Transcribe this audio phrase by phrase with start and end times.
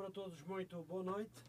[0.00, 1.44] Para todos muito boa noite.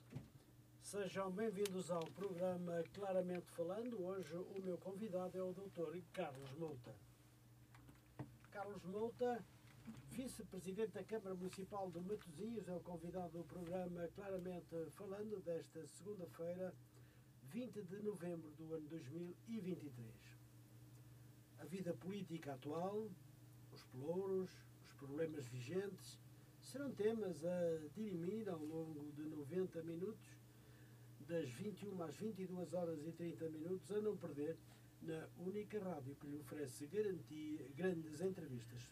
[0.82, 4.04] Sejam bem-vindos ao programa Claramente Falando.
[4.04, 5.98] Hoje o meu convidado é o Dr.
[6.12, 6.94] Carlos Mouta.
[8.52, 9.42] Carlos Mouta,
[10.10, 16.74] vice-presidente da Câmara Municipal de Matosinhos, é o convidado do programa Claramente Falando desta segunda-feira,
[17.44, 20.14] 20 de novembro do ano 2023.
[21.58, 23.08] A vida política atual,
[23.72, 24.52] os pelouros,
[24.84, 26.20] os problemas vigentes,
[26.62, 30.38] serão temas a dirimir ao longo de 90 minutos,
[31.28, 34.58] das 21 às 22 horas e 30 minutos, a não perder
[35.02, 38.92] na única rádio que lhe oferece garantia, grandes entrevistas.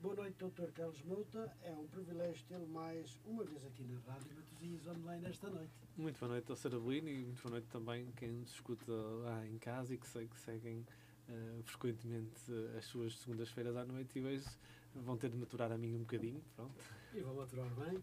[0.00, 0.70] Boa noite, Dr.
[0.72, 1.54] Carlos Mouta.
[1.62, 5.72] É um privilégio tê-lo mais uma vez aqui na Rádio Matosinhos Online esta noite.
[5.94, 9.58] Muito boa noite ao Sarabelino e muito boa noite também quem nos escuta lá em
[9.58, 10.86] casa e que sei que seguem
[11.28, 12.40] uh, frequentemente
[12.78, 14.48] as suas segundas-feiras à noite e hoje
[14.94, 16.74] vão ter de maturar a mim um bocadinho, pronto.
[17.14, 18.02] E vão maturar bem,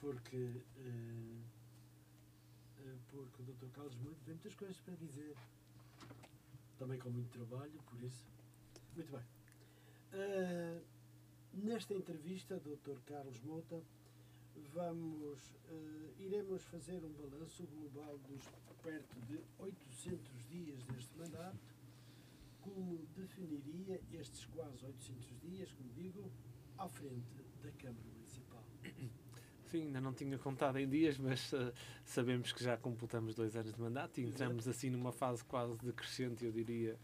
[0.00, 1.40] porque, uh,
[2.80, 3.68] uh, porque o Dr.
[3.72, 5.34] Carlos Muito tem muitas coisas para dizer.
[6.78, 8.26] Também com muito trabalho, por isso.
[8.94, 9.24] Muito bem.
[10.12, 10.82] Uh,
[11.54, 12.98] nesta entrevista, Dr.
[13.06, 13.82] Carlos Mota,
[14.72, 15.38] vamos,
[16.18, 18.42] iremos fazer um balanço global dos
[18.82, 21.58] perto de 800 dias deste mandato
[22.70, 26.30] como definiria estes quase 800 dias, como digo,
[26.76, 28.64] à frente da Câmara Municipal?
[29.66, 31.72] Sim, ainda não tinha contado em dias, mas uh,
[32.04, 36.44] sabemos que já completamos dois anos de mandato e entramos assim numa fase quase decrescente,
[36.44, 36.98] eu diria,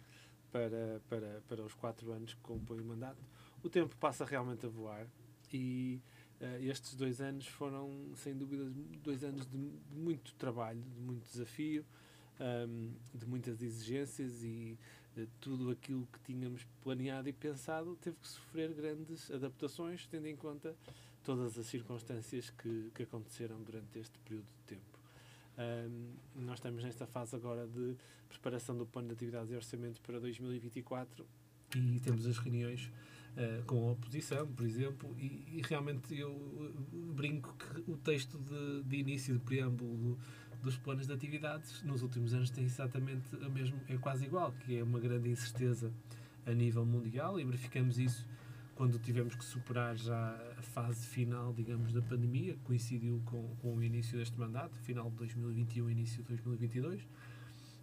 [0.51, 3.23] para, para, para os quatro anos que compõem o mandato.
[3.63, 5.07] O tempo passa realmente a voar
[5.53, 6.01] e
[6.41, 8.65] uh, estes dois anos foram, sem dúvida,
[9.03, 9.59] dois anos de
[9.91, 11.85] muito trabalho, de muito desafio,
[12.41, 14.79] um, de muitas exigências e
[15.41, 20.75] tudo aquilo que tínhamos planeado e pensado teve que sofrer grandes adaptações, tendo em conta
[21.23, 24.99] todas as circunstâncias que, que aconteceram durante este período de tempo.
[25.57, 27.97] Um, nós estamos nesta fase agora de
[28.29, 31.25] preparação do plano de atividades e orçamento para 2024
[31.77, 32.91] e temos as reuniões
[33.37, 36.75] uh, com a oposição, por exemplo, e, e, realmente eu
[37.15, 40.19] brinco que o texto de, de início de preâmbulo
[40.65, 44.79] dos planos de atividades nos últimos anos tem exatamente o mesmo, é quase igual, que
[44.79, 45.93] é uma grande incerteza
[46.47, 48.27] a nível mundial e verificamos isso
[48.75, 53.83] quando tivemos que superar já a fase final, digamos, da pandemia, coincidiu com, com o
[53.83, 57.07] início deste mandato, final de 2021 início de 2022.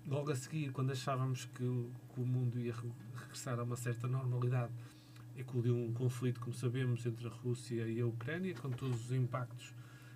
[0.08, 1.64] Logo a seguir, quando achávamos que
[2.14, 2.74] que o mundo ia
[3.16, 4.74] regressar a uma certa normalidade,
[5.38, 9.74] eclodiu um conflito, como sabemos, entre a Rússia e a Ucrânia, com todos os impactos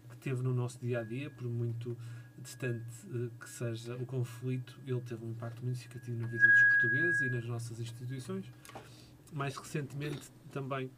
[0.09, 1.97] que teve no nosso dia a dia, por muito
[2.46, 6.64] distante uh, que seja o conflito, ele teve um impacto muito significativo na vida dos
[6.64, 8.46] portugueses e nas nossas instituições.
[9.34, 10.90] Mais recentemente, também,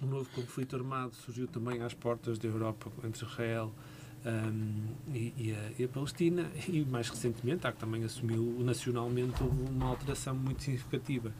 [0.00, 3.72] um novo conflito armado surgiu também às portas da Europa entre Israel
[4.24, 9.42] um, e, e, a, e, a, Palestina e mais recentemente, há que também assumiu nacionalmente
[9.42, 11.32] uma alteração muito significativa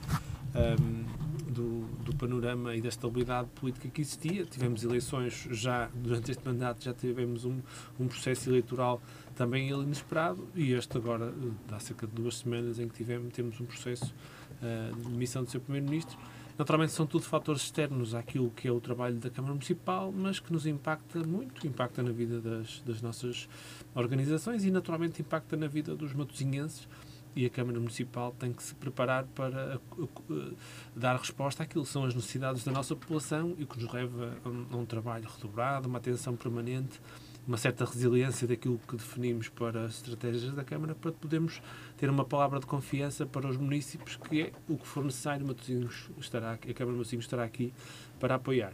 [0.55, 1.28] um,
[1.59, 4.45] do, do, panorama e da estabilidade política que existia.
[4.45, 7.61] Tivemos eleições já, durante este mandato, já tivemos um,
[7.99, 9.03] um processo eleitoral
[9.35, 11.35] também inesperado e este agora,
[11.73, 14.15] há cerca de duas semanas em que tivemos, temos um processo
[14.63, 16.17] uh, de demissão do seu Primeiro-Ministro.
[16.57, 20.53] Naturalmente são tudo fatores externos àquilo que é o trabalho da Câmara Municipal, mas que
[20.53, 23.49] nos impacta muito, impacta na vida das, das nossas
[23.95, 26.89] organizações e naturalmente impacta na vida dos matosinhenses
[27.35, 30.57] e a Câmara Municipal tem que se preparar para uh, uh,
[30.95, 34.67] dar resposta àquilo que são as necessidades da nossa população e que nos leva um,
[34.73, 37.01] a um trabalho redobrado, uma atenção permanente
[37.49, 41.63] uma certa resiliência daquilo que definimos para as estratégias da Câmara para podermos
[41.97, 46.11] ter uma palavra de confiança para os municípios que é o que for necessário, Matosinhos
[46.19, 47.73] estará, a Câmara de Matosinhos estará aqui
[48.19, 48.73] para apoiar.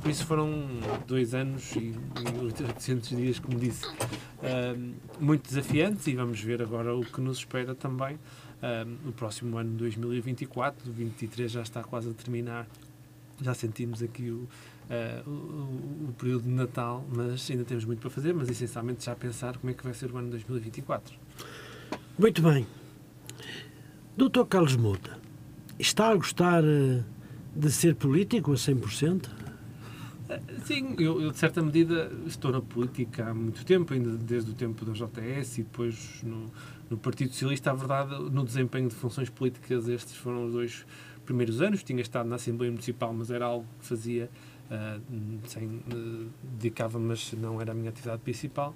[0.00, 0.66] Por isso foram
[1.06, 3.86] dois anos e, e 800 dias, como disse,
[5.18, 8.18] muito desafiantes e vamos ver agora o que nos espera também
[9.04, 12.66] no próximo ano 2024, 2023 já está quase a terminar
[13.40, 18.10] já sentimos aqui o, uh, o, o, período de Natal, mas ainda temos muito para
[18.10, 21.16] fazer, mas essencialmente já pensar como é que vai ser o ano 2024.
[22.18, 22.66] Muito bem.
[24.16, 25.18] Doutor Carlos Mouta,
[25.78, 27.04] está a gostar eh,
[27.58, 29.28] de ser político a 100%?
[30.28, 34.52] Eh, sim, eu, eu, de certa medida estou na política há muito tempo, ainda desde
[34.52, 36.46] o tempo da JS e depois no,
[36.88, 37.72] no Partido Socialista.
[37.72, 40.86] A verdade, no desempenho de funções políticas, estes foram os dois
[41.26, 41.82] primeiros anos.
[41.82, 44.30] Tinha estado na Assembleia Municipal, mas era algo que fazia
[44.70, 48.74] uh, sem, uh, dedicava, mas não era a minha atividade principal.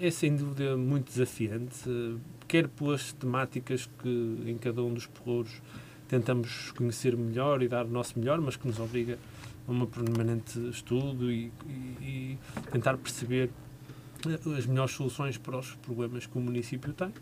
[0.00, 1.84] É sem dúvida muito desafiante,
[2.46, 5.60] quer pelas temáticas que em cada um dos pelouros
[6.08, 9.18] tentamos conhecer melhor e dar o nosso melhor, mas que nos obriga
[9.68, 12.38] uma permanente estudo e, e, e
[12.72, 13.50] tentar perceber
[14.56, 17.12] as melhores soluções para os problemas que o município tem.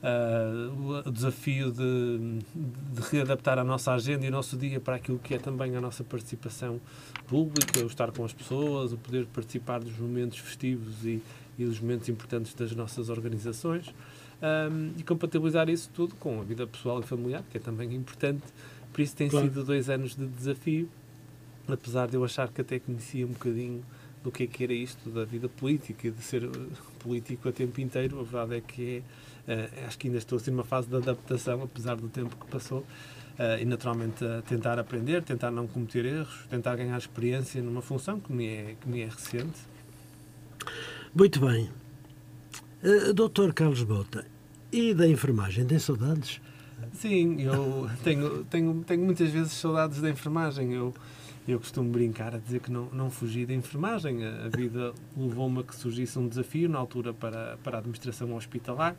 [0.00, 5.18] Uh, o desafio de, de, readaptar a nossa agenda e o nosso dia para aquilo
[5.18, 6.80] que é também a nossa participação
[7.26, 11.20] pública, o estar com as pessoas, o poder participar dos momentos festivos e,
[11.58, 13.92] e dos momentos importantes das nossas organizações
[14.42, 18.42] um, e compatibilizar isso tudo com a vida pessoal e familiar, que é também importante.
[18.92, 19.46] Por isso tem claro.
[19.46, 20.88] sido dois anos de desafio,
[21.66, 23.82] apesar de eu achar que até conhecia um bocadinho
[24.22, 27.52] do que é que era isto da vida política e de ser uh, político a
[27.52, 28.18] tempo inteiro.
[28.20, 29.02] A verdade é que
[29.46, 32.46] é, uh, acho que ainda estou assim numa fase de adaptação, apesar do tempo que
[32.50, 32.80] passou.
[33.38, 38.18] Uh, e naturalmente a tentar aprender, tentar não cometer erros, tentar ganhar experiência numa função
[38.18, 39.60] que me é, que me é recente.
[41.14, 41.70] Muito bem.
[42.80, 44.24] Uh, Doutor Carlos Bota,
[44.70, 46.40] e da enfermagem, tem saudades?
[46.92, 50.72] Sim, eu tenho, tenho, tenho muitas vezes saudades da enfermagem.
[50.74, 50.94] Eu,
[51.48, 54.24] eu costumo brincar a dizer que não, não fugi da enfermagem.
[54.24, 58.32] A, a vida levou-me a que surgisse um desafio na altura para, para a administração
[58.36, 58.94] hospitalar,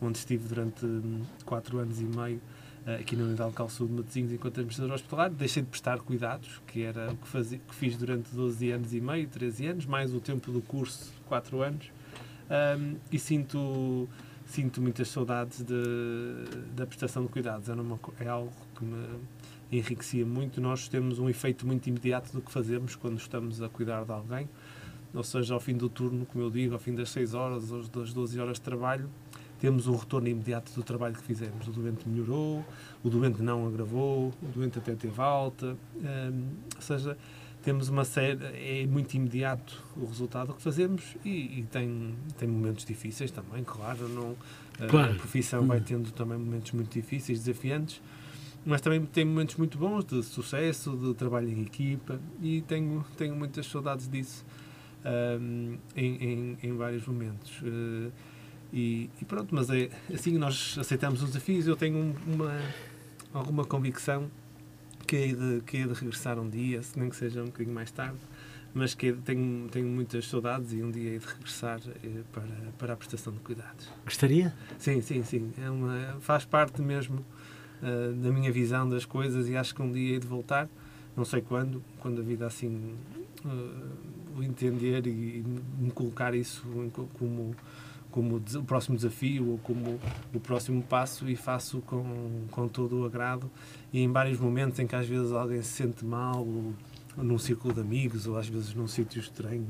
[0.00, 2.40] onde estive durante hum, quatro anos e meio
[2.86, 5.28] eh, aqui na Unidade Local Sul de Matosinhos enquanto administrador hospitalar.
[5.28, 9.00] Deixei de prestar cuidados, que era o que, fazia, que fiz durante 12 anos e
[9.02, 11.97] meio, 13 anos, mais o tempo do curso, 4 anos.
[12.50, 14.08] Um, e sinto
[14.48, 15.74] sinto muitas saudades de,
[16.74, 17.68] da prestação de cuidados.
[17.68, 19.06] É, uma, é algo que me
[19.70, 20.60] enriquecia muito.
[20.60, 24.48] Nós temos um efeito muito imediato do que fazemos quando estamos a cuidar de alguém.
[25.14, 27.82] Ou seja, ao fim do turno, como eu digo, ao fim das 6 horas ou
[27.82, 29.08] das 12 horas de trabalho,
[29.58, 31.66] temos um retorno imediato do trabalho que fizemos.
[31.66, 32.64] O doente melhorou,
[33.02, 35.76] o doente não agravou, o doente até teve alta.
[36.76, 37.18] Ou seja,
[37.68, 42.82] temos uma série, é muito imediato o resultado que fazemos e, e tem, tem momentos
[42.82, 44.34] difíceis também, claro, não,
[44.88, 45.12] claro.
[45.12, 45.82] a profissão vai hum.
[45.84, 48.00] tendo também momentos muito difíceis, desafiantes,
[48.64, 53.36] mas também tem momentos muito bons de sucesso, de trabalho em equipa e tenho, tenho
[53.36, 54.46] muitas saudades disso
[55.04, 57.60] um, em, em, em, vários momentos.
[57.60, 58.10] Uh,
[58.72, 61.66] e, e, pronto, mas é assim nós aceitamos os desafios.
[61.66, 62.58] Eu tenho uma,
[63.34, 64.30] alguma convicção
[65.08, 67.74] que hei de, que hei de regressar um dia, se nem que seja um bocadinho
[67.74, 68.18] mais tarde,
[68.74, 72.44] mas que tenho, tenho muitas saudades e um dia hei de regressar eh, para,
[72.78, 73.90] para a prestação de cuidados.
[74.04, 74.54] Gostaria?
[74.78, 75.50] Sim, sim, sim.
[75.64, 77.24] É uma, faz parte mesmo
[77.82, 80.68] uh, da minha visão das coisas e acho que um dia hei de voltar,
[81.16, 82.94] não sei quando, quando a vida assim
[83.46, 85.44] uh, o entender e, e
[85.78, 86.62] me colocar isso
[87.14, 87.56] como
[88.18, 90.00] como o próximo desafio ou como
[90.34, 93.48] o próximo passo e faço com, com todo o agrado
[93.92, 96.74] e em vários momentos em que às vezes alguém se sente mal ou,
[97.16, 99.68] ou num círculo de amigos ou às vezes num sítio estranho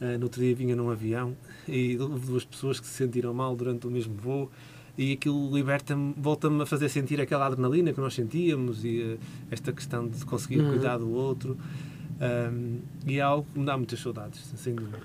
[0.00, 1.36] uh, no outro dia vinha num avião
[1.66, 4.48] e houve duas pessoas que se sentiram mal durante o mesmo voo
[4.96, 9.18] e aquilo liberta-me, volta-me a fazer sentir aquela adrenalina que nós sentíamos e uh,
[9.50, 10.70] esta questão de conseguir uhum.
[10.70, 11.58] cuidar do outro
[12.20, 15.00] um, e é algo que me dá muitas saudades, sem dúvida.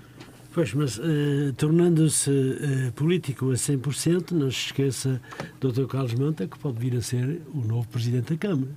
[0.54, 5.20] Pois, mas uh, tornando-se uh, político a 100%, não se esqueça,
[5.60, 5.86] Dr.
[5.88, 8.70] Carlos Manta, que pode vir a ser o novo Presidente da Câmara.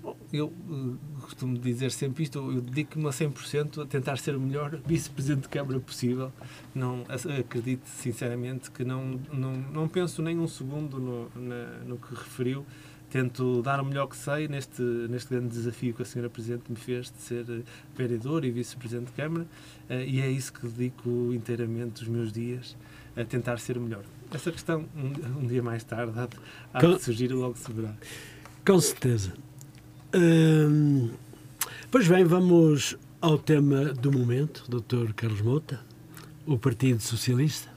[0.00, 4.40] Bom, eu uh, costumo dizer sempre isto, eu dedico-me a 100% a tentar ser o
[4.40, 6.32] melhor Vice-Presidente de Câmara possível.
[6.72, 7.04] Não,
[7.36, 12.64] acredito sinceramente que não, não, não penso nem um segundo no, na, no que referiu
[13.10, 16.76] tento dar o melhor que sei neste, neste grande desafio que a senhora Presidente me
[16.76, 17.62] fez de ser eh,
[17.96, 19.44] vereador e vice-presidente de Câmara
[19.90, 22.76] uh, e é isso que dedico inteiramente os meus dias
[23.16, 24.04] a tentar ser o melhor.
[24.32, 26.28] Essa questão, um, um dia mais tarde, há,
[26.72, 27.94] há Com, de surgir logo se verá.
[28.64, 29.32] Com certeza.
[30.14, 31.10] Hum,
[31.90, 35.12] pois bem, vamos ao tema do momento, Dr.
[35.14, 35.80] Carlos Mota,
[36.46, 37.68] o Partido Socialista.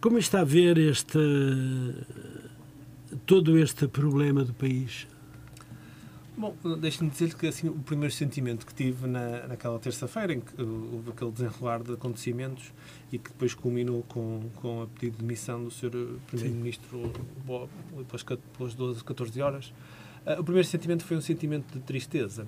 [0.00, 1.18] Como está a ver este
[3.26, 5.06] todo este problema do país?
[6.36, 10.60] Bom, deixe-me dizer que assim, o primeiro sentimento que tive na, naquela terça-feira, em que
[10.60, 12.72] houve aquele desenrolar de acontecimentos
[13.12, 15.90] e que depois culminou com, com a pedido de demissão do Sr.
[16.26, 17.12] Primeiro-Ministro
[18.08, 18.22] pelas,
[18.56, 19.74] pelas 12, 14 horas,
[20.26, 22.46] uh, o primeiro sentimento foi um sentimento de tristeza.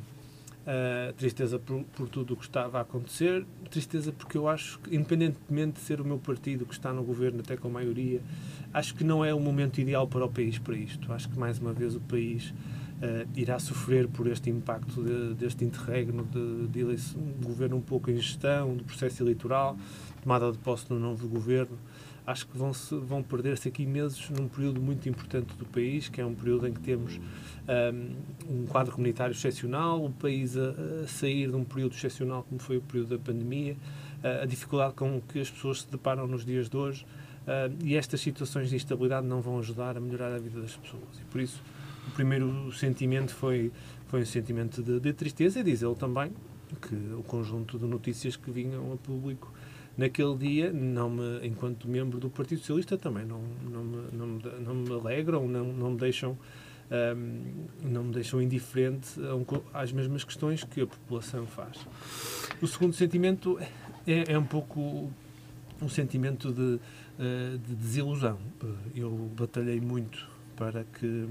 [0.65, 4.97] Uh, tristeza por, por, tudo o que estava a acontecer, tristeza porque eu acho que,
[4.97, 8.23] independentemente de ser o meu partido que está no governo, até com maioria,
[8.73, 11.13] acho que não é o momento ideal para o país para isto.
[11.13, 15.67] Acho que mais uma vez o país uh, irá sofrer por este impacto de, deste
[15.67, 19.77] interregno de, de, eleição, governo um pouco em gestão, do processo eleitoral,
[20.23, 21.77] tomada de posse do novo governo.
[22.27, 26.27] Acho que vão, vão perder-se aqui meses num período muito importante do país, que é
[26.27, 27.21] um período em que temos
[28.49, 30.71] um, um quadro comunitário excepcional, o país a,
[31.03, 33.77] a, sair de um período excepcional como foi o período da pandemia,
[34.43, 37.05] a dificuldade com que as pessoas se deparam nos dias de hoje,
[37.45, 41.21] Uh, e estas situações de instabilidade não vão ajudar a melhorar a vida das pessoas.
[41.21, 41.63] E por isso,
[42.09, 43.71] o primeiro sentimento foi,
[44.07, 46.33] foi um sentimento de, de tristeza e diz ele também
[46.81, 49.53] que o conjunto de notícias que vinham a público
[49.97, 54.43] naquele dia, não me, enquanto membro do Partido Socialista, também não, não, me, não, me,
[54.65, 56.37] não me alegram, não, não me deixam
[56.91, 59.09] um, não me deixam indiferente
[59.73, 61.79] às mesmas questões que a população faz.
[62.61, 63.59] O segundo sentimento
[64.07, 65.11] é, é um pouco
[65.81, 68.39] um sentimento de, uh, de desilusão.
[68.95, 71.27] Eu batalhei muito para que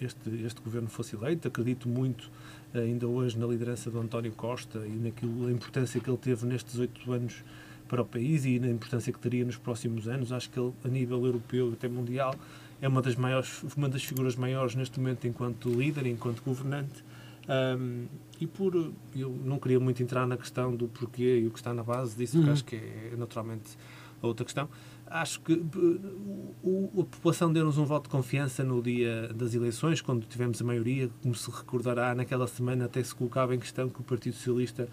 [0.00, 2.30] este, este governo fosse eleito, acredito muito
[2.74, 6.78] ainda hoje na liderança do António Costa e naquilo, a importância que ele teve nestes
[6.78, 7.42] oito anos
[7.88, 10.32] para o país e na importância que teria nos próximos anos.
[10.32, 12.34] Acho que ele, a nível europeu e até mundial,
[12.80, 17.04] é uma das maiores, uma das figuras maiores neste momento enquanto líder, enquanto governante.
[17.48, 18.06] Um,
[18.40, 18.74] e por
[19.14, 22.16] eu não queria muito entrar na questão do porquê e o que está na base
[22.16, 22.52] disso, porque uhum.
[22.52, 23.78] acho que é naturalmente
[24.20, 24.68] outra questão.
[25.08, 25.52] Acho que
[26.62, 30.64] o, a população deu-nos um voto de confiança no dia das eleições, quando tivemos a
[30.64, 34.88] maioria, como se recordará, naquela semana até se colocava em questão que o Partido Socialista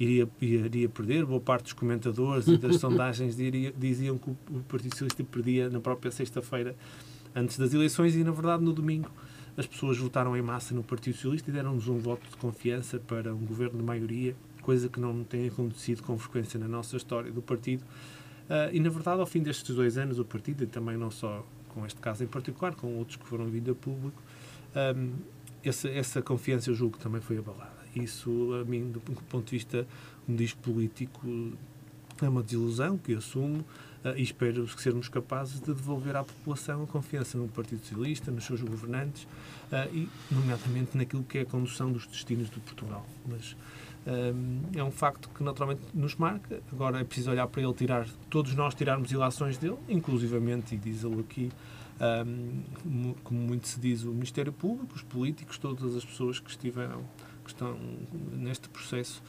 [0.00, 1.26] iria, iria perder.
[1.26, 5.80] Boa parte dos comentadores e das sondagens diria, diziam que o Partido Socialista perdia na
[5.80, 6.74] própria sexta-feira
[7.34, 9.10] antes das eleições e, na verdade, no domingo
[9.58, 13.34] as pessoas votaram em massa no Partido Socialista e deram-nos um voto de confiança para
[13.34, 17.42] um governo de maioria, coisa que não tem acontecido com frequência na nossa história do
[17.42, 17.84] partido.
[18.48, 21.44] Uh, e, na verdade, ao fim destes dois anos, o partido, e também não só
[21.68, 24.20] com este caso em particular, com outros que foram vindo a público,
[24.96, 25.12] um,
[25.62, 27.78] essa, essa confiança, eu julgo que também foi abalada.
[27.94, 29.86] Isso, a mim, do ponto de vista,
[30.24, 31.20] como diz político,
[32.20, 33.60] é uma desilusão que eu assumo
[34.04, 38.44] uh, e espero sermos capazes de devolver à população a confiança no Partido Socialista, nos
[38.44, 43.06] seus governantes uh, e, nomeadamente, naquilo que é a condução dos destinos de Portugal.
[43.26, 43.56] Mas um,
[44.74, 46.62] é um facto que naturalmente nos marca.
[46.72, 51.04] Agora é preciso olhar para ele tirar, todos nós tirarmos ilações dele, inclusivamente, e diz
[51.04, 51.52] ele aqui,
[53.22, 57.02] como muito se diz, o Ministério Público, os políticos, todas as pessoas que estiveram,
[57.44, 57.78] que estão
[58.32, 59.22] neste processo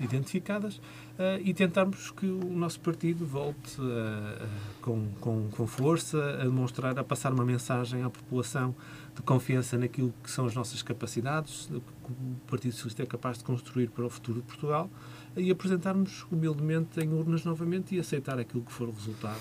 [0.00, 4.48] identificadas uh, e tentarmos que o nosso partido volte uh,
[4.80, 8.74] com, com, com força a demonstrar, a passar uma mensagem à população
[9.14, 13.44] de confiança naquilo que são as nossas capacidades, que o Partido Socialista é capaz de
[13.44, 14.90] construir para o futuro de Portugal
[15.36, 19.40] e apresentarmos humildemente em urnas novamente e aceitar aquilo que for o resultado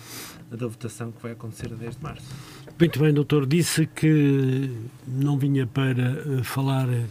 [0.49, 2.27] da votação que vai acontecer a 10 de março.
[2.79, 3.45] Muito bem, doutor.
[3.45, 4.71] Disse que
[5.07, 7.05] não vinha para uh, falar uh,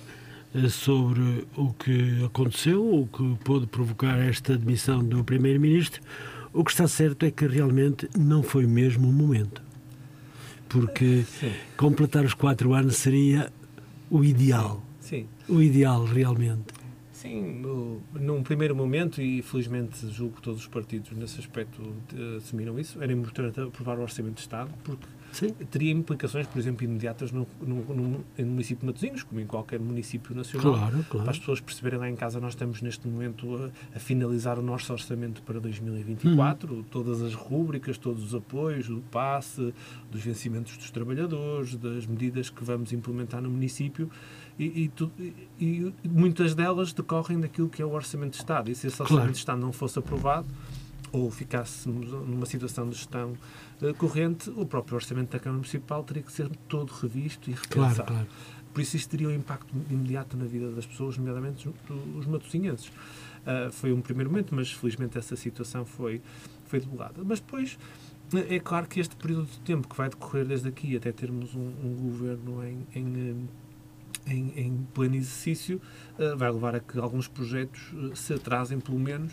[0.69, 6.03] sobre o que aconteceu, o que pôde provocar esta admissão do Primeiro-Ministro.
[6.53, 9.63] O que está certo é que realmente não foi mesmo o momento
[10.71, 11.53] porque Sim.
[11.77, 13.53] completar os quatro anos seria
[14.09, 14.83] o ideal.
[15.01, 15.27] Sim.
[15.49, 16.73] O ideal, realmente.
[17.13, 21.83] Sim, no, num primeiro momento, e felizmente julgo que todos os partidos nesse aspecto
[22.37, 25.51] assumiram isso, era importante aprovar o Orçamento de Estado, porque Sim.
[25.71, 29.81] teria implicações, por exemplo, imediatas no, no, no, no município de Matosinhos, como em qualquer
[29.81, 30.75] município nacional.
[30.75, 31.25] Claro, claro.
[31.25, 34.63] Para as pessoas perceberem lá em casa, nós estamos neste momento a, a finalizar o
[34.63, 36.83] nosso orçamento para 2024, uhum.
[36.83, 39.73] todas as rúbricas, todos os apoios, o passe,
[40.11, 44.11] dos vencimentos dos trabalhadores, das medidas que vamos implementar no município.
[44.59, 48.71] E, e, tu, e, e muitas delas decorrem daquilo que é o Orçamento de Estado.
[48.71, 49.33] E se esse Orçamento claro.
[49.33, 50.47] de Estado não fosse aprovado,
[51.13, 53.35] ou ficássemos numa situação de gestão
[53.99, 57.95] corrente, o próprio orçamento da Câmara Municipal teria que ser todo revisto e repensado.
[57.95, 58.27] Claro, claro.
[58.73, 61.69] Por isso, isso teria um impacto imediato na vida das pessoas, nomeadamente
[62.17, 62.87] os matosinhenses.
[62.89, 66.23] Uh, foi um primeiro momento, mas felizmente essa situação foi,
[66.67, 67.23] foi debelada.
[67.25, 67.79] Mas depois,
[68.49, 71.73] é claro que este período de tempo que vai decorrer desde aqui até termos um,
[71.83, 73.49] um governo em, em,
[74.27, 75.81] em, em pleno exercício,
[76.19, 79.33] uh, vai levar a que alguns projetos uh, se atrasem, pelo menos,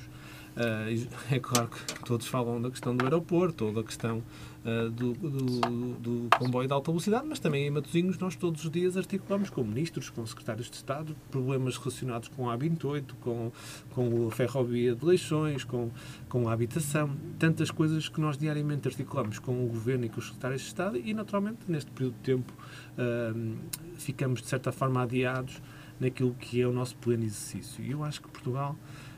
[0.58, 4.24] Uh, é claro que todos falam da questão do aeroporto ou da questão
[4.66, 8.72] uh, do, do, do, comboio de alta velocidade, mas também em Matosinhos nós todos os
[8.72, 13.52] dias articulamos com ministros, com secretários de Estado, problemas relacionados com a A28, com,
[13.92, 15.92] com a ferrovia de Leixões, com,
[16.28, 20.26] com a habitação, tantas coisas que nós diariamente articulamos com o Governo e com os
[20.26, 22.52] secretários de Estado e, naturalmente, neste período de tempo
[22.98, 23.58] uh,
[24.00, 25.62] ficamos, de certa forma, adiados
[26.00, 27.84] naquilo que é o nosso pleno exercício.
[27.84, 28.76] E eu acho que Portugal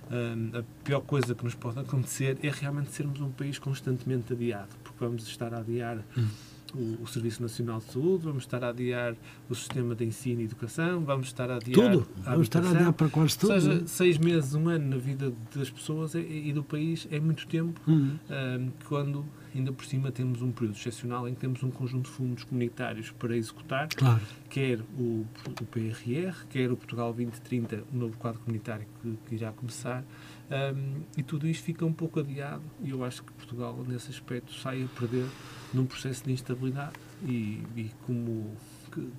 [0.09, 4.97] a pior coisa que nos pode acontecer é realmente sermos um país constantemente adiado, porque
[4.99, 6.27] vamos estar a adiar hum.
[6.73, 9.15] o, o, Serviço Nacional de Saúde, vamos estar a adiar
[9.47, 11.91] o sistema de ensino e educação, vamos estar a adiar.
[11.91, 12.07] Tudo!
[12.25, 13.53] A vamos estar a adiar para quase tudo.
[13.53, 17.19] Ou seja, seis meses, um ano na vida das pessoas é, e do país é
[17.19, 18.17] muito tempo hum.
[18.29, 19.25] um, quando
[19.55, 23.11] ainda por cima temos um período excepcional em que temos um conjunto de fundos comunitários
[23.11, 24.21] para executar, claro.
[24.49, 25.25] quer o,
[25.61, 30.03] o, PRR, quer o Portugal 2030, o novo quadro comunitário que, que irá começar,
[30.49, 34.53] um, e tudo isto fica um pouco adiado, e eu acho que Portugal, nesse aspecto,
[34.53, 35.25] sai a perder
[35.73, 38.55] num processo de instabilidade, e, e como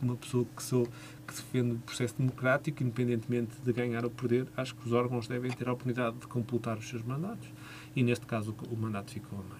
[0.02, 0.86] uma pessoa que sou
[1.26, 5.50] que defende o processo democrático, independentemente de ganhar ou perder, acho que os órgãos devem
[5.50, 7.48] ter a oportunidade de completar os seus mandatos
[7.94, 9.59] e neste caso o mandato ficou a meio.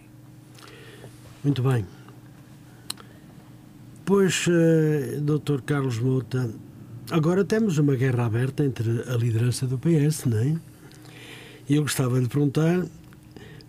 [1.42, 1.87] Muito bem.
[4.04, 5.62] Pois, uh, Dr.
[5.62, 6.50] Carlos Mouta,
[7.11, 10.56] agora temos uma guerra aberta entre a liderança do PS, não é?
[11.68, 12.85] E eu gostava de perguntar,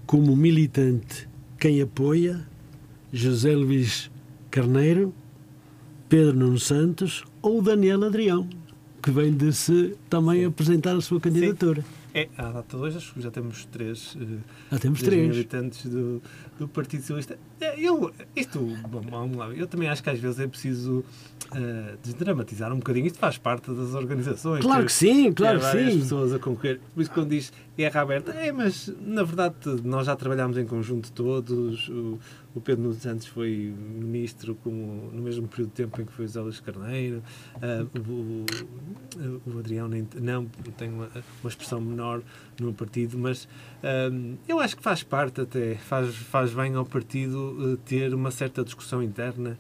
[0.06, 2.42] como militante, quem apoia
[3.14, 4.10] José Luís
[4.50, 5.14] Carneiro,
[6.10, 8.50] Pedro Nuno Santos ou Daniel Adrião,
[9.02, 10.46] que vem de se também Sim.
[10.48, 11.82] apresentar a sua candidatura.
[11.82, 12.01] Sim.
[12.14, 14.18] É, à data de hoje acho que já temos três,
[14.70, 15.30] já temos três, três.
[15.30, 16.22] militantes do,
[16.60, 17.40] do Partido Socialista.
[17.60, 21.06] É, eu, isto, bom, vamos lá, eu também acho que às vezes é preciso
[21.52, 23.08] uh, desdramatizar um bocadinho.
[23.08, 24.62] Isto faz parte das organizações.
[24.62, 26.00] Claro que sim, claro que sim.
[26.00, 26.82] pessoas a concorrer.
[26.94, 31.12] Por isso, quando diz guerra aberta, é, mas na verdade nós já trabalhámos em conjunto
[31.12, 31.88] todos.
[31.90, 32.20] O,
[32.54, 36.28] o Pedro Nunes Santos foi ministro como, no mesmo período de tempo em que foi
[36.28, 37.24] José Luís Carneiro.
[37.56, 40.46] Uh, o, o, Adrião nem, não
[40.78, 41.10] tem uma,
[41.42, 42.22] uma, expressão menor
[42.60, 47.74] no partido, mas uh, eu acho que faz parte até, faz, faz bem ao partido
[47.74, 49.58] uh, ter uma certa discussão interna.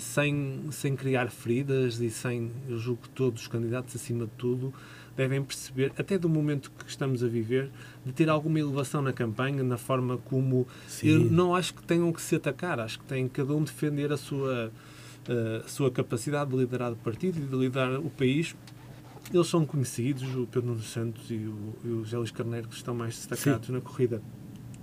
[0.00, 4.72] sem, sem criar feridas e sem, eu julgo que todos os candidatos, acima de tudo,
[5.18, 7.68] devem perceber, até do momento que estamos a viver,
[8.06, 10.64] de ter alguma elevação na campanha, na forma como.
[10.86, 11.08] Sim.
[11.08, 14.16] Eu não acho que tenham que se atacar, acho que têm cada um defender a
[14.16, 14.70] sua,
[15.28, 18.54] eh, a sua capacidade de liderar o partido e de liderar o país.
[19.34, 22.76] Eles são conhecidos, o Pedro Nuno Santos e o, e o José Luís Carneiro, que
[22.76, 23.72] estão mais destacados Sim.
[23.72, 24.22] na corrida,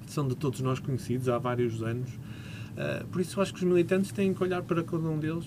[0.05, 2.09] são de todos nós conhecidos há vários anos.
[2.11, 5.45] Uh, por isso, acho que os militantes têm que olhar para cada um deles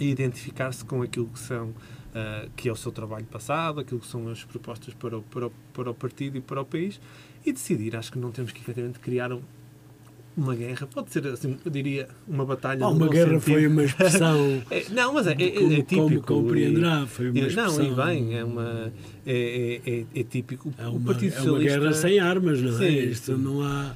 [0.00, 1.74] e identificar-se com aquilo que são
[2.14, 5.46] uh, que é o seu trabalho passado, aquilo que são as propostas para o, para,
[5.48, 7.00] o, para o partido e para o país,
[7.44, 7.96] e decidir.
[7.96, 9.42] Acho que não temos que efetivamente criar um,
[10.36, 12.86] uma guerra, pode ser assim, eu diria, uma batalha.
[12.86, 13.40] Oh, uma guerra sentido.
[13.40, 14.62] foi uma expressão.
[14.70, 16.26] é, não, mas é, é, como, é típico.
[16.26, 17.78] Como compreenderá, foi uma expressão.
[17.78, 18.92] Não, e bem, é, uma,
[19.26, 20.72] é, é, é, típico.
[20.78, 22.88] É uma, o Partido é uma guerra sem armas, não é?
[22.88, 23.94] Isto não há.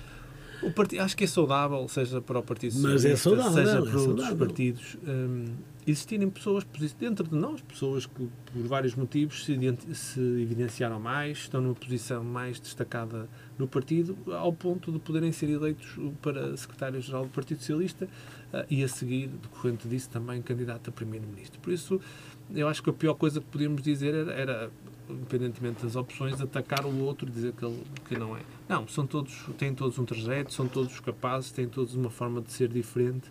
[0.61, 3.78] O partido, acho que é saudável, seja para o Partido Socialista, mas é saudável, seja
[3.78, 4.96] é para outros partidos.
[5.07, 5.44] Um,
[5.90, 6.66] existirem pessoas
[6.98, 9.57] dentro de nós, pessoas que por vários motivos se,
[9.94, 15.48] se evidenciaram mais, estão numa posição mais destacada no partido, ao ponto de poderem ser
[15.48, 18.05] eleitos para secretário-geral do Partido Socialista
[18.53, 21.59] uh, e a seguir, decorrente disso, também candidato a primeiro-ministro.
[21.61, 22.01] Por isso,
[22.55, 24.70] eu acho que a pior coisa que podíamos dizer era, era
[25.09, 28.40] independentemente das opções, atacar o outro e dizer que ele que não é.
[28.68, 32.53] Não, são todos, têm todos um trajeto, são todos capazes, têm todos uma forma de
[32.53, 33.31] ser diferente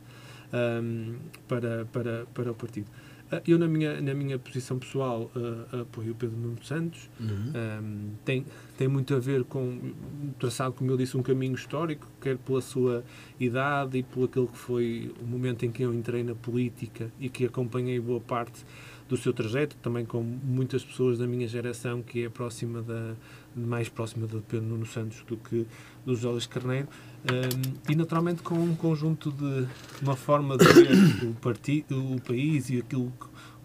[0.54, 1.16] um,
[1.48, 2.88] para, para, para o partido.
[3.32, 7.10] Uh, eu, na minha, na minha posição pessoal, uh, apoio o Pedro Nuno Santos.
[7.20, 7.52] Uhum.
[7.56, 8.46] Um, tem,
[8.78, 9.94] tem muito a ver com
[10.40, 13.04] traçado, como eu disse, um caminho histórico, quer pela sua
[13.40, 17.28] idade e pelo aquele que foi o momento em que eu entrei na política e
[17.28, 18.66] que acompanhei boa parte
[19.10, 23.16] do seu trajeto, também com muitas pessoas da minha geração que é próxima da
[23.56, 25.66] mais próxima do Pedro Nuno Santos do que
[26.06, 26.88] do José Carneiro
[27.32, 29.68] um, e naturalmente com um conjunto de
[30.02, 33.12] uma forma de ver o, partido, o país e aquilo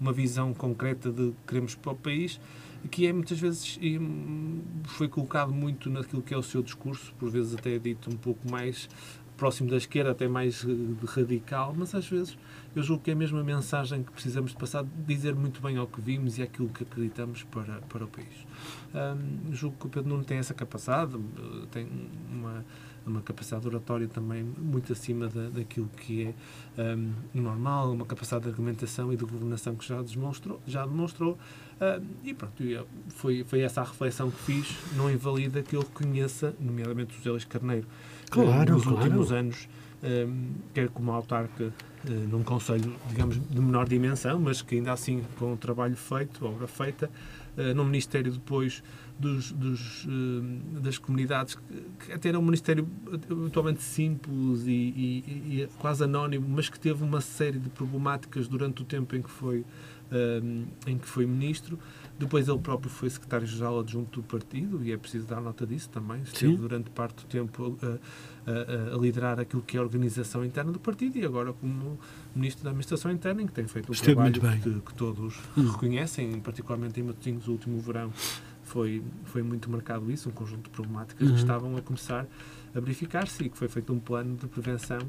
[0.00, 2.40] uma visão concreta de que queremos para o país
[2.90, 3.78] que é muitas vezes
[4.84, 8.50] foi colocado muito naquilo que é o seu discurso, por vezes até dito um pouco
[8.50, 8.88] mais
[9.36, 10.64] próximo da esquerda, até mais
[11.06, 12.36] radical, mas às vezes
[12.76, 15.86] eu julgo que é a mesma mensagem que precisamos de passar, dizer muito bem ao
[15.86, 18.46] que vimos e aquilo que acreditamos para, para o país.
[18.94, 21.18] Um, julgo que o Pedro Nuno tem essa capacidade,
[21.70, 21.88] tem
[22.30, 22.64] uma
[23.06, 26.34] uma capacidade oratória também muito acima da, daquilo que
[26.76, 31.32] é um, normal, uma capacidade de argumentação e de governação que já demonstrou, já demonstrou
[31.32, 32.62] uh, e pronto,
[33.08, 37.30] foi, foi essa a reflexão que fiz, não invalida que eu reconheça, nomeadamente o José
[37.30, 37.86] Luís Carneiro,
[38.30, 38.98] claro, nos claro.
[38.98, 39.68] últimos anos,
[40.02, 45.22] um, quer como autarca uh, num conselho, digamos, de menor dimensão, mas que ainda assim,
[45.38, 47.10] com o trabalho feito, obra feita,
[47.56, 48.82] uh, no Ministério depois
[49.18, 51.56] dos, dos, uh, das comunidades,
[52.00, 52.88] que até era um ministério
[53.30, 58.82] habitualmente simples e, e, e, quase anónimo, mas que teve uma série de problemáticas durante
[58.82, 61.78] o tempo em que foi, uh, em que foi ministro.
[62.18, 66.22] Depois ele próprio foi secretário-geral adjunto do partido, e é preciso dar nota disso também.
[66.22, 66.60] Esteve Sim.
[66.60, 67.86] durante parte do tempo a,
[68.50, 71.98] a, a, liderar aquilo que é a organização interna do partido e agora como
[72.34, 75.68] ministro da Administração Interna, em que tem feito um Esteve trabalho que, que, todos hum.
[75.70, 78.12] reconhecem, particularmente em Matosinhos, o último verão
[78.64, 81.34] foi, foi muito marcado isso, um conjunto de problemáticas uhum.
[81.34, 82.26] que estavam a começar
[82.74, 85.00] a verificar-se e que foi feito um plano de prevenção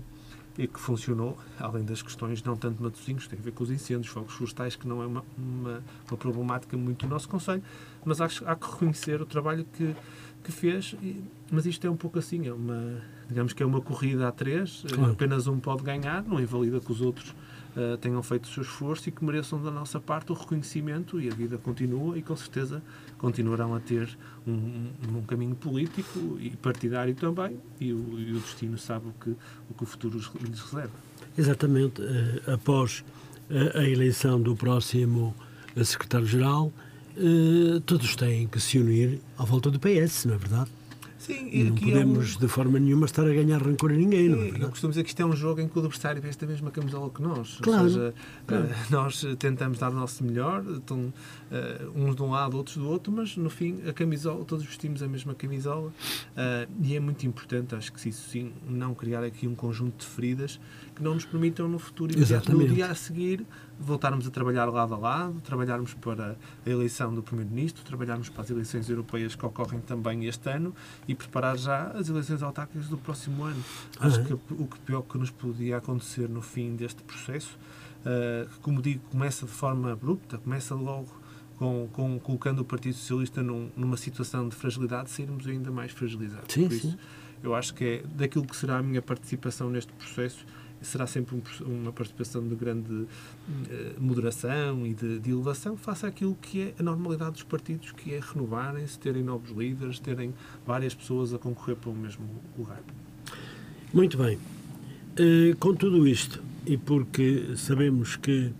[0.57, 3.71] e que funcionou, além das questões não tanto de Matosinhos, tem a ver com os
[3.71, 7.63] incêndios, fogos florestais, que não é uma, uma, uma problemática muito do nosso Conselho,
[8.05, 9.95] mas há, há, que reconhecer o trabalho que,
[10.43, 13.81] que fez, e, mas isto é um pouco assim, é uma, digamos que é uma
[13.81, 15.13] corrida a três, claro.
[15.13, 17.33] apenas um pode ganhar, não invalida que os outros
[17.75, 21.29] uh, tenham feito o seu esforço e que mereçam da nossa parte o reconhecimento e
[21.29, 22.81] a vida continua e com certeza
[23.17, 28.39] continuarão a ter um, um, um caminho político e partidário também e o, e o,
[28.39, 29.29] destino sabe o que,
[29.69, 30.93] o que o futuro lhes reserva.
[31.37, 32.01] Exatamente.
[32.01, 33.03] Uh, após
[33.49, 35.35] uh, a eleição do próximo
[35.83, 36.71] secretário-geral,
[37.87, 40.69] todos têm que se unir à volta do PS, não é verdade?
[41.25, 42.39] Sim, e não podemos, é um...
[42.41, 45.09] de forma nenhuma, estar a ganhar rancor a ninguém, não é Eu costumo dizer que
[45.09, 47.59] isto é um jogo em que o adversário veste a mesma camisola que nós.
[47.61, 47.83] Claro.
[47.83, 48.13] Ou seja,
[48.45, 48.65] claro.
[48.65, 51.13] Uh, nós tentamos dar o nosso melhor, então,
[51.49, 55.01] uh, uns de um lado, outros do outro, mas no fim, a camisola, todos vestimos
[55.01, 59.47] a mesma camisola uh, e é muito importante, acho que isso sim, não criar aqui
[59.47, 60.59] um conjunto de feridas
[60.93, 62.67] que não nos permitam no futuro, Exatamente.
[62.67, 63.45] no dia a seguir,
[63.83, 68.49] voltarmos a trabalhar lado a lado, trabalharmos para a eleição do Primeiro-Ministro, trabalharmos para as
[68.49, 70.73] eleições europeias que ocorrem também este ano
[71.07, 73.63] e preparar já as eleições autárquicas do próximo ano.
[73.99, 74.23] Ah, Acho é?
[74.23, 77.57] que o que pior que nos podia acontecer no fim deste processo,
[78.01, 81.23] uh, que, como digo, começa de forma abrupta, começa logo
[81.57, 86.53] com, com colocando o Partido Socialista num, numa situação de fragilidade, sairmos ainda mais fragilizados.
[86.53, 86.97] Sim, Por isso, sim.
[87.43, 90.45] eu acho que é daquilo que será a minha participação neste processo
[90.83, 93.07] será sempre um, uma participação de grande uh,
[93.99, 98.19] moderação e de, de, elevação face àquilo que é a normalidade dos partidos, que é
[98.19, 100.33] renovarem-se, terem novos líderes, terem
[100.65, 102.25] várias pessoas a concorrer para o mesmo
[102.57, 102.81] lugar.
[103.93, 104.37] Muito bem.
[104.37, 108.51] Uh, com tudo isto, e porque sabemos que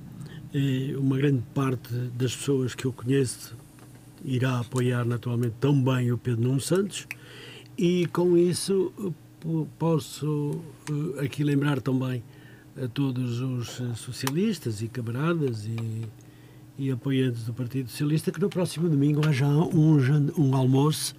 [0.53, 3.57] uh, uma grande parte das pessoas que eu conheço
[4.23, 7.07] irá apoiar naturalmente tão bem o Pedro Nuno Santos,
[7.77, 8.93] e com isso
[9.77, 10.61] posso
[11.19, 12.23] aqui lembrar também
[12.81, 16.07] a todos os socialistas e camaradas e,
[16.77, 19.97] e apoiantes do Partido Socialista que no próximo domingo há já um,
[20.37, 21.15] um almoço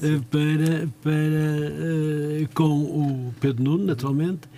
[0.00, 4.48] uh, para, para, com o Pedro Nuno, naturalmente,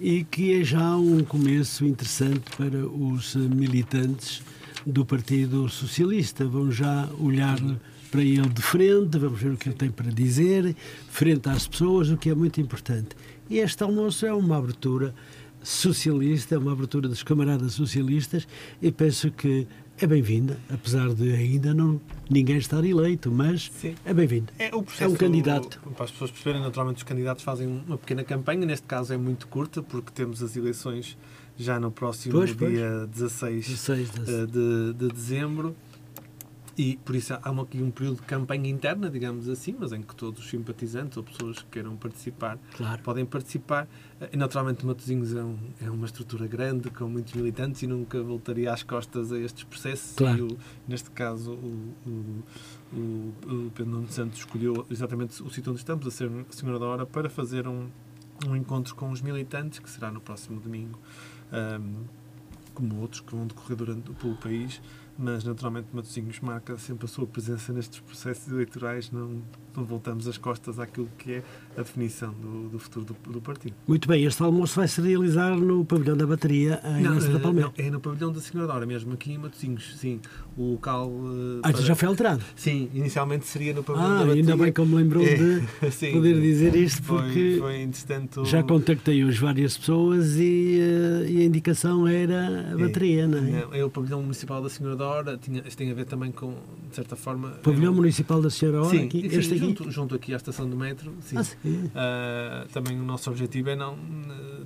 [0.00, 4.42] e que é já um começo interessante para os militantes
[4.86, 6.46] do Partido Socialista.
[6.46, 7.58] Vão já olhar
[8.10, 10.74] para ele de frente, vamos ver o que ele tem para dizer,
[11.08, 13.16] frente às pessoas, o que é muito importante.
[13.48, 15.14] E este almoço é uma abertura
[15.62, 18.46] socialista, é uma abertura dos camaradas socialistas
[18.80, 19.66] e penso que
[20.00, 23.96] é bem-vinda, apesar de ainda não ninguém estar eleito, mas Sim.
[24.04, 24.52] é bem-vinda.
[24.58, 25.80] É, o é um candidato.
[25.96, 29.48] Para as pessoas perceberem, naturalmente os candidatos fazem uma pequena campanha, neste caso é muito
[29.48, 31.18] curta, porque temos as eleições
[31.58, 32.70] já no próximo pois, pois.
[32.70, 35.74] dia 16, 16 de, de, de dezembro.
[36.78, 40.14] E por isso há aqui um período de campanha interna, digamos assim, mas em que
[40.14, 43.02] todos os simpatizantes ou pessoas que queiram participar claro.
[43.02, 43.88] podem participar.
[44.32, 48.72] E, naturalmente, Matosinhos é, um, é, uma estrutura grande, com muitos militantes, e nunca voltaria
[48.72, 50.14] às costas a estes processos.
[50.14, 50.38] Claro.
[50.38, 52.44] E, o, neste caso, o, o,
[52.94, 57.04] o, Pedro Nuno Santos escolheu exatamente o sítio onde estamos, a ser Senhora da Hora,
[57.04, 57.88] para fazer um,
[58.46, 60.96] um encontro com os militantes, que será no próximo domingo,
[61.52, 62.04] um,
[62.72, 64.80] como outros que vão decorrer durante, pelo país
[65.18, 69.42] mas naturalmente Matosinhos marca sempre a sua presença nestes processos eleitorais, não,
[69.78, 71.42] não voltamos as costas àquilo que é
[71.76, 73.74] a definição do, do futuro do, do, partido.
[73.86, 77.72] Muito bem, este almoço vai se realizar no pavilhão da bateria em não, da Palmeira.
[77.76, 80.20] Não, é no pavilhão da Senhora Dora, mesmo aqui em Matosinhos, sim.
[80.56, 81.08] O local.
[81.08, 81.82] Uh, ah, para...
[81.82, 82.42] já foi alterado?
[82.56, 84.42] Sim, inicialmente seria no pavilhão ah, da bateria.
[84.42, 88.44] ainda bem que me lembrou é, de sim, poder dizer isto, foi, porque foi, entretanto...
[88.44, 93.38] já contactei hoje várias pessoas e, uh, e, a indicação era a bateria, é, não
[93.38, 93.40] é?
[93.42, 96.54] Não, é o pavilhão municipal da Senhora Dora, tinha, tem a ver também com,
[96.88, 97.50] de certa forma...
[97.62, 99.67] Pavilhão é, Municipal da Senhora Dora, sim, aqui, sim, este aqui?
[99.90, 101.36] Junto aqui à estação do metro, sim.
[101.36, 101.84] Ah, sim.
[101.86, 103.96] Uh, também o nosso objetivo é não,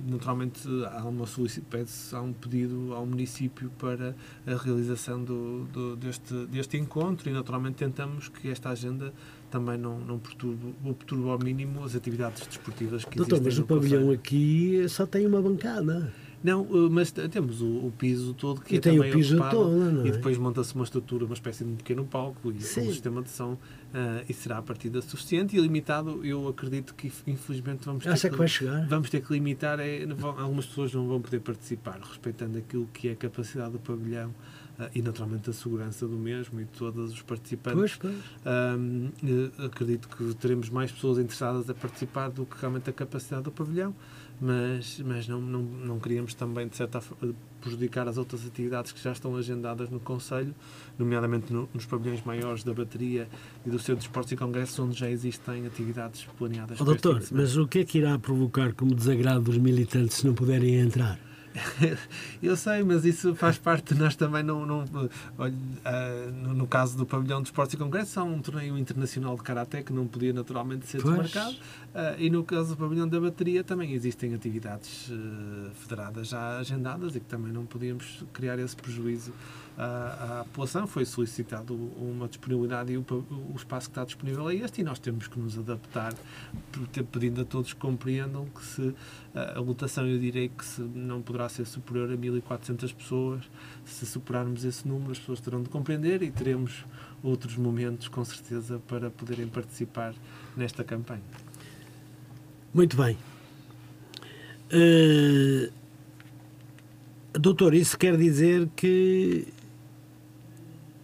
[0.07, 1.25] naturalmente, há uma
[1.69, 7.33] pede-se há um pedido ao município para a realização do, do, deste, deste encontro e
[7.33, 9.13] naturalmente tentamos que esta agenda
[9.49, 13.63] também não, não perturbe, ou perturbe ao mínimo as atividades desportivas que Doutor, existem mas
[13.63, 16.11] o pavilhão aqui só tem uma bancada.
[16.43, 19.57] Não, mas temos o, o, piso todo que e é tem também o piso ocupado,
[19.57, 20.07] todo, não é?
[20.07, 22.81] e depois monta-se uma estrutura, uma espécie de um pequeno palco e Sim.
[22.81, 23.57] um sistema de som
[23.93, 26.25] uh, e será a partida suficiente e limitado.
[26.25, 28.87] Eu acredito que infelizmente vamos ter Acha que, que vai chegar?
[28.87, 29.79] vamos ter que limitar.
[29.79, 33.79] É, vão, algumas pessoas não vão poder participar, respeitando aquilo que é a capacidade do
[33.79, 34.29] pavilhão
[34.79, 37.95] uh, e naturalmente a segurança do mesmo e de todos os participantes.
[37.95, 39.31] Pois, pois.
[39.31, 43.51] Uh, acredito que teremos mais pessoas interessadas a participar do que realmente a capacidade do
[43.51, 43.95] pavilhão
[44.39, 49.01] mas, mas não, não, não queríamos também, de certa forma, prejudicar as outras atividades que
[49.01, 50.53] já estão agendadas no Conselho,
[50.97, 53.27] nomeadamente no, nos pavilhões maiores da bateria
[53.65, 56.79] e do Centro de Esportes e Congressos, onde já existem atividades planeadas.
[56.79, 60.33] Oh, doutor, mas o que é que irá provocar como desagrado dos militantes se não
[60.33, 61.19] puderem entrar?
[62.41, 64.65] Eu sei, mas isso faz parte, nós também não.
[64.65, 64.85] não
[65.37, 69.43] olha, uh, no, caso do Pavilhão de Esportes e Congressos, há um torneio internacional de
[69.43, 71.15] Karaté que não podia naturalmente ser pois.
[71.15, 71.55] desmarcado.
[71.55, 77.15] Uh, e no caso do Pavilhão da Bateria também existem atividades uh, federadas já agendadas
[77.15, 79.31] e que também não podíamos criar esse prejuízo
[79.77, 80.87] à, à população.
[80.87, 84.99] Foi solicitado uma disponibilidade e o, o, espaço que está disponível é este e nós
[84.99, 86.13] temos que nos adaptar,
[87.11, 88.95] pedindo a todos que compreendam que se
[89.33, 93.43] a lotação eu direi que se não poderá ser superior a 1400 pessoas.
[93.85, 96.85] Se superarmos esse número, as pessoas terão de compreender e teremos
[97.23, 100.13] outros momentos, com certeza, para poderem participar
[100.55, 101.23] nesta campanha.
[102.73, 103.17] Muito bem.
[104.73, 105.71] Uh,
[107.33, 109.47] doutor, isso quer dizer que.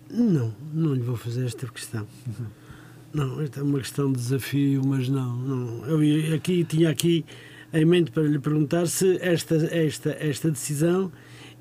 [0.10, 2.08] Não, não lhe vou fazer esta questão.
[3.14, 5.86] Não, esta é uma questão de desafio, mas não, não.
[5.86, 7.26] Eu aqui tinha aqui
[7.74, 11.12] em mente para lhe perguntar se esta, esta, esta decisão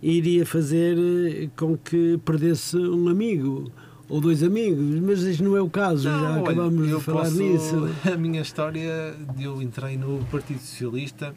[0.02, 3.70] iria fazer eh, com que perdesse um amigo
[4.08, 7.42] ou dois amigos, mas isto não é o caso, não, já acabamos de falar posso,
[7.42, 7.88] nisso.
[8.10, 11.34] A minha história, eu entrei no Partido Socialista,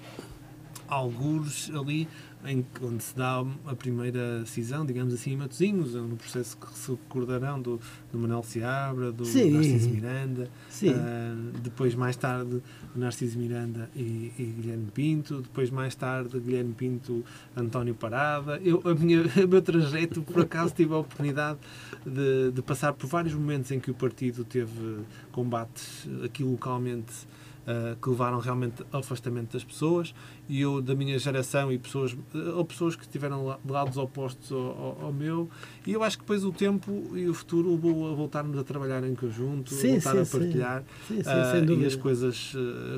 [0.88, 2.08] alguns ali
[2.46, 6.92] em onde se dá a primeira cisão, digamos assim, em Matosinhos, no processo que se
[6.92, 7.80] recordarão do,
[8.12, 9.52] do Manuel Seabra, do Sim.
[9.52, 10.50] Narciso Miranda,
[10.84, 12.62] uh, depois mais tarde
[12.96, 17.24] Narciso Miranda e, e, Guilherme Pinto, depois mais tarde Guilherme Pinto,
[17.56, 18.60] António Parada.
[18.64, 21.60] Eu, a minha, o meu trajeto, por acaso, tive a oportunidade
[22.06, 25.00] de, de passar por vários momentos em que o partido teve
[25.32, 27.14] combates aqui localmente
[27.62, 30.14] uh, que levaram realmente ao afastamento das pessoas.
[30.48, 32.16] E eu da minha geração e pessoas
[32.56, 35.50] ou pessoas que estiveram de lados opostos ao, ao, ao, meu.
[35.86, 39.04] E eu acho que depois o tempo e o futuro levou a voltarmos a trabalhar
[39.04, 41.20] em conjunto sim, a voltar sim, a partilhar sim.
[41.20, 42.54] Uh, e as coisas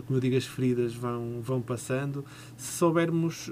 [0.05, 2.25] como eu digo as feridas vão vão passando.
[2.57, 3.49] Se soubermos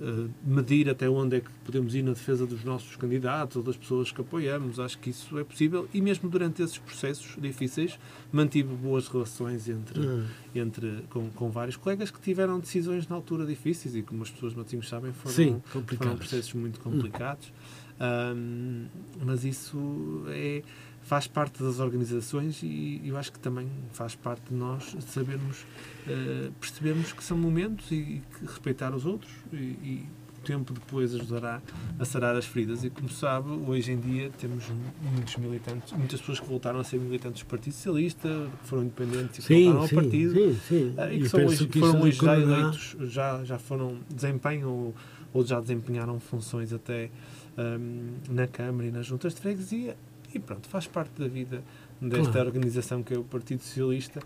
[0.00, 3.62] uh, eh, medir até onde é que podemos ir na defesa dos nossos candidatos ou
[3.62, 4.80] das pessoas que apoiamos.
[4.80, 7.98] Acho que isso é possível e mesmo durante esses processos difíceis
[8.32, 10.26] mantive boas relações entre, uhum.
[10.54, 14.54] entre com, com, vários colegas que tiveram decisões na altura difíceis e como as pessoas
[14.54, 15.62] matinhos sabem foram, Sim,
[15.96, 17.48] foram processos muito complicados.
[17.48, 17.90] Uhum.
[18.00, 18.86] Um,
[19.26, 20.62] mas isso é
[21.10, 25.66] faz parte das organizações e eu acho que também faz parte de nós sabermos,
[26.06, 31.12] uh, percebermos que são momentos e, e respeitar os outros e, e, o tempo depois
[31.12, 31.60] ajudará
[31.98, 32.84] a sarar as feridas.
[32.84, 34.64] E como sabe, hoje em dia temos
[35.02, 38.28] muitos militantes, muitas pessoas que voltaram a ser militantes do Partido Socialista,
[38.62, 40.94] que foram independentes e sim, voltaram sim, ao partido sim, sim.
[40.96, 44.94] Uh, e que são hoje, que foram hoje já eleitos, já, já foram, desempenham ou,
[45.34, 47.10] ou já desempenharam funções até
[47.58, 49.96] um, ehm, na Câmara e nas juntas de freguesia
[50.34, 51.62] e pronto, faz parte da vida
[52.00, 52.48] desta claro.
[52.48, 54.20] organização que é o Partido Socialista.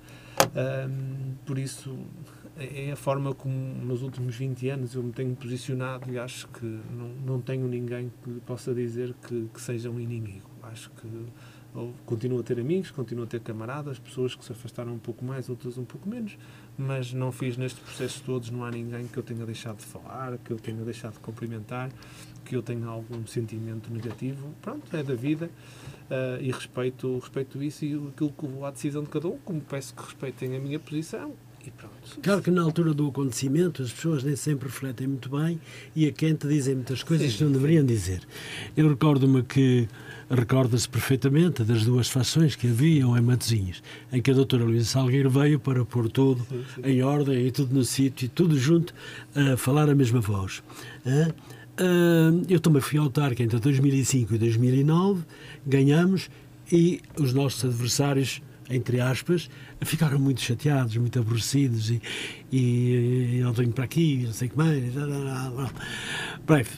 [0.54, 1.96] Um, por isso,
[2.56, 6.48] é, é a forma como nos últimos 20 anos eu me tenho posicionado e acho
[6.48, 10.50] que não, não tenho ninguém que possa dizer que, que seja um inimigo.
[10.62, 11.08] Acho que
[12.06, 15.48] continuo a ter amigos, continuo a ter camaradas, pessoas que se afastaram um pouco mais,
[15.48, 16.38] outras um pouco menos,
[16.76, 20.36] mas não fiz neste processo todos, não há ninguém que eu tenha deixado de falar,
[20.38, 21.90] que eu tenha deixado de cumprimentar,
[22.44, 24.54] que eu tenha algum sentimento negativo.
[24.60, 25.50] Pronto, é da vida
[26.10, 29.60] uh, e respeito, respeito isso e aquilo que levou à decisão de cada um, como
[29.60, 31.34] peço que respeitem a minha posição.
[31.66, 31.94] E pronto.
[32.22, 35.58] Claro que na altura do acontecimento as pessoas nem sempre refletem muito bem
[35.96, 38.20] e a quente dizem muitas coisas sim, que não deveriam dizer.
[38.76, 39.88] Eu recordo-me que
[40.30, 45.30] recorda-se perfeitamente das duas fações que haviam em Matosinhos, em que a doutora Luísa Salgueiro
[45.30, 46.80] veio para pôr tudo sim, sim.
[46.84, 48.94] em ordem e tudo no sítio e tudo junto
[49.34, 50.62] a falar a mesma voz.
[52.48, 55.24] Eu também fui autarca entre 2005 e 2009
[55.66, 56.28] ganhamos
[56.70, 59.50] e os nossos adversários, entre aspas,
[59.82, 62.00] ficaram muito chateados, muito aborrecidos e,
[62.50, 64.82] e eu tenho para aqui, não sei o que mais.
[66.46, 66.70] Breve.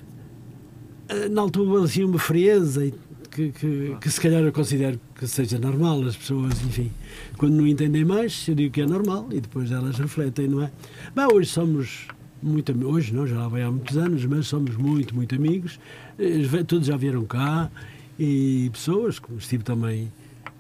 [1.09, 2.91] Eh, na altura assim uma frieza
[3.31, 6.91] que, que, que, se calhar eu considero que seja normal, as pessoas, enfim,
[7.37, 10.73] quando não entendem mais, eu digo que é normal e depois elas refletem, não é?
[11.15, 12.09] Bem, hoje somos
[12.43, 15.79] muito hoje não, já lá vai há muitos anos, mas somos muito, muito amigos,
[16.19, 17.71] eh, todos já vieram cá,
[18.19, 20.11] e pessoas, como estive também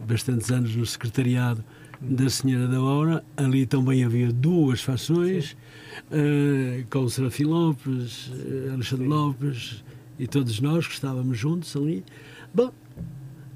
[0.00, 1.64] bastantes anos no secretariado
[2.00, 5.56] da Senhora da Hora, ali também havia duas fações,
[6.10, 9.06] uh, com o Serafim Lopes, uh, Alexandre.
[9.06, 9.84] Lopes
[10.18, 12.04] e todos nós que estávamos juntos ali.
[12.54, 12.72] Bom,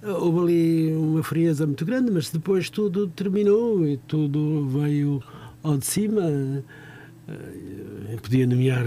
[0.03, 5.23] houve ali uma frieza muito grande, mas depois tudo terminou e tudo veio
[5.63, 6.23] ao de cima.
[6.23, 8.85] Uh, podia nomear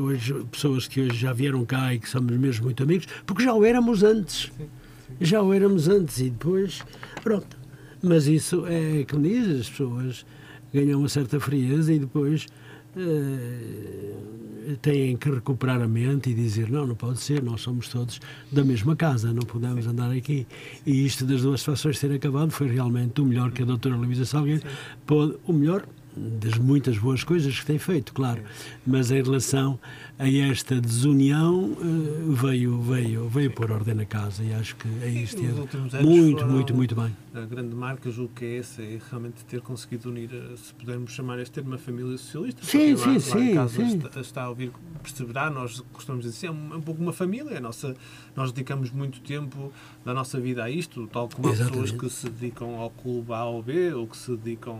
[0.00, 3.52] hoje pessoas que hoje já vieram cá e que somos mesmo muito amigos, porque já
[3.52, 4.50] o éramos antes.
[4.56, 4.79] Sim.
[5.20, 6.82] Já o éramos antes e depois,
[7.22, 7.56] pronto.
[8.02, 10.24] Mas isso é como diz, as pessoas
[10.72, 12.46] ganham uma certa frieza e depois
[12.96, 18.20] uh, têm que recuperar a mente e dizer: não, não pode ser, nós somos todos
[18.50, 20.46] da mesma casa, não podemos andar aqui.
[20.86, 24.24] E isto das duas situações ter acabado foi realmente o melhor que a doutora Luísa
[24.24, 24.62] Salgueiro
[25.06, 28.42] pôde, o melhor das muitas boas coisas que tem feito, claro,
[28.86, 29.78] mas em relação
[30.20, 35.08] a esta desunião eh, veio, veio, veio pôr ordem na casa e acho que é
[35.08, 35.40] isto.
[36.02, 37.16] Muito, muito, muito bem.
[37.32, 41.12] A grande marca, julgo que é essa, é realmente ter conseguido unir, eh, se pudermos
[41.12, 42.62] chamar este termo, uma família socialista.
[42.62, 43.54] Sim, sim, lá, sim.
[43.54, 43.96] Lá sim.
[43.96, 44.70] Está, está, a ouvir
[45.02, 47.96] perseverar, nós costumamos dizer, é um, é um pouco uma família, a nossa,
[48.36, 49.72] nós dedicamos muito tempo
[50.04, 53.46] da nossa vida a isto, tal como há pessoas que se dedicam ao clube A
[53.46, 54.78] ou B, ou que se dedicam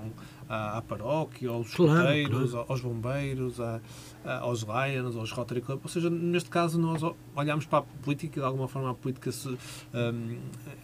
[0.51, 2.67] à, à paróquia, aos claro, escuteiros, claro.
[2.69, 3.81] aos bombeiros, a,
[4.25, 5.81] aos Lions, aos Rotary Club.
[5.83, 7.03] Ou seja, neste caso nós
[7.35, 10.39] olhamos para a política, de alguma forma a política se, um,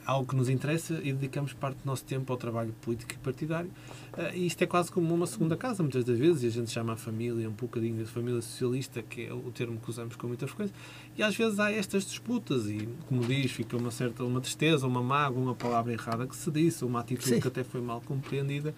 [0.04, 3.70] algo que nos interessa e dedicamos parte do nosso tempo ao trabalho político e partidário.
[4.12, 6.70] Uh, e isto é quase como uma segunda casa, muitas das vezes, e a gente
[6.70, 10.26] chama a família um bocadinho de família socialista, que é o termo que usamos com
[10.26, 10.74] muita frequência,
[11.16, 15.02] e às vezes há estas disputas, e como diz, fica uma certa uma tristeza, uma
[15.02, 17.40] mágoa, uma palavra errada que se disse, uma atitude Sim.
[17.40, 18.74] que até foi mal compreendida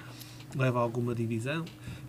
[0.56, 1.64] leva a alguma divisão.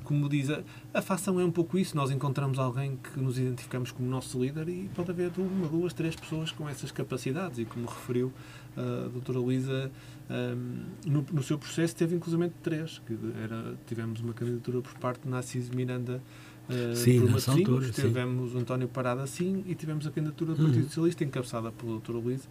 [0.10, 1.95] Como diz, a, a facção é um pouco isso.
[1.95, 6.15] Nós encontramos alguém que nos identificamos como nosso líder e pode haver uma, duas, três
[6.15, 7.60] pessoas com essas capacidades.
[7.60, 8.34] E como referiu
[8.76, 9.91] a doutora Luísa,
[10.28, 13.00] um, no, no, seu processo teve inclusive três.
[13.06, 16.19] Que era, tivemos uma candidatura por parte de Narciso Miranda
[16.69, 18.60] Uh, sim, por nessa altura, tivemos sim.
[18.60, 20.88] António Parada assim e tivemos a candidatura do Partido uhum.
[20.88, 22.48] Socialista encabeçada pela doutora Luísa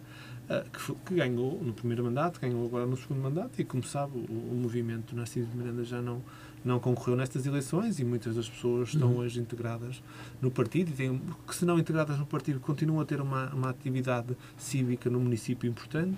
[0.49, 3.81] uh, que, foi, que, ganhou no primeiro mandato, ganhou agora no segundo mandato e como
[3.81, 6.21] sabe o, o movimento Narciso Miranda já não
[6.63, 9.19] não concorreu nestas eleições e muitas das pessoas estão uhum.
[9.19, 10.01] hoje integradas
[10.41, 13.69] no partido e têm, que se não integradas no partido continuam a ter uma, uma
[13.69, 16.17] atividade cívica no município importante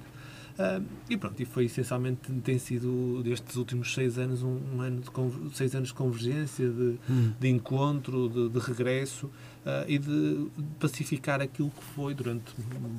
[0.52, 5.02] Uh, e pronto, e foi essencialmente, tem sido destes últimos seis anos um, um ano
[5.02, 7.32] de seis anos de convergência, de, hum.
[7.40, 9.30] de encontro, de, de regresso
[9.66, 10.48] uh, e de
[10.80, 12.52] pacificar aquilo que foi durante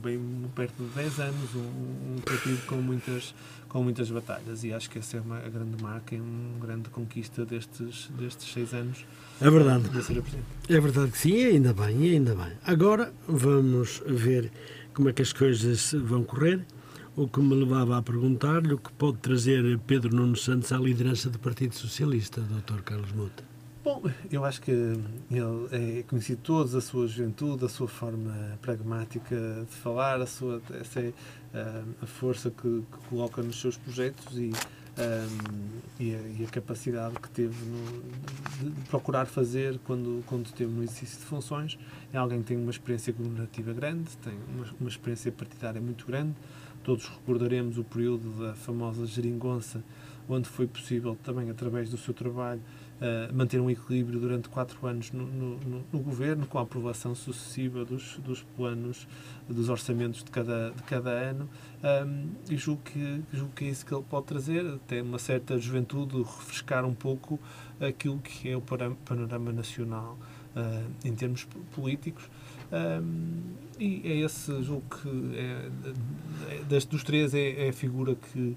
[0.02, 0.20] bem
[0.54, 3.34] perto de dez anos um, um partido com muitas
[3.68, 7.44] com muitas batalhas e acho que essa é uma grande marca e uma grande conquista
[7.44, 9.04] destes destes seis anos.
[9.40, 9.84] É verdade.
[10.68, 12.52] É verdade que sim, ainda bem, ainda bem.
[12.64, 14.52] Agora vamos ver
[14.92, 16.64] como é que as coisas vão correr
[17.16, 21.28] o que me levava a perguntar-lhe o que pode trazer Pedro Nuno Santos à liderança
[21.28, 22.82] do Partido Socialista, Dr.
[22.82, 23.51] Carlos Mota.
[23.84, 25.00] Bom, eu acho que ele
[25.72, 31.00] é conhecido todos a sua juventude, a sua forma pragmática de falar, a sua essa
[31.00, 36.44] é, uh, a força que, que, coloca nos seus projetos e, um, e, a, e,
[36.44, 41.76] a, capacidade que teve no, de procurar fazer quando, quando teve no exercício de funções.
[42.12, 46.36] É alguém que tem uma experiência governativa grande, tem uma, uma experiência partidária muito grande,
[46.84, 49.82] Todos recordaremos o período da famosa geringonça,
[50.28, 52.60] onde foi possível, também através do seu trabalho,
[53.02, 57.84] uh, manter um equilíbrio durante quatro anos no, no, no, governo, com a aprovação sucessiva
[57.84, 59.08] dos, dos planos,
[59.48, 61.48] dos orçamentos de cada, de cada ano.
[61.82, 65.58] Um, e julgo que, julgo que é isso que ele pode trazer, até uma certa
[65.58, 67.40] juventude, refrescar um pouco
[67.80, 70.16] aquilo que é o panorama nacional
[70.56, 72.30] uh, em termos políticos.
[72.72, 73.42] Um,
[73.78, 75.70] e é esse, julgo que é,
[76.50, 78.56] é, dos três é, é, a figura que,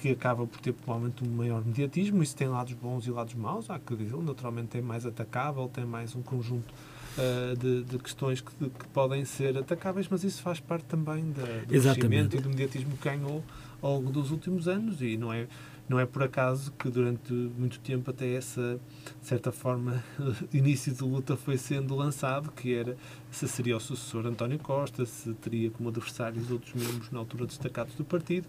[0.00, 2.22] que acaba por ter provavelmente um maior mediatismo.
[2.22, 4.16] Isso tem lados bons e lados maus, há que dizer.
[4.16, 6.72] Naturalmente é mais atacável, tem mais um conjunto
[7.18, 11.30] uh, de, de, questões que, de, que, podem ser atacáveis, mas isso faz parte também
[11.32, 12.00] da, do Exatamente.
[12.00, 13.44] crescimento e do mediatismo que ganhou
[13.82, 15.46] ao longo dos últimos anos e não é
[15.90, 18.78] não é por acaso que durante muito tempo até essa,
[19.20, 20.04] de certa forma,
[20.54, 22.96] início de luta foi sendo lançado, que era
[23.28, 27.96] se seria o sucessor António Costa, se teria como adversários outros membros na altura destacados
[27.96, 28.46] do partido.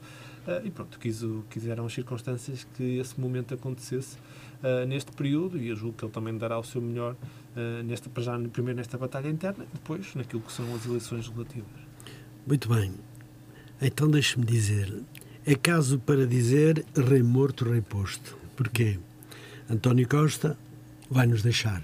[0.47, 4.17] Uh, e pronto, quis, quiseram as circunstâncias que esse momento acontecesse
[4.63, 8.09] uh, neste período e eu julgo que ele também dará o seu melhor uh, nesta,
[8.21, 11.81] já primeiro nesta batalha interna e depois naquilo que são as eleições legislativas.
[12.47, 12.91] Muito bem.
[13.79, 14.91] Então deixe-me dizer,
[15.45, 18.35] é caso para dizer rei morto, rei posto.
[18.55, 18.99] Porquê?
[19.69, 20.57] António Costa
[21.09, 21.83] vai nos deixar.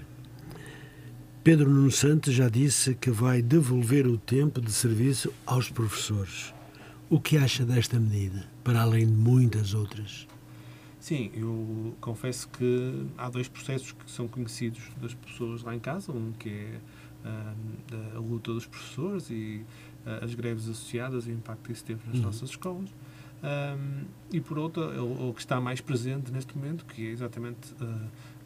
[1.44, 6.52] Pedro Nuno Santos já disse que vai devolver o tempo de serviço aos professores.
[7.10, 10.28] O que acha desta medida, para além de muitas outras?
[11.00, 16.12] Sim, eu confesso que há dois processos que são conhecidos das pessoas lá em casa.
[16.12, 16.80] Um que é
[17.24, 19.64] uh, a luta dos professores e
[20.04, 22.24] uh, as greves associadas e o impacto que isso teve nas uhum.
[22.24, 22.90] nossas escolas.
[23.42, 27.74] Um, e por outro, o, o, que está mais presente neste momento, que é exatamente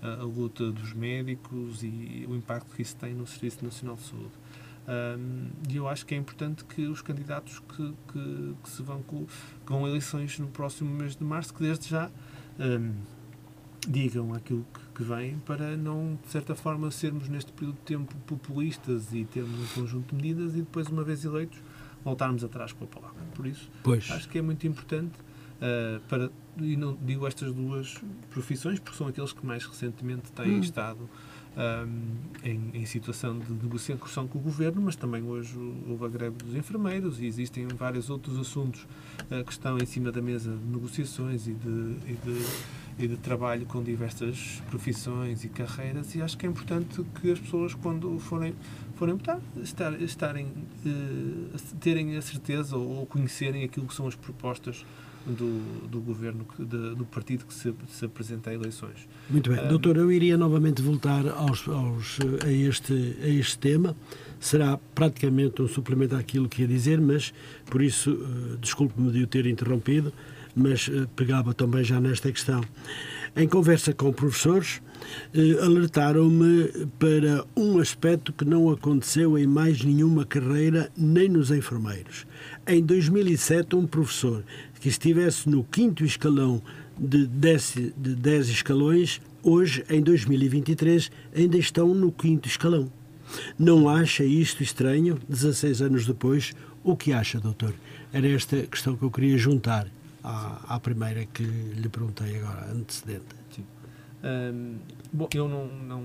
[0.02, 4.02] a, a, luta dos médicos e o impacto que isso tem no Serviço Nacional de
[4.02, 4.32] Saúde.
[4.88, 9.00] Um, e eu acho que é importante que os candidatos que, que, que se vão
[9.02, 9.26] com,
[9.64, 12.10] com, eleições no próximo mês de março, que desde já
[12.58, 12.92] um,
[13.86, 18.14] digam aquilo que, que vem para não, de certa forma, sermos neste período de tempo
[18.26, 21.58] populistas e termos um conjunto de medidas e depois, uma vez eleitos,
[22.04, 23.22] voltarmos atrás com a palavra.
[23.34, 24.10] Por isso, Pois.
[24.10, 25.14] acho que é muito importante
[25.58, 30.56] uh, para, e não digo estas duas profissões, porque são aqueles que mais recentemente têm
[30.56, 30.60] Hum.
[30.60, 31.08] estado
[31.56, 35.56] um, em, em situação de negociação com o governo, mas também hoje
[35.88, 38.86] houve a greve dos enfermeiros e existem vários outros assuntos
[39.30, 43.16] uh, que estão em cima da mesa de negociações e de, e de, e de
[43.18, 48.18] trabalho com diversas profissões e carreiras e acho que é importante que as pessoas quando
[48.18, 48.54] forem
[48.94, 54.14] forem votar estar, estarem uh, terem a certeza ou, ou conhecerem aquilo que são as
[54.14, 54.86] propostas
[55.26, 59.08] do, do governo, de- do partido que se, se apresenta a eleições.
[59.30, 59.58] Muito bem.
[59.60, 63.96] Ah, Doutor, eu iria novamente voltar aos, aos, a, este, a este tema.
[64.40, 67.32] Será praticamente um suplemento àquilo que ia dizer, mas
[67.66, 70.12] por isso, eh, desculpe-me de o ter interrompido,
[70.56, 72.60] mas eh, pegava também já nesta questão.
[73.36, 74.82] Em conversa com professores,
[75.32, 76.68] eh, alertaram-me
[76.98, 82.26] para um aspecto que não aconteceu em mais nenhuma carreira, nem nos enfermeiros.
[82.66, 84.44] Em 2007, um professor
[84.82, 86.60] que estivesse no quinto escalão
[86.98, 92.90] de 10, de 10 escalões, hoje, em 2023, ainda estão no quinto escalão.
[93.56, 96.52] Não acha isto estranho, 16 anos depois?
[96.82, 97.72] O que acha, doutor?
[98.12, 99.86] Era esta questão que eu queria juntar
[100.22, 103.24] à, à primeira que lhe perguntei agora, antecedente.
[104.24, 104.78] Ahm,
[105.12, 106.02] bom, eu não, não,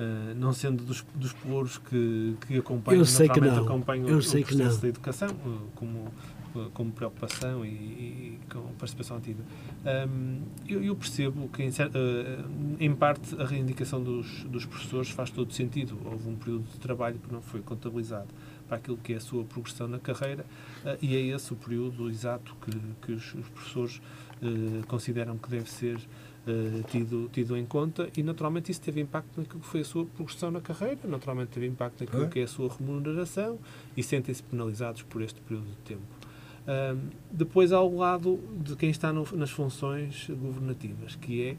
[0.00, 3.64] ah, não sendo dos, dos pelouros que, que acompanham, Eu sei que não.
[3.64, 4.82] acompanho Eu o sei que processo não.
[4.82, 6.12] da educação ah, como,
[6.74, 9.42] como preocupação e, e com participação ativa.
[9.84, 12.44] Ahm, eu, eu percebo que, em, ah,
[12.78, 15.98] em parte, a reivindicação dos, dos professores faz todo sentido.
[16.04, 18.28] Houve um período de trabalho que não foi contabilizado
[18.68, 20.44] para aquilo que é a sua progressão na carreira
[20.84, 22.70] ah, e é esse o período exato que,
[23.06, 24.00] que os, os professores
[24.42, 25.98] ah, consideram que deve ser
[26.46, 30.06] eh, tido, tido em conta e naturalmente isso teve impacto naquilo que foi a sua
[30.06, 32.28] progressão na carreira, naturalmente teve impacto naquilo É.
[32.28, 33.58] que é a sua remuneração
[33.94, 36.00] e sentem-se penalizados por este período de tempo.
[37.30, 41.56] Depois há o lado de quem está no- nas funções governativas, que é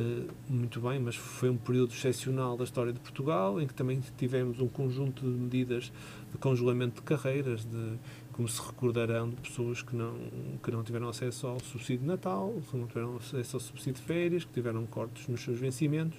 [0.00, 4.00] eh, muito bem, mas foi um período excepcional da história de Portugal, em que também
[4.16, 5.92] tivemos um conjunto de medidas
[6.32, 7.98] de congelamento de carreiras, de,
[8.32, 10.14] como se recordarão, de pessoas que não,
[10.62, 14.06] que não tiveram acesso ao subsídio de Natal, que não tiveram acesso ao subsídio de
[14.06, 16.18] férias, que tiveram cortes nos seus vencimentos,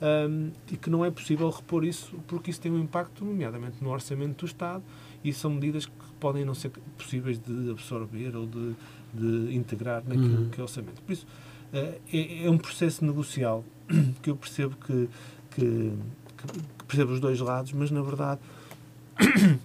[0.00, 3.90] ahm, e que não é possível repor isso, porque isso tem um impacto, nomeadamente no
[3.90, 4.84] orçamento do Estado,
[5.24, 8.74] e são medidas que podem não ser possíveis de absorver ou de,
[9.14, 10.48] de integrar naquilo Uhum.
[10.50, 11.00] que é o orçamento.
[11.02, 11.26] Por isso,
[11.72, 13.64] eh, é, é um processo negocial
[14.22, 15.08] que eu percebo que,
[15.50, 15.62] que,
[16.36, 18.40] que- percebo os dois lados, mas na verdade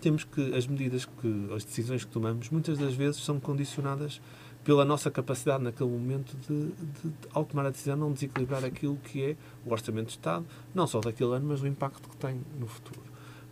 [0.00, 4.20] temos que as medidas que as decisões que tomamos muitas das vezes são condicionadas
[4.62, 9.22] pela nossa capacidade naquele momento de, de, ao tomar a decisão não desequilibrar aquilo que
[9.22, 9.36] é
[9.66, 13.00] o orçamento de Estado, não só daquele ano, mas o impacto que tem no futuro.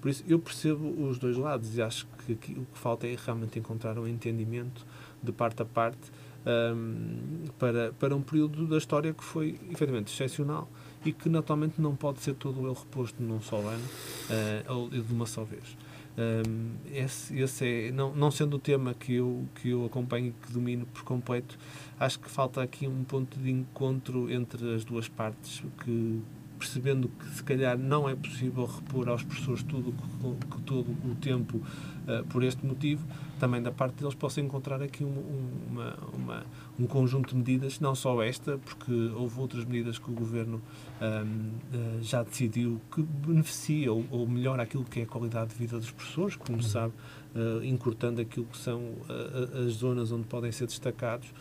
[0.03, 3.57] Por isso, eu percebo os dois lados e acho que, o que falta é realmente
[3.57, 4.85] encontrar um entendimento
[5.23, 6.11] de parte a parte
[6.75, 10.69] hum, para, para um período da história que foi efetivamente excepcional
[11.05, 13.85] e que naturalmente não pode ser todo ele reposto num só ano
[14.29, 15.77] ah, ou de uma só vez.
[16.19, 20.33] Hum, esse, esse é, não, não sendo o tema que eu, que eu acompanho e
[20.33, 21.57] que domino por completo,
[21.99, 26.21] acho que falta aqui um ponto de encontro entre as duas partes, que
[26.63, 31.61] percebendo que se calhar não é possível repor aos professores tudo que, todo o tempo
[32.07, 33.05] ah, por este motivo,
[33.41, 36.47] também da parte deles possa encontrar aqui um, um, uma, uma,
[36.79, 40.63] um conjunto de medidas, não só esta, porque houve outras medidas que o Governo
[41.01, 45.57] ahm, ah, já decidiu que beneficia ou, ou melhora aquilo que é a qualidade de
[45.57, 46.93] vida dos professores, como se sabe,
[47.35, 48.93] ah, encurtando aquilo que são
[49.67, 51.33] as zonas onde podem ser destacados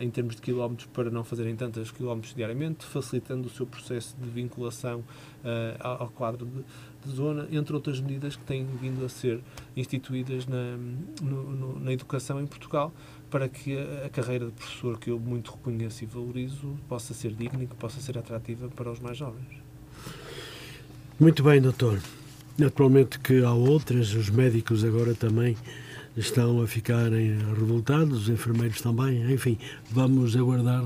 [0.00, 4.28] em termos de quilómetros para não fazerem tantos quilómetros diariamente, facilitando o seu processo de
[4.30, 5.02] vinculação
[5.44, 9.40] ah, ao, quadro de, de zona, entre outras medidas que têm vindo a ser
[9.76, 10.76] instituídas na,
[11.20, 12.92] no- na educação em Portugal
[13.28, 17.64] para que a carreira de professor, que eu muito reconheço e valorizo, possa ser digna
[17.64, 19.46] e que possa ser atrativa para os mais jovens.
[21.18, 21.98] Muito bem, doutor.
[22.58, 25.56] Naturalmente que há outras, os médicos agora também
[26.16, 29.58] estão a ficarem revoltados, os enfermeiros também, enfim,
[29.90, 30.84] vamos aguardar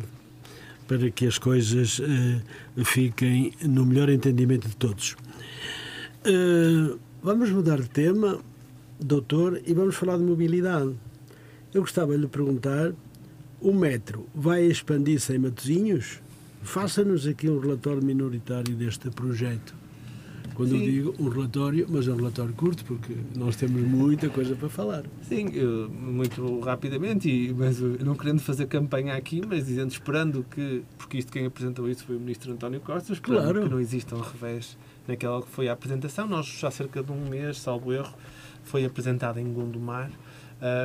[0.86, 5.16] para que as coisas eh, fiquem no melhor entendimento de todos.
[6.24, 8.38] Eh, vamos mudar de tema,
[9.00, 10.94] doutor, e vamos falar de mobilidade.
[11.74, 12.92] Eu gostava de lhe perguntar:
[13.60, 16.20] o metro vai expandir-se em Matosinhos?
[16.62, 19.74] Faça-nos aqui um relatório minoritário deste projeto.
[20.56, 20.78] Quando Sim.
[20.78, 24.70] eu digo um relatório, mas é um relatório curto, porque nós temos muita coisa para
[24.70, 25.04] falar.
[25.22, 30.82] Sim, eu, muito rapidamente, e, mas não querendo fazer campanha aqui, mas dizendo, esperando que,
[30.96, 33.62] porque isto quem apresentou isso foi o Ministro António Costa, esperando Claro.
[33.64, 36.26] que não exista um revés naquela que foi a apresentação.
[36.26, 38.14] Nós, já há cerca de um mês, salvo erro,
[38.64, 40.10] foi apresentado em Gondomar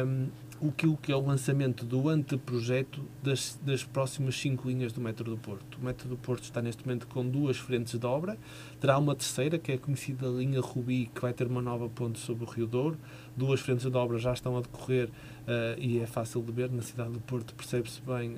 [0.05, 0.27] um,
[0.61, 5.01] o, que, o que é o lançamento do anteprojeto das, das próximas cinco linhas do
[5.01, 5.77] Metro do Porto.
[5.81, 8.37] O Metro do Porto está neste momento com duas frentes de obra,
[8.79, 12.19] terá uma terceira, que é a conhecida linha Rubi, que vai ter uma nova ponte
[12.19, 12.97] sobre o Rio Douro.
[13.35, 15.09] Duas frentes de obra já estão a decorrer
[15.47, 18.35] eh, e é fácil de ver na cidade do Porto, percebe-se bem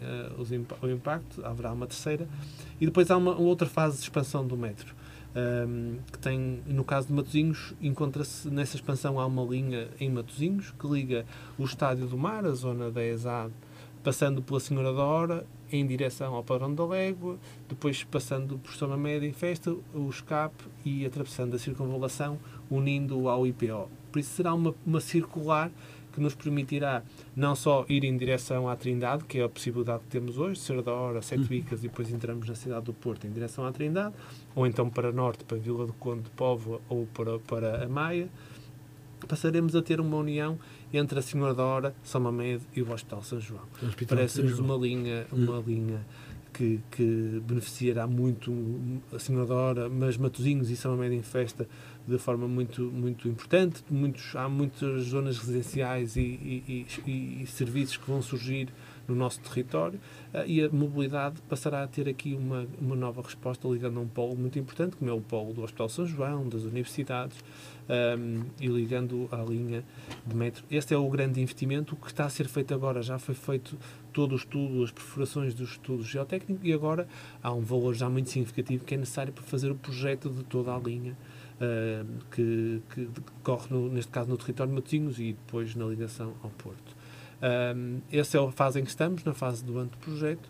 [0.55, 1.45] impa- o impacto.
[1.45, 2.27] Haverá uma terceira.
[2.79, 4.95] E depois há uma outra fase de expansão do metro.
[5.35, 10.73] Ehm, que tem, no caso de Matosinhos, encontra-se nessa expansão há uma linha em Matosinhos
[10.79, 11.25] que liga
[11.57, 13.51] o Estádio do Mar, a zona da ESAD,
[14.03, 18.97] passando pela Senhora da Hora, em direção ao Padrão da Légua, depois passando por Soma
[18.97, 22.37] Média e Festa, o escape e atravessando a circunvalação,
[22.69, 23.89] unindo ao IPO.
[24.11, 25.71] Por isso será uma, uma circular
[26.11, 27.01] que nos permitirá
[27.35, 30.81] não só ir em direção à Trindade, que é a possibilidade que temos hoje, ser
[30.81, 34.13] da hora, Sete Bicas e depois entramos na cidade do Porto em direção à Trindade,
[34.55, 38.29] ou então para norte, para Vila do Conde de Póvoa ou para, para a Maia,
[39.27, 40.59] passaremos a ter uma união
[40.93, 43.63] entre a Senhora da Hora, São Mamed e o Hospital São João.
[44.07, 46.05] Parece-nos uma linha, uma linha
[46.53, 48.53] que, que beneficiará muito
[49.11, 51.67] a Senhora da Hora, mas Matosinhos e São Mamed em festa
[52.07, 53.83] de forma muito, muito importante.
[53.89, 58.67] Muitos, há muitas zonas residenciais e, e- e- e serviços que vão surgir
[59.07, 59.99] no nosso território
[60.33, 64.07] ah, e a mobilidade passará a ter aqui uma, uma nova resposta ligando a um
[64.07, 67.37] polo muito importante, como é o polo do Hospital São João, das universidades,
[67.89, 69.83] ahm, e ligando à linha
[70.25, 70.63] de metro.
[70.71, 71.95] Este é o grande investimento.
[71.97, 73.77] Que está a ser feito agora já foi feito
[74.13, 77.07] todo o estudo, as perfurações do estudo geotécnico, e agora
[77.41, 80.73] há um valor já muito significativo que é necessário para fazer o projeto de toda
[80.73, 81.17] a linha.
[81.61, 86.33] Ah, que, que decorre, no- neste caso, no território de Matosinhos e depois na ligação
[86.43, 86.95] ao Porto.
[87.75, 90.49] Um, essa é a fase em que estamos, na fase do anteprojeto,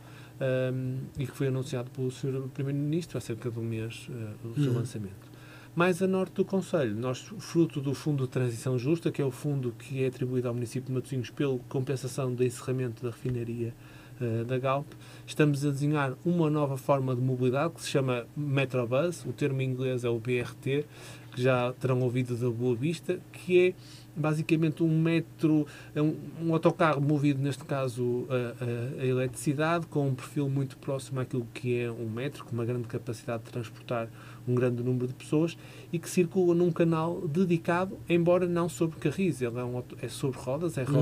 [0.74, 2.48] um, e que foi anunciado pelo Sr.
[2.54, 4.78] Primeiro-Ministro há cerca de um mês uh, o seu Uhum.
[4.80, 5.34] lançamento.
[5.76, 9.32] Mais a norte do Conselho, nós, fruto do Fundo de Transição Justa, que é o
[9.32, 13.74] fundo que é atribuído ao município de Matosinhos pela compensação do encerramento da refinaria
[14.22, 14.88] uh, da Galp,
[15.26, 19.70] estamos a desenhar uma nova forma de mobilidade que se chama Metrobus, o termo em
[19.70, 20.86] inglês é o BRT,
[21.34, 23.74] que já terão ouvido da Boa Vista, que é
[24.16, 30.08] basicamente um metro, é um, um autocarro movido, neste caso, a, a- a eletricidade, com
[30.10, 34.08] um perfil muito próximo àquilo que é um metro, com uma grande capacidade de transportar
[34.48, 35.58] um grande número de pessoas
[35.92, 40.38] e que circula num canal dedicado, embora não sobre carris, ele é, um, é sobre
[40.40, 40.94] rodas, é Uhum.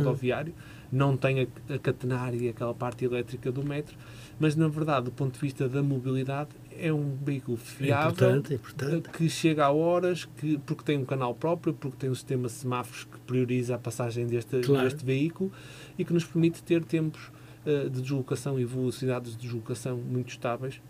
[0.92, 3.96] Não tem a, a catenária e aquela parte elétrica do metro,
[4.40, 8.52] mas na verdade, do ponto de vista da mobilidade, é um veículo É fiável, importante,
[8.52, 9.10] é importante.
[9.10, 12.54] que chega a horas, que, porque tem um canal próprio, porque tem um sistema de
[12.54, 14.84] semáforos que prioriza a passagem deste, Claro.
[14.84, 15.52] deste veículo
[15.98, 17.32] e que nos permite ter tempos
[17.66, 20.82] eh, de deslocação e velocidades de deslocação muito estáveis.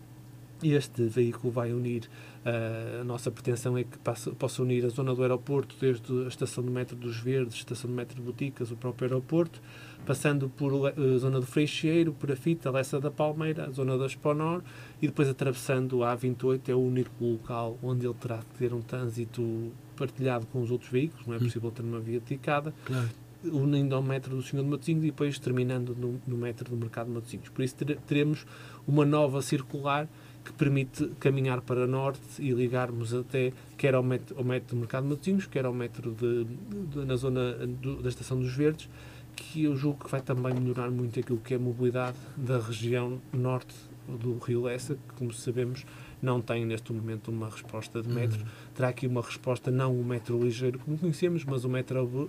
[0.62, 2.08] Este veículo vai unir,
[2.44, 6.70] a nossa pretensão é que possa unir a zona do aeroporto, desde a estação do
[6.70, 9.60] metro dos Verdes, estação do metro de Boticas, o próprio aeroporto,
[10.04, 13.96] passando por a zona do Freixeiro, por a Fita, a Lessa da Palmeira, a zona
[13.96, 14.62] da Exponor,
[15.00, 18.80] e depois atravessando a A28 é o único local onde ele terá que ter um
[18.82, 21.40] trânsito partilhado com os outros veículos, não é Hum.
[21.40, 23.08] possível ter uma via dedicada, Claro.
[23.44, 27.06] unindo ao metro do Senhor de Matosinhos e depois terminando no, no metro do Mercado
[27.06, 27.48] de Matosinhos.
[27.50, 28.44] Por isso tere- teremos
[28.86, 30.08] uma nova circular
[30.44, 35.04] que permite caminhar para norte e ligarmos até quer ao metro, ao metro do Mercado
[35.04, 38.88] de Matosinhos, quer ao metro de, de- na zona do- da Estação dos Verdes,
[39.36, 43.20] que eu julgo que vai também melhorar muito aquilo que é a mobilidade da região
[43.32, 43.74] norte
[44.08, 45.86] do Rio Lessa, que, como sabemos,
[46.20, 48.44] não tem neste momento uma resposta de metro.
[48.74, 52.28] Terá aqui uma resposta, não o metro ligeiro como conhecemos, mas o metrobus,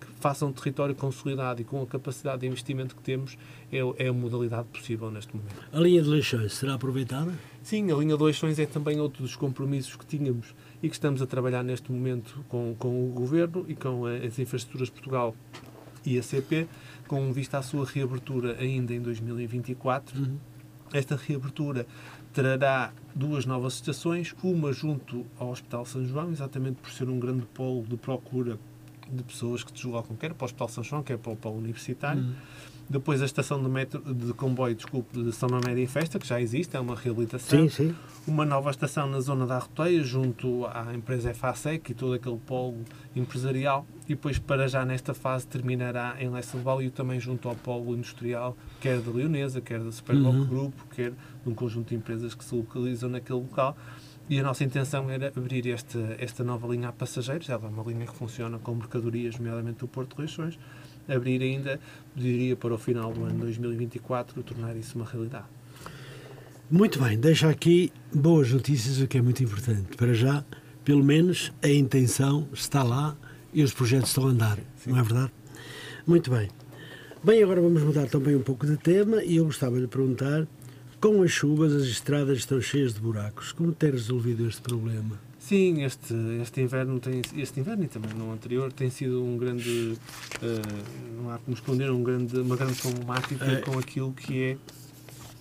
[0.00, 3.36] que faça um território consolidado e com a capacidade de investimento que temos,
[3.72, 5.56] é, é a modalidade possível neste momento.
[5.72, 7.32] A linha de Leixões será aproveitada?
[7.62, 11.20] Sim, a linha de Leixões é também outro dos compromissos que tínhamos e que estamos
[11.22, 15.34] a trabalhar neste momento com, com o Governo e com as Infraestruturas de Portugal
[16.04, 16.68] e a CP,
[17.08, 20.18] com vista à sua reabertura ainda em 2024.
[20.18, 20.38] Uhum.
[20.92, 21.86] Esta reabertura
[22.32, 27.46] trará duas novas estações, uma junto ao Hospital São João, exatamente por ser um grande
[27.46, 28.58] polo de procura
[29.10, 32.22] de pessoas que deslocam, quer para o Hospital São João, quer para o polo universitário.
[32.22, 32.34] Uhum.
[32.88, 36.40] Depois a estação de, metro, de comboio, desculpe, de São Mamédia em Festa, que já
[36.40, 37.94] existe, é uma reabilitação Sim, sim.
[38.28, 42.84] uma nova estação na zona da Arroteia, junto à empresa FASEC e todo aquele polo
[43.14, 43.84] empresarial.
[44.04, 46.30] E depois, para já nesta fase, terminará em
[46.62, 50.46] Vale e também junto ao polo industrial, quer da Leonesa, quer da Superboc Uhum.
[50.46, 53.76] Grupo, quer de um conjunto de empresas que se localizam naquele local.
[54.28, 57.82] E a nossa intenção era abrir esta, esta nova linha a passageiros, ela é uma
[57.84, 60.58] linha que funciona com mercadorias, nomeadamente do Porto de
[61.08, 61.78] abrir ainda,
[62.14, 65.46] diria, para o final do ano 2024, tornar isso uma realidade.
[66.68, 69.96] Muito bem, deixa aqui boas notícias, o que é muito importante.
[69.96, 70.44] Para já,
[70.84, 73.16] pelo menos a intenção está lá
[73.54, 74.90] e os projetos estão a andar, Sim.
[74.90, 75.32] não é verdade?
[76.04, 76.48] Muito bem.
[77.22, 80.46] Bem, agora vamos mudar também um pouco de tema e eu gostava de perguntar
[81.06, 83.52] com as chuvas, as estradas estão cheias de buracos.
[83.52, 85.16] Como tem resolvido este problema?
[85.38, 89.96] Sim, este, este inverno tem este inverno e também no anterior tem sido um grande
[90.42, 93.60] uh, não há como esconder um grande, uma grande problemática é.
[93.60, 94.56] com aquilo que é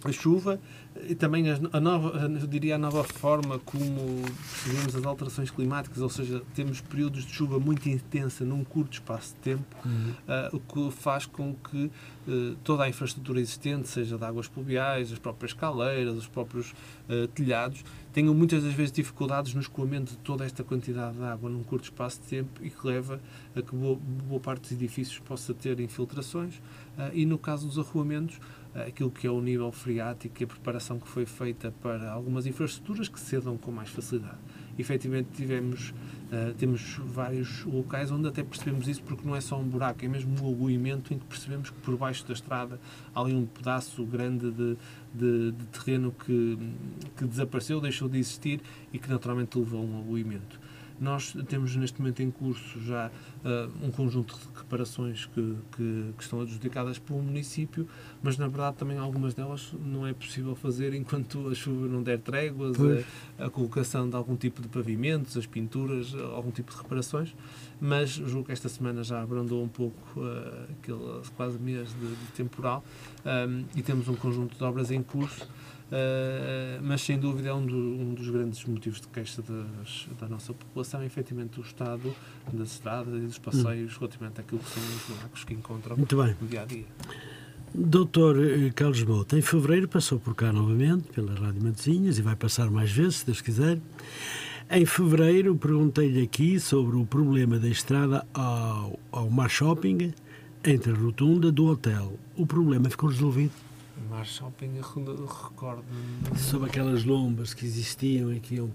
[0.07, 0.59] a chuva
[1.07, 4.21] e também a, nova, eu diria a nova forma como
[4.63, 9.33] percebemos as alterações climáticas, ou seja, temos períodos de chuva muito intensa num curto espaço
[9.33, 10.11] de tempo, uhum.
[10.11, 11.91] uh, o que faz com que
[12.27, 16.71] uh, toda a infraestrutura existente, seja de águas pluviais, as próprias caleiras, os próprios
[17.09, 17.83] uh, telhados,
[18.13, 21.83] tenham muitas das vezes dificuldades no escoamento de toda esta quantidade de água num curto
[21.83, 23.19] espaço de tempo e que leva
[23.53, 26.53] a que boa, boa parte dos edifícios possa ter infiltrações
[27.13, 28.39] e no caso dos arruamentos
[28.75, 33.07] aquilo que é o nível freático e a preparação que foi feita para algumas infraestruturas
[33.07, 34.37] que cedam com mais facilidade.
[34.77, 39.63] Efetivamente tivemos, uh, temos vários locais onde até percebemos isso porque não é só um
[39.63, 42.77] buraco, é mesmo um aguimento em que percebemos que por baixo da estrada
[43.13, 44.77] há ali um pedaço grande de,
[45.13, 46.59] de, de terreno que,
[47.15, 48.61] que desapareceu, deixou de existir
[48.91, 50.59] e que naturalmente levou a um aguimento.
[50.99, 56.23] Nós temos neste momento em curso já uh, um conjunto de reparações que, que, que,
[56.23, 57.87] estão adjudicadas pelo município,
[58.23, 62.19] mas na verdade também algumas delas não é possível fazer enquanto a chuva não der
[62.19, 62.77] tréguas,
[63.37, 67.35] a, a, colocação de algum tipo de pavimentos, as pinturas, algum tipo de reparações,
[67.79, 72.31] mas julgo que esta semana já abrandou um pouco uh, aquele quase mês de, de
[72.35, 72.83] temporal
[73.25, 75.47] um, e temos um conjunto de obras em curso
[75.85, 80.27] Uh, mas sem dúvida é um, do, um, dos grandes motivos de queixa das, da
[80.27, 82.15] nossa população, efetivamente o estado
[82.51, 83.99] das estradas e dos passeios hum.
[83.99, 86.35] relativamente àquilo que são os buracos que encontram Muito bem.
[86.41, 86.85] no dia a dia.
[87.77, 92.35] Doutor eh, Carlos Mouta, em fevereiro passou por cá novamente, pela Rádio Matosinhas, e vai
[92.35, 93.79] passar mais vezes, se Deus quiser.
[94.71, 100.13] Em fevereiro perguntei-lhe aqui sobre o problema da estrada ao, ao Mar Shopping,
[100.63, 102.17] entre a rotunda do hotel.
[102.35, 103.64] O problema ficou resolvido?
[104.15, 105.83] Mar Shopping, recordo.
[106.37, 108.71] Sobre aquelas lombas que existiam e que iam,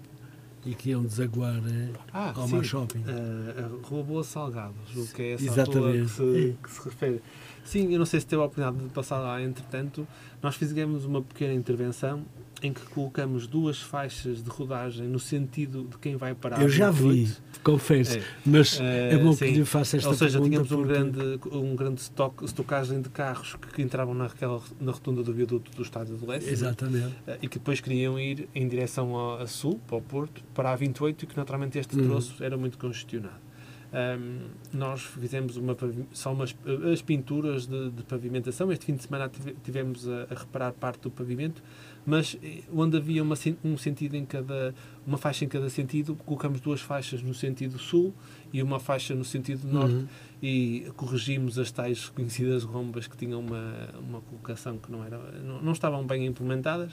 [0.66, 2.56] e que iam desaguar eh, ah, ao sim.
[2.56, 2.98] Mar Shopping.
[2.98, 6.02] Uh, a Rua Boa Salgados, o que é essa Exatamente.
[6.02, 7.22] Que se, que se refere.
[7.64, 10.06] Sim, eu não sei se teve a oportunidade de passar lá, entretanto,
[10.42, 12.22] nós fizemos uma pequena intervenção
[12.62, 16.60] em que colocamos duas faixas de rodagem no sentido de quem vai parar.
[16.62, 17.32] Eu já vi,
[17.62, 18.22] confesso, é.
[18.44, 19.46] mas é, é bom sim.
[19.46, 23.56] que lhe faça esta Ou seja, tínhamos um grande, um grande estoque, estocagem de carros
[23.74, 26.50] que, entravam naquela, na rotunda do viaduto do Estádio do Leste.
[26.50, 27.14] Exatamente.
[27.26, 30.70] Eh, e que depois queriam ir em direção ao, a sul, para o Porto, para
[30.70, 32.08] a 28 e que naturalmente este uhum.
[32.08, 33.50] troço era muito congestionado.
[33.92, 35.76] Um, nós fizemos uma,
[36.12, 36.54] só umas,
[36.92, 38.70] as pinturas de, de, pavimentação.
[38.70, 39.28] Este fim de semana
[39.64, 41.60] tivemos a, a reparar parte do pavimento
[42.06, 43.34] mas eh, onde havia uma,
[43.64, 44.74] um sentido em cada
[45.06, 48.14] uma faixa em cada sentido colocamos duas faixas no sentido sul
[48.52, 50.06] e uma faixa no sentido norte uhum.
[50.42, 55.62] e corrigimos as tais conhecidas rombas que tinham uma, uma colocação que não era não,
[55.62, 56.92] não estavam bem implementadas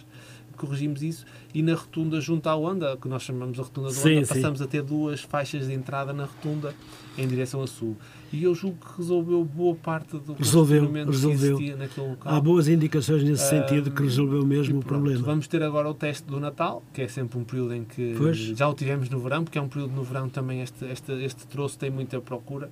[0.55, 4.27] corrigimos isso e na rotunda junto à onda que nós chamamos a rotunda da onda
[4.27, 6.73] passamos a ter duas faixas de entrada na rotunda
[7.17, 7.95] em direção a sul
[8.31, 11.57] e eu julgo que resolveu boa parte do resolveu, resolveu.
[11.57, 12.33] que naquele local.
[12.33, 15.23] Há boas indicações nesse uh, sentido que resolveu mesmo o problema.
[15.23, 18.37] Vamos ter agora o teste do Natal, que é sempre um período em que pois.
[18.37, 21.46] já o tivemos no verão, porque é um período no verão também este, este, este
[21.47, 22.69] troço tem muita procura.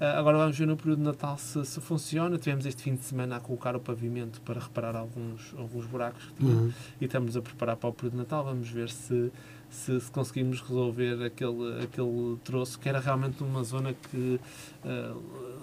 [0.00, 2.36] Uh, agora vamos ver no período de Natal se, se, funciona.
[2.36, 6.44] Tivemos este fim de semana a colocar o pavimento para reparar alguns, alguns buracos que
[6.44, 6.72] uhum.
[7.00, 8.44] e estamos a preparar para o período de Natal.
[8.44, 9.30] Vamos ver se,
[9.70, 14.40] se, se, conseguimos resolver aquele, aquele troço, que era realmente uma zona que
[14.84, 15.20] uh,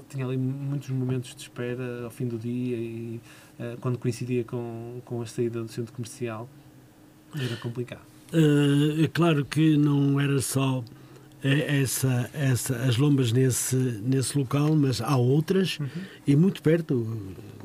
[0.07, 3.19] tinha ali muitos momentos de espera ao fim do dia e
[3.59, 6.47] uh, quando coincidia com, com a saída do centro comercial
[7.35, 8.01] era complicado.
[8.33, 10.81] Uh, é claro que não era só
[11.43, 15.87] essa, essa, as lombas nesse, nesse local, mas há outras uhum.
[16.27, 17.17] e muito perto,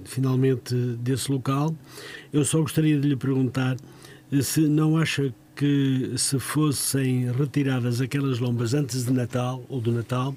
[0.05, 1.75] finalmente, desse local.
[2.33, 3.77] Eu só gostaria de lhe perguntar
[4.43, 10.37] se não acha que se fossem retiradas aquelas lombas antes de Natal ou do Natal,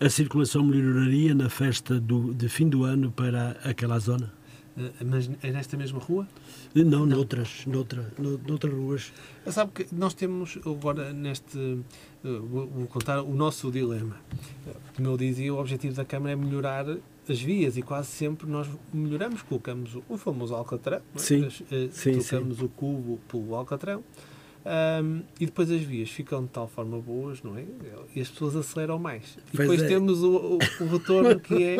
[0.00, 4.32] a circulação melhoraria na festa do, de fim do ano para aquela zona?
[4.76, 6.28] Eh, mas é nesta mesma rua?
[6.74, 7.16] Eh, não, não.
[7.16, 9.12] noutras, noutra, noutras ruas.
[9.46, 11.58] Sabe que nós temos agora neste.
[11.58, 14.16] Eh, vou, vou contar o nosso dilema.
[14.94, 16.86] Como eu dizia, o objetivo da Câmara é melhorar
[17.28, 21.88] as vias e quase sempre nós melhoramos, colocamos o, famoso Alcatrão, sim, é?
[21.90, 22.64] sim, colocamos sim.
[22.64, 24.04] o cubo pelo Alcatrão
[24.68, 27.64] Um, e depois as vias ficam de tal forma boas, não é?
[28.16, 29.22] E as pessoas aceleram mais.
[29.52, 29.86] E Pois depois é.
[29.86, 31.76] temos o, o- o retorno que é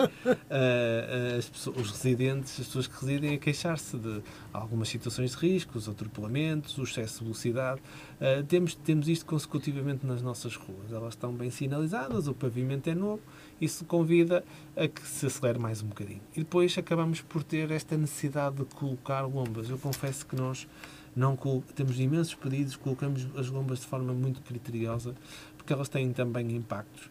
[1.36, 4.22] as pessoas- os residentes, as pessoas que residem a queixar-se de
[4.52, 7.80] algumas situações de risco, os atropelamentos, o excesso de velocidade.
[8.20, 10.92] Ah, temos, temos isto consecutivamente nas nossas ruas.
[10.92, 13.20] Elas estão bem sinalizadas, o pavimento é novo,
[13.60, 14.44] isso convida
[14.76, 16.20] a que se acelere mais um bocadinho.
[16.36, 19.68] E depois acabamos por ter esta necessidade de colocar lombas.
[19.68, 20.68] Eu confesso que nós
[21.16, 21.34] não
[21.74, 25.14] temos imensos pedidos, colocamos as lombas de forma muito criteriosa,
[25.56, 27.10] porque elas têm também impactos.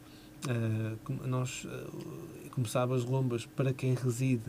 [1.04, 1.88] Como nós, ah,
[2.52, 4.44] como sabe, as lombas, para quem reside,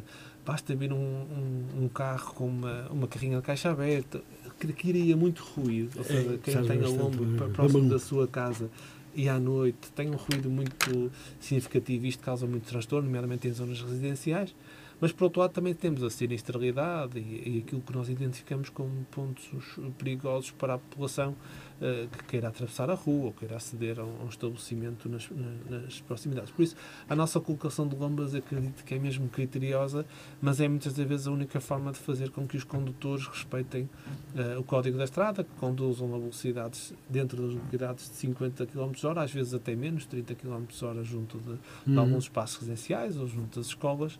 [0.44, 4.20] basta ver um, um- um carro com uma, uma carrinha de caixa aberta,
[4.61, 5.92] que iria muito ruído.
[5.98, 8.70] Ou É, seja, quem faz tem a lomba para- próximo da sua casa
[9.14, 13.80] e à noite tem um ruído muito significativo, isto causa muito transtorno, nomeadamente em zonas
[13.80, 14.54] residenciais.
[15.01, 19.05] Mas, por outro lado, também temos a sinistralidade e, e aquilo que nós identificamos como
[19.11, 19.51] pontos
[19.99, 21.34] perigosos para a população
[21.81, 25.29] eh, que queira atravessar a rua ou queira aceder a um, a um estabelecimento nas,
[25.31, 26.51] na- nas proximidades.
[26.51, 26.77] Por isso,
[27.09, 30.05] a nossa colocação de lombas acredito que é mesmo criteriosa,
[30.41, 33.89] mas é muitas das vezes a única forma de fazer com que os condutores respeitem
[34.35, 38.93] eh, o código da estrada, que conduzam a velocidades dentro das velocidades de 50 km
[39.11, 41.99] h às vezes até menos, 30 km h junto de, de Uhum.
[42.01, 44.18] alguns espaços residenciais ou junto às escolas.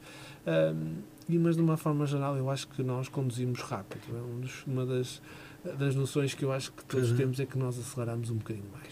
[1.29, 4.03] E, mas de uma forma geral, eu acho que nós conduzimos rápido.
[4.17, 5.21] É um dos- uma das,
[5.75, 7.15] das noções que eu acho que todos é.
[7.15, 8.87] temos é que nós aceleramos um bocadinho mais.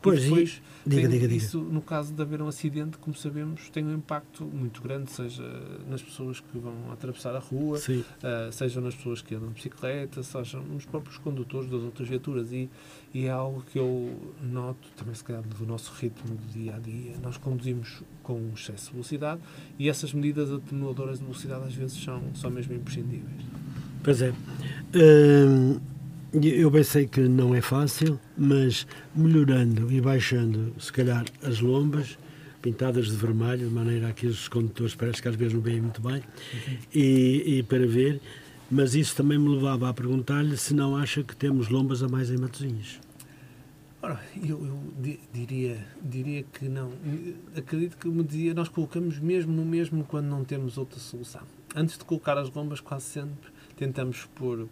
[0.00, 1.34] Pois, e e- depois, Diga, tem- diga, diga.
[1.44, 5.42] isso, no caso de haver um acidente, como sabemos, tem um impacto muito grande, seja
[5.90, 7.78] nas pessoas que vão atravessar a rua.
[7.78, 12.52] Uh, sejam nas pessoas que andam de bicicleta, sejam nos próprios condutores das outras viaturas.
[12.52, 12.70] E,
[13.12, 16.78] e é algo que eu noto, também se calhar do nosso ritmo do dia a
[16.78, 19.40] dia, nós conduzimos com um excesso de velocidade
[19.80, 23.42] e essas medidas atenuadoras de velocidade às vezes são, são mesmo imprescindíveis.
[24.04, 24.32] Pois é.
[24.94, 25.80] Hum,
[26.32, 32.18] eu bem sei que não é fácil, mas melhorando e baixando, se calhar, as lombas,
[32.60, 35.80] pintadas de vermelho, de maneira a que os condutores parece que às vezes não veem
[35.80, 36.22] muito bem,
[36.94, 38.20] e, e para ver,
[38.70, 42.30] mas isso também me levava a perguntar-lhe se não acha que temos lombas a mais
[42.30, 43.00] em Matosinhos.
[44.02, 46.92] Ora, eu, eu di- diria, diria que não.
[47.56, 51.40] Acredito que me dizia, nós colocamos mesmo no mesmo quando não temos outra solução.
[51.74, 54.66] Antes de colocar as lombas, quase sempre tentamos pôr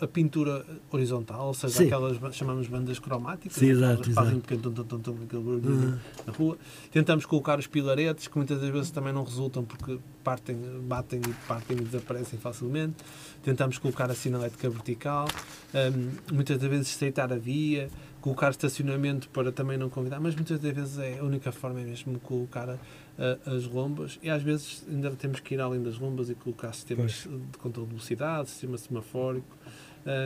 [0.00, 1.84] a pintura horizontal, ou seja, Sim.
[1.86, 4.36] aquelas chamamos bandas cromáticas, Sim, exato, fazem exato.
[4.36, 5.98] um pequeno tum, tum, tum, tum, aquele Uhum.
[6.26, 6.58] na rua.
[6.90, 11.32] Tentamos colocar os pilaretes, que muitas das vezes também não resultam porque partem, batem e
[11.46, 12.96] partem e desaparecem facilmente.
[13.42, 15.28] Tentamos colocar a sinalética vertical,
[15.72, 17.88] hum, muitas das vezes estreitar a via,
[18.20, 21.84] colocar estacionamento para também não convidar, mas muitas das vezes é a única forma é
[21.84, 22.78] mesmo colocar a-
[23.18, 26.72] a- as lombas e às vezes ainda temos que ir além das lombas e colocar
[26.72, 29.56] sistemas de controle de velocidade, sistema semafórico,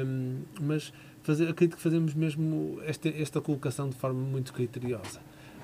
[0.07, 5.21] hum, mas fazer, acredito que fazemos mesmo esta, esta colocação de forma muito criteriosa.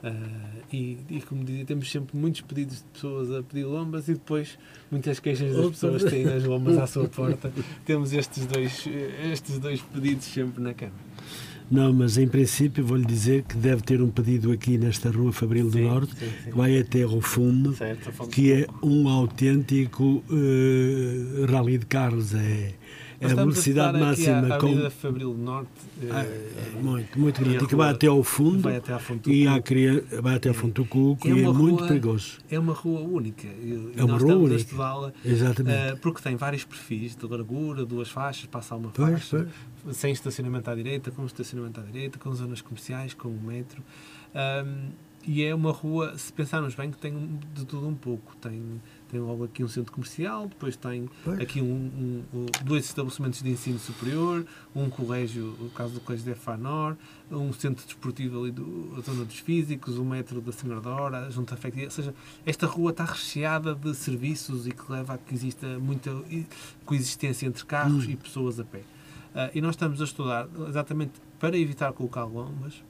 [0.06, 0.10] Ah,
[0.70, 4.58] e, e, como dizia, temos sempre muitos pedidos de pessoas a pedir lombas e depois
[4.90, 7.50] muitas queixas das pessoas que têm as lombas à sua porta.
[7.86, 8.86] Temos estes dois,
[9.32, 10.92] estes dois pedidos sempre na cama.
[11.70, 15.66] Não, mas em princípio vou-lhe dizer que deve ter um pedido aqui nesta rua Fabril
[15.70, 16.50] do Sim, Norte, sim, sim.
[16.50, 22.34] vai até ao fundo, Certo, que é um autêntico eh, rally de carros.
[22.34, 22.72] É,
[23.28, 24.66] é a velocidade máxima a com.
[24.66, 25.68] Avenida Fabril Norte.
[26.10, 27.64] Ah, eh, é muito, muito grande.
[27.64, 29.62] E que vai rua até ao fundo vai até à fonte e Cuco.
[29.62, 32.38] cria- vai até ao fundo do Cuco É e é uma muito rua- perigoso.
[32.50, 33.46] É uma rua única.
[33.46, 34.56] E, É uma nós rua única.
[34.56, 35.76] estudá-la Exatamente.
[35.76, 39.48] eh, porque tem vários perfis de largura, duas faixas, passa uma Pois, faixa,
[39.92, 43.82] sem estacionamento à direita, com estacionamento à direita, com zonas comerciais, com o metro.
[44.34, 44.90] Ahm,
[45.26, 48.36] e é uma rua, se pensarmos bem, que tem um- de tudo um pouco.
[48.36, 48.60] Tem,
[49.14, 51.38] tem logo aqui um centro comercial, depois tem Pois.
[51.40, 54.44] aqui um, um- um- dois estabelecimentos de ensino superior,
[54.74, 56.96] um colégio, o caso do colégio de Fanor,
[57.30, 61.26] um centro desportivo ali do a zona dos físicos, o metro da Senhora da Hora,
[61.26, 62.12] a Junta Afetiva, ou seja,
[62.44, 66.10] esta rua está recheada de serviços e que leva a que exista muita
[66.84, 68.10] coexistência entre carros Hum.
[68.10, 68.80] e pessoas a pé.
[69.32, 72.82] Ah, e nós estamos a estudar exatamente para evitar colocar lombas,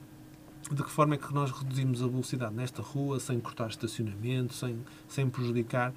[0.71, 4.77] de que forma é que nós reduzimos a velocidade nesta rua sem cortar estacionamento, sem,
[5.07, 5.93] sem prejudicar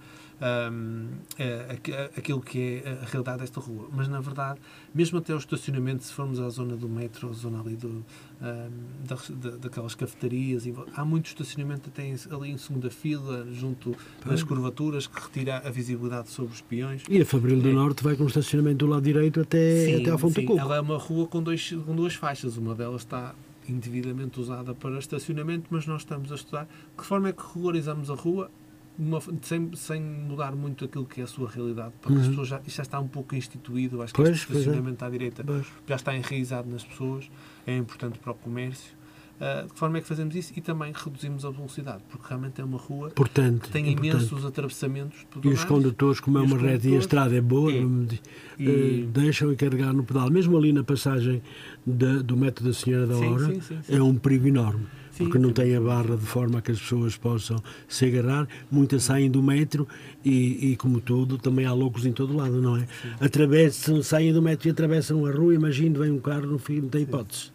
[1.70, 3.88] aqu- aquilo que é a realidade desta rua.
[3.92, 4.58] Mas, na verdade,
[4.94, 8.04] mesmo até o estacionamento, se formos à zona do metro, a zona ali do,
[8.40, 8.70] ahm,
[9.06, 10.64] da- da- daquelas cafetarias,
[10.94, 14.42] há muito estacionamento até ali em segunda fila, junto Pois.
[14.42, 17.02] curvaturas, que retira a visibilidade sobre os peões.
[17.08, 17.72] E a Fabril do É.
[17.72, 20.58] Norte vai com o estacionamento do lado direito até, até à fonte sim.
[20.58, 22.56] Ela é uma rua com, dois, com duas faixas.
[22.56, 23.34] Uma delas está
[23.72, 28.10] indevidamente usada para estacionamento, mas nós estamos a estudar de que forma é que regularizamos
[28.10, 28.50] a rua
[28.98, 32.30] uma- sem, sem mudar muito aquilo que é a sua realidade, porque as Uhum.
[32.30, 34.60] pessoas já, já está um pouco instituído, acho que Pois, este pois é.
[34.62, 35.66] estacionamento à direita Pois.
[35.86, 37.30] já está enraizado nas pessoas,
[37.64, 38.97] é importante para o comércio.
[39.41, 40.53] Ah, de que forma é que fazemos isso?
[40.57, 45.26] E também reduzimos a velocidade, porque realmente é uma rua Portanto, que tem imensos atravessamentos
[45.45, 47.80] E os condutores, como é uma reta e a estrada é boa, É.
[47.84, 48.20] dizer,
[48.59, 48.68] e-
[49.05, 50.28] eh, deixam e carregar no pedal.
[50.30, 51.41] Mesmo ali na passagem
[51.86, 53.95] da- do método da Senhora da Hora, sim, sim, sim.
[53.97, 54.86] é um perigo enorme.
[55.16, 58.47] Porque não tem a barra de forma que as pessoas possam se agarrar.
[58.70, 59.86] Muitas saem do metro
[60.24, 62.86] e, e, como tudo, também há loucos em todo lado, não é?
[63.20, 66.89] Atravessam, saem do metro e atravessam a rua, imagino, vem um carro no fim, não
[66.89, 67.51] tem hipótese.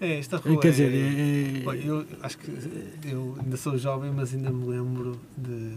[0.00, 2.50] É, esta Eh, rua Quer é- dizer, é, Olha, eu acho que
[3.08, 5.70] eu ainda sou jovem, mas ainda me lembro de,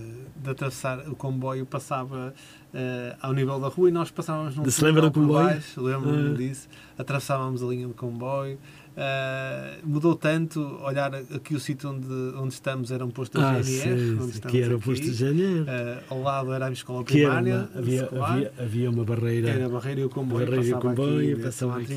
[0.43, 2.33] de atravessar o comboio, passava
[2.73, 5.61] eh, ao nível da rua e nós passávamos num se lembra do comboio?
[5.77, 6.37] lembro-me Ah.
[6.37, 8.57] disso, atravessávamos a linha do comboio.
[8.99, 12.07] eh, mudou tanto olhar aqui o sítio onde,
[12.37, 14.85] onde estamos era um posto da ah, GNR, sim, que era o aqui.
[14.85, 15.65] posto de janeiro.
[15.67, 19.65] Eh, ao lado era a escola que primária, uma, havia, havia, havia uma barreira, era
[19.67, 21.93] a barreira e o comboio barreira e o passava comboio, aqui, passava à aqui.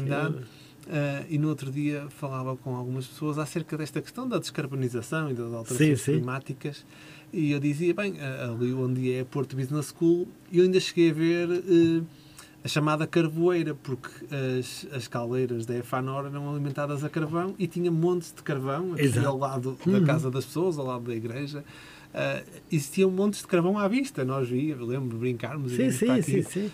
[0.91, 5.35] Uh, e no outro dia falava com algumas pessoas acerca desta questão da descarbonização e
[5.35, 6.15] das alterações sim.
[6.15, 6.85] climáticas
[7.33, 11.15] e eu dizia, bem, uh, ali onde é Porto Business School, eu ainda cheguei a
[11.15, 12.05] ver uh,
[12.65, 14.09] a chamada carvoeira, porque
[14.59, 19.03] as, as caldeiras da Efanor eram alimentadas a carvão e tinha montes de carvão aqui
[19.03, 19.29] Exato.
[19.29, 20.05] ao lado da Uhum.
[20.05, 21.65] casa das pessoas, ao lado da igreja.
[22.13, 26.23] Uh, existiam montes de carvão à vista, nós víamos, lembro de brincarmos Sim, sim, aqui.
[26.23, 26.71] sim, sim.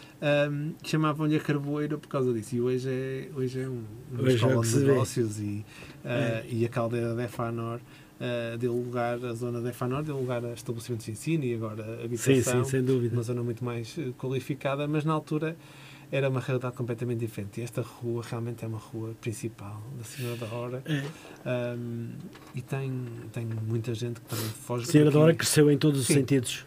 [0.50, 2.56] Um, chamavam-lhe a carvoeira por causa disso.
[2.56, 3.82] E hoje é, hoje é um,
[4.12, 5.64] uma Hoje é escola que de negócios e, uh,
[6.08, 6.44] É.
[6.50, 10.54] e a caldeira de Efanor uh, deu lugar, a zona de Efanor deu lugar a
[10.54, 12.64] estabelecimentos de ensino e agora a Sim, habitação.
[12.64, 13.14] sim, sem dúvida.
[13.14, 15.54] Uma zona muito mais qualificada, mas na altura
[16.10, 17.60] era uma realidade completamente diferente.
[17.60, 21.74] E esta rua realmente é uma rua principal da Senhora da Hora É.
[21.76, 22.10] um,
[22.54, 22.92] e tem,
[23.32, 26.14] tem muita gente que também foge A senhora da hora cresceu em todos os Sim.
[26.14, 26.64] sentidos.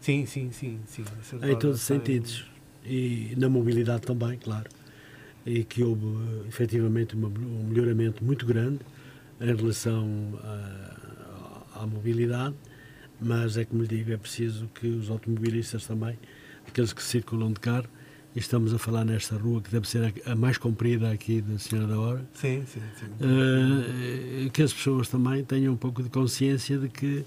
[0.00, 0.78] Sim, sim, sim.
[0.86, 1.04] sim.
[1.42, 2.46] Em todos os tem- sentidos.
[2.84, 4.70] E na mobilidade também, claro.
[5.44, 8.80] E que houve eh, efetivamente um melhoramento muito grande
[9.40, 10.08] em relação
[10.42, 12.54] à, à mobilidade,
[13.20, 16.16] mas é como lhe digo, é preciso que os automobilistas também,
[16.68, 17.88] aqueles que circulam de carro,
[18.36, 21.88] e estamos a falar nesta rua que deve ser a, mais comprida aqui da Senhora
[21.88, 23.06] da Hora, Sim, sim, sim.
[23.18, 27.24] eh, que as pessoas também tenham um pouco de consciência de que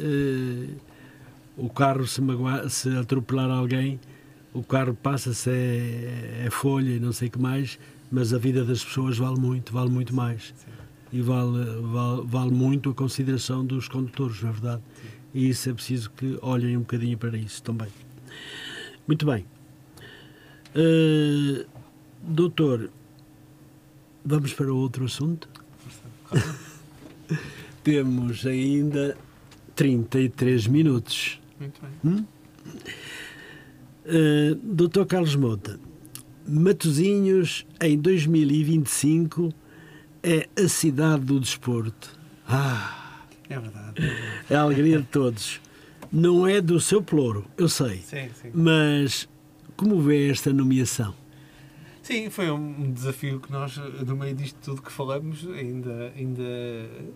[0.00, 0.68] eh,
[1.56, 3.98] o carro, se, magoar, se atropelar alguém,
[4.54, 7.76] o carro passa-se é, é folha e não sei o que mais,
[8.08, 10.54] mas a vida das pessoas vale muito, vale muito mais.
[11.12, 14.82] E vale, vale, vale muito a consideração dos condutores, na verdade.
[15.34, 17.88] E isso é preciso que olhem um bocadinho para isso também.
[19.08, 19.44] Muito bem.
[20.74, 21.64] Eh,
[22.22, 22.90] doutor,
[24.24, 25.48] vamos para outro assunto?
[27.82, 29.16] Temos ainda
[29.74, 31.40] 33 minutos.
[31.60, 32.26] Muito bem.
[34.08, 35.80] Uh, Doutor Carlos Mota,
[36.46, 39.52] Matosinhos em 2025
[40.22, 42.16] é a cidade do desporto.
[42.46, 43.92] Ah, É verdade.
[43.96, 44.44] é verdade.
[44.50, 45.60] é a alegria de todos.
[46.12, 48.50] Não é do seu ploro, eu sei, Sim, sim.
[48.54, 49.28] mas
[49.76, 51.14] como vê esta nomeação?
[52.02, 57.12] Sim, foi um desafio que nós, no meio disto tudo que falamos, ainda, ainda eh,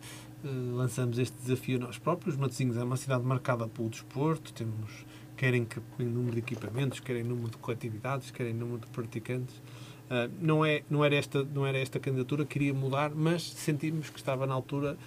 [0.73, 2.37] lançamos este desafio nós próprios.
[2.37, 5.05] Matosinhos é uma cidade marcada pelo desporto, temos
[5.37, 9.55] querem que em número de equipamentos, querem número de coletividades, querem número de praticantes.
[10.11, 14.11] Ah, não, é, não, era esta, não era esta candidatura que queria mudar, mas sentimos
[14.11, 14.99] que estava na altura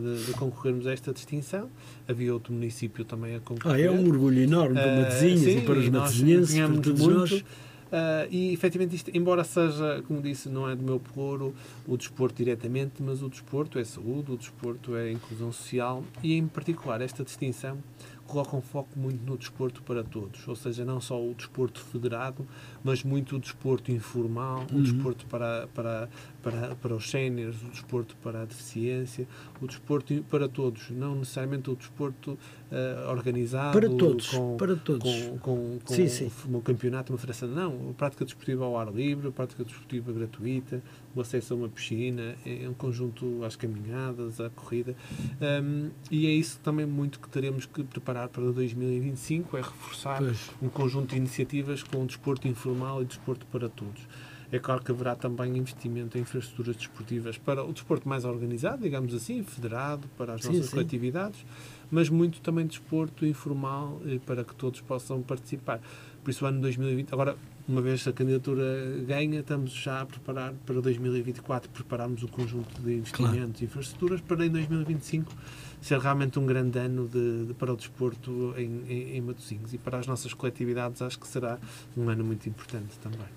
[0.00, 1.68] de, de concorrermos a esta distinção.
[2.08, 3.86] Havia outro município também a Ah, concorrer.
[3.86, 7.18] é um orgulho enorme para Ah, Matosinhos sim, e para os matosinhenses, para todos muito.
[7.18, 7.44] nós.
[7.92, 11.54] Ah, e efetivamente isto, embora seja, como disse, não é do meu ploro
[11.86, 16.46] o desporto diretamente, mas o desporto é saúde, o desporto é inclusão social e em
[16.48, 17.78] particular esta distinção
[18.26, 22.46] coloca um foco muito no desporto para todos, ou seja, não só o desporto federado,
[22.82, 24.82] mas muito o desporto informal, o Uhum.
[24.82, 26.08] desporto para, para,
[26.42, 29.26] para, para os séniores, o desporto para a deficiência,
[29.60, 32.38] o desporto para todos, não necessariamente o desporto
[32.72, 35.08] ah, organizado Para todos, com, para todos.
[35.22, 36.30] com, com, com Sim, sim.
[36.48, 37.48] um campeonato, uma federação.
[37.48, 40.82] Não, a prática desportiva ao ar livre, a prática desportiva gratuita,
[41.16, 44.94] o acesso a uma piscina, é um conjunto às caminhadas, à corrida.
[45.40, 50.50] Um, e é isso também muito que teremos que preparar para 2025, é reforçar Pois.
[50.60, 54.06] um conjunto de iniciativas com o desporto informal e desporto para todos.
[54.52, 59.12] É claro que haverá também investimento em infraestruturas desportivas para o desporto mais organizado, digamos
[59.12, 60.72] assim, federado, para as Sim, nossas sim.
[60.72, 61.44] coletividades,
[61.90, 65.80] mas muito também desporto informal eh, para que todos possam participar.
[66.26, 67.36] Por isso, o ano 2020, agora
[67.68, 68.64] uma vez a candidatura
[69.06, 74.44] ganha, estamos já a preparar para 2024, prepararmos um conjunto de investimentos e infraestruturas para
[74.44, 75.32] em 2025
[75.80, 79.78] ser realmente um grande ano de, de para o desporto em, em, em Matosinhos e
[79.78, 81.60] para as nossas coletividades acho que será
[81.96, 83.28] um ano muito importante também.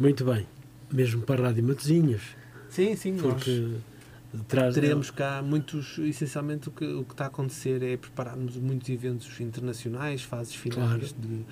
[0.00, 0.46] Muito bem,
[0.90, 2.22] mesmo para a Rádio Matosinhos,
[2.70, 3.76] Sim, sim, nós porque
[4.48, 8.88] traz teremos cá muitos, essencialmente o que, o que está a acontecer é prepararmos muitos
[8.88, 11.14] eventos internacionais, fases finais Claro.
[11.20, 11.44] de,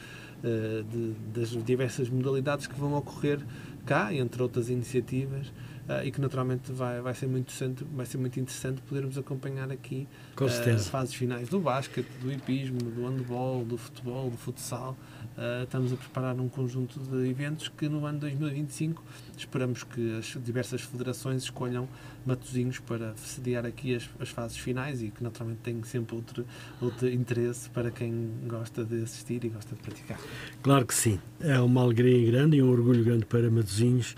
[0.43, 3.41] de- das diversas modalidades que vão ocorrer
[3.85, 5.53] cá, entre outras iniciativas,
[5.91, 9.73] eh, e que naturalmente vai, vai, ser muito interessante, vai ser muito interessante podermos acompanhar
[9.73, 10.89] aqui com eh, certeza.
[10.89, 14.97] fases finais do basquete, do hipismo, do handball, do futebol, do futsal.
[15.37, 19.03] Eh, estamos a preparar um conjunto de eventos que no ano 2025
[19.37, 21.89] esperamos que as diversas federações escolham
[22.25, 26.47] Matosinhos para sediar aqui as, as fases finais e que naturalmente tem sempre outro,
[26.81, 30.21] outro interesse para quem gosta de assistir e gosta de praticar.
[30.63, 31.19] Claro que sim.
[31.41, 34.15] É uma alegria grande e um orgulho grande para Matosinhos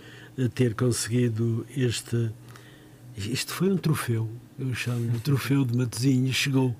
[0.54, 2.30] ter conseguido este.
[3.16, 4.28] Isto foi um troféu,
[4.58, 6.74] eu chamo de troféu de Matosinhos, chegou.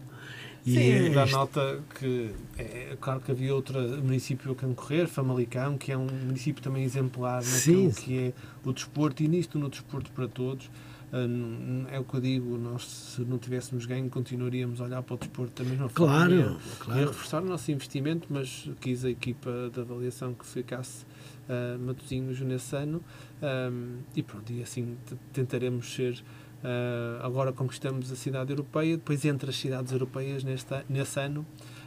[0.65, 5.09] E Sim, é dá este- nota que é claro que havia outro município a concorrer,
[5.09, 7.89] Famalicão, que é um município também exemplar Sim.
[7.89, 8.33] naquilo que é
[8.65, 10.71] o desporto e nisto no desporto para todos.
[11.13, 15.15] n- É o que eu digo, nós se não tivéssemos ganho continuaríamos a olhar para
[15.15, 16.15] o desporto da mesma forma.
[16.17, 17.07] Claro, e a- E a claro.
[17.09, 21.05] reforçar o nosso investimento, mas quis a equipa de avaliação que ficasse
[21.49, 23.03] uh, Matosinhos nesse ano
[23.43, 24.97] um, e pronto, e assim
[25.33, 26.15] tentaremos ser.
[26.63, 31.45] uh, agora conquistamos a cidade europeia, depois entre as cidades europeias neste, a- nesse ano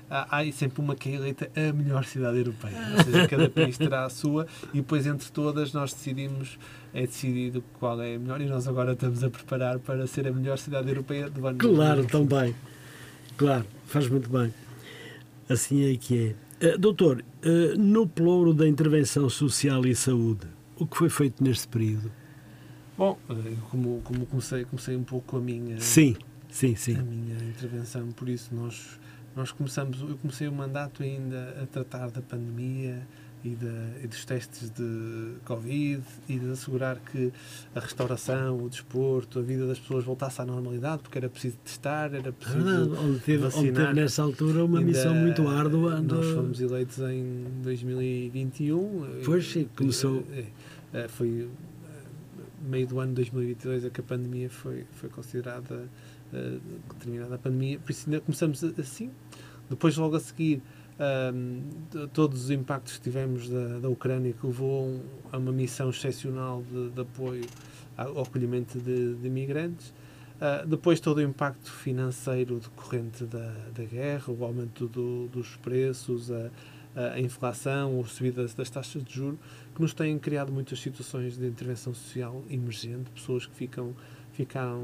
[0.09, 2.75] há, há sempre uma que é eleita a melhor cidade europeia.
[2.97, 6.59] Ou seja, cada país terá a sua e depois entre todas nós decidimos,
[6.93, 10.31] é decidido qual é a melhor e nós agora estamos a preparar para ser a
[10.31, 12.11] melhor cidade europeia do ano Claro, 2025.
[12.29, 12.55] também.
[13.37, 14.53] Claro, faz muito bem.
[15.49, 16.44] Assim é que é.
[16.59, 20.47] Eh, doutor, eh, no pelouro da intervenção social e saúde,
[20.77, 22.11] o que foi feito neste período?
[22.97, 26.15] Bom, eh, como, como comecei, comecei um pouco a minha, Sim,
[26.49, 27.01] sim, a sim.
[27.01, 28.99] minha intervenção, por isso nós,
[29.35, 33.05] nós começamos, eu comecei o mandato ainda a tratar da pandemia
[33.45, 37.31] e, da, e dos testes de Covid e de assegurar que
[37.75, 42.11] a restauração, o desporto, a vida das pessoas voltasse à normalidade, porque era preciso testar,
[42.11, 43.87] era preciso verdade, onde teve, onde vacinar.
[43.89, 46.01] teve nessa altura uma Ainda- missão muito árdua.
[46.01, 49.21] de- Nós fomos eleitos em 2021.
[49.23, 50.45] Pois, sim, começou- É,
[51.03, 51.47] é, foi
[52.67, 55.87] meio do ano de 2022 é que a pandemia foi, foi considerada
[56.33, 56.57] é,
[56.99, 57.77] terminada a pandemia.
[57.79, 59.11] Por isso ainda começamos assim.
[59.69, 60.61] Depois, logo a seguir,
[62.13, 64.79] todos os impactos que tivemos da, da Ucrânia, que levou
[65.31, 67.45] a um- uma missão excepcional de, de apoio
[67.97, 69.93] ao acolhimento de, de imigrantes.
[70.35, 76.29] Uh, depois todo o impacto financeiro decorrente da, da guerra, o aumento do- dos preços,
[76.29, 76.49] a,
[77.13, 79.39] a inflação, a subida das, taxas de juros,
[79.73, 83.93] que nos têm criado muitas situações de intervenção social emergente, pessoas que ficam
[84.33, 84.83] ficaram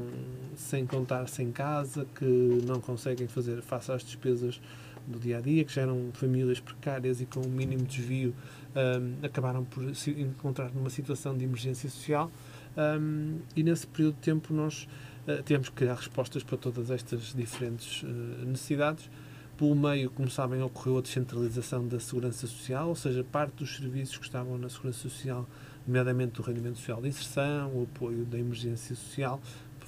[0.56, 2.24] sem contar sem casa, que
[2.66, 4.58] não conseguem fazer face às despesas
[5.06, 8.34] do dia a dia, que já eram famílias precárias e com um mínimo desvio
[8.74, 12.30] um, acabaram por se encontrar numa situação de emergência social.
[12.76, 14.88] Um, e nesse período de tempo nós
[15.26, 18.06] uh, que criar respostas para todas estas diferentes uh,
[18.46, 19.10] necessidades.
[19.56, 24.16] Pelo meio, como sabem, ocorreu a descentralização da segurança social, ou seja, parte dos serviços
[24.16, 25.46] que estavam na segurança social,
[25.86, 29.40] nomeadamente o rendimento social de inserção, o apoio da emergência social,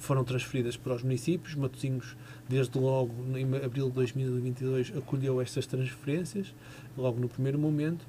[0.05, 1.55] foram transferidas para os municípios.
[1.55, 2.15] Matosinhos,
[2.47, 6.53] desde logo, em abril de 2022, acolheu estas transferências,
[6.97, 8.05] logo no primeiro momento,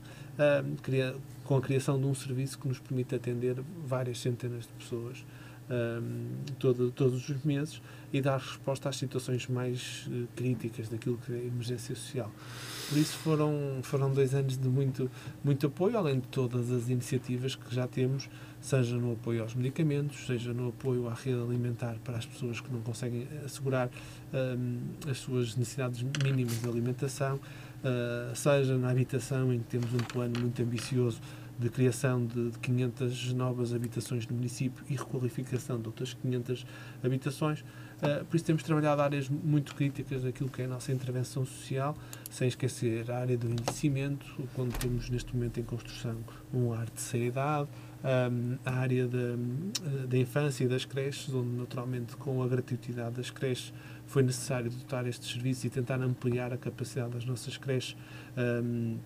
[0.82, 5.24] cria- com a criação de um serviço que nos permite atender várias centenas de pessoas
[5.70, 7.80] um, todo, todos os meses
[8.12, 12.30] e dar resposta às situações mais eh, críticas daquilo que é emergência social.
[12.88, 15.10] Por isso foram, foram dois anos de muito,
[15.44, 18.28] muito apoio, além de todas as iniciativas que já temos,
[18.60, 22.72] seja no apoio aos medicamentos, seja no apoio à rede alimentar para as pessoas que
[22.72, 23.90] não conseguem assegurar
[24.32, 24.78] um,
[25.10, 30.38] as suas necessidades mínimas de alimentação, uh, seja na habitação, em que temos um plano
[30.40, 31.20] muito ambicioso
[31.58, 36.66] de criação de, de 500 novas habitações no município e requalificação de outras 500
[37.02, 37.60] habitações.
[37.60, 41.96] Uh, por isso temos trabalhado áreas muito críticas daquilo que é a nossa intervenção social,
[42.30, 46.16] sem esquecer a área do envelhecimento, quando temos neste momento em construção
[46.52, 47.68] um lar de idade,
[48.04, 49.36] um, a área da,
[50.06, 53.72] da infância e das creches, onde naturalmente com a gratuitidade das creches
[54.06, 57.96] foi necessário dotar estes serviços e tentar ampliar a capacidade das nossas creches
[58.36, 58.98] um,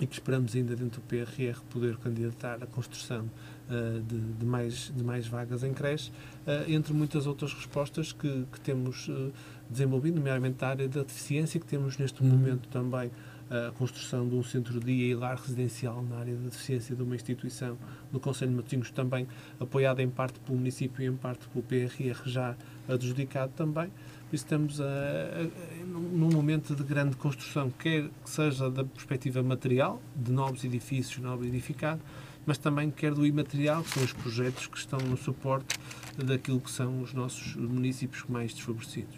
[0.00, 3.28] e que esperamos ainda dentro do PRR poder candidatar à construção
[3.68, 6.10] uh, de, de, mais, de mais vagas em creche,
[6.46, 9.32] uh, entre muitas outras respostas que, que temos uh,
[9.68, 13.10] desenvolvido, nomeadamente a área da deficiência, que temos neste momento também
[13.50, 17.78] a construção de um centro-dia e lar residencial na área da deficiência de uma instituição
[18.12, 19.26] no Conselho de Matosinhos, também
[19.58, 22.54] apoiada em parte pelo município e em parte pelo PRR, já
[22.86, 23.90] adjudicado também.
[24.28, 29.42] Por isso estamos a, a, num momento de grande construção, quer que seja da perspectiva
[29.42, 32.00] material, de novos edifícios, novo edificado,
[32.44, 35.78] mas também quer do imaterial, que são os projetos que estão no suporte
[36.22, 39.16] daquilo que são os nossos municípios mais desfavorecidos.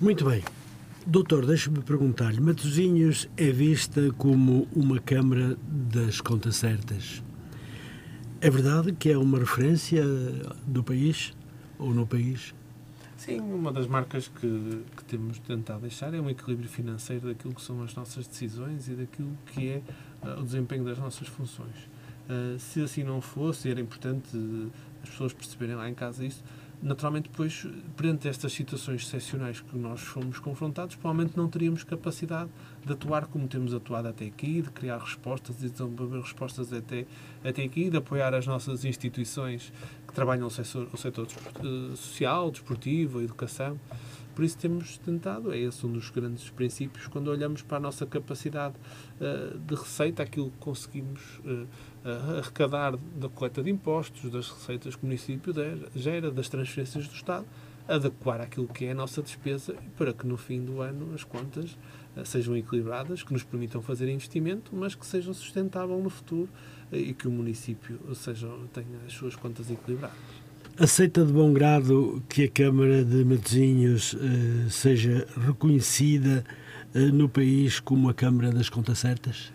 [0.00, 0.44] Muito bem.
[1.04, 7.24] Doutor, deixe-me perguntar-lhe: Matosinhos é vista como uma Câmara das Contas Certas.
[8.40, 10.04] É verdade que é uma referência
[10.64, 11.32] do país
[11.76, 12.54] ou no país?
[13.28, 17.60] Sim, uma das marcas que, que temos tentado deixar é um equilíbrio financeiro daquilo que
[17.60, 19.82] são as nossas decisões e daquilo que é
[20.26, 21.76] uh, o desempenho das nossas funções.
[22.26, 24.70] Uh, se assim não fosse, era importante uh,
[25.02, 26.42] as pessoas perceberem lá em casa isso,
[26.82, 27.66] naturalmente, depois,
[27.96, 32.50] perante estas situações excepcionais que nós fomos confrontados, provavelmente não teríamos capacidade
[32.84, 37.06] de atuar como temos atuado até aqui, de criar respostas, de desenvolver respostas até,
[37.44, 39.72] até aqui, de apoiar as nossas instituições
[40.06, 43.78] que trabalham no setor, no setor uh, social, desportivo, educação.
[44.38, 48.06] Por isso temos tentado, é esse um dos grandes princípios, quando olhamos para a nossa
[48.06, 48.76] capacidade
[49.20, 51.66] uh, de receita, aquilo que conseguimos uh,
[52.38, 55.52] arrecadar da coleta de impostos, das receitas que o município
[55.92, 57.44] gera, das transferências do Estado,
[57.88, 61.76] adequar aquilo que é a nossa despesa para que no fim do ano as contas
[62.16, 66.48] uh, sejam equilibradas, que nos permitam fazer investimento, mas que sejam sustentáveis no futuro
[66.92, 70.47] e que o município seja, tenha as suas contas equilibradas.
[70.80, 76.44] Aceita de bom grado que a Câmara de Matosinhos uh, seja reconhecida
[76.94, 79.52] no país como a Câmara das Contas Certas?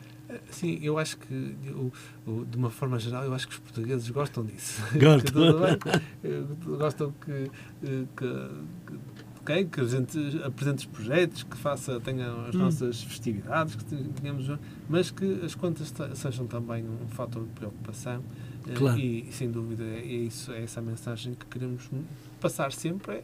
[0.49, 1.93] Sim, eu acho que, eu,
[2.27, 4.81] eu, de uma forma geral, eu acho que os portugueses gostam disso.
[4.99, 5.77] Gostam.
[6.77, 7.49] gostam que,
[7.81, 8.07] que,
[9.45, 12.59] que, que a gente apresente os projetos, que faça, tenha as hum.
[12.59, 14.49] nossas festividades, que tenhamos,
[14.89, 18.21] mas que as contas sejam também um fator de preocupação.
[18.67, 18.99] Eh, claro.
[18.99, 21.89] E, sem dúvida, é, isso, é essa a mensagem que queremos
[22.39, 23.15] passar sempre.
[23.15, 23.23] É,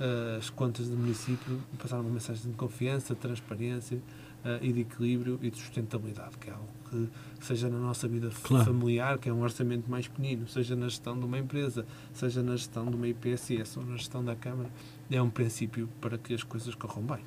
[0.00, 4.00] eh, as contas do município, passar uma mensagem de confiança, de transparência,
[4.44, 7.08] uh, e de equilíbrio e de sustentabilidade, que é algo que
[7.40, 8.64] seja na nossa vida claro.
[8.64, 12.56] familiar, que é um orçamento mais pequenino, seja na gestão de uma empresa, seja na
[12.56, 14.70] gestão de uma IPSS ou na gestão da Câmara,
[15.10, 17.20] é um princípio para que as coisas corram bem.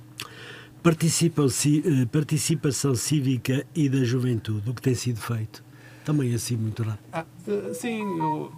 [2.11, 5.62] Participação cívica e da juventude, o que tem sido feito?
[6.05, 7.05] Também assim muito rápido.
[7.11, 7.25] Ah,
[7.73, 8.51] sim, eu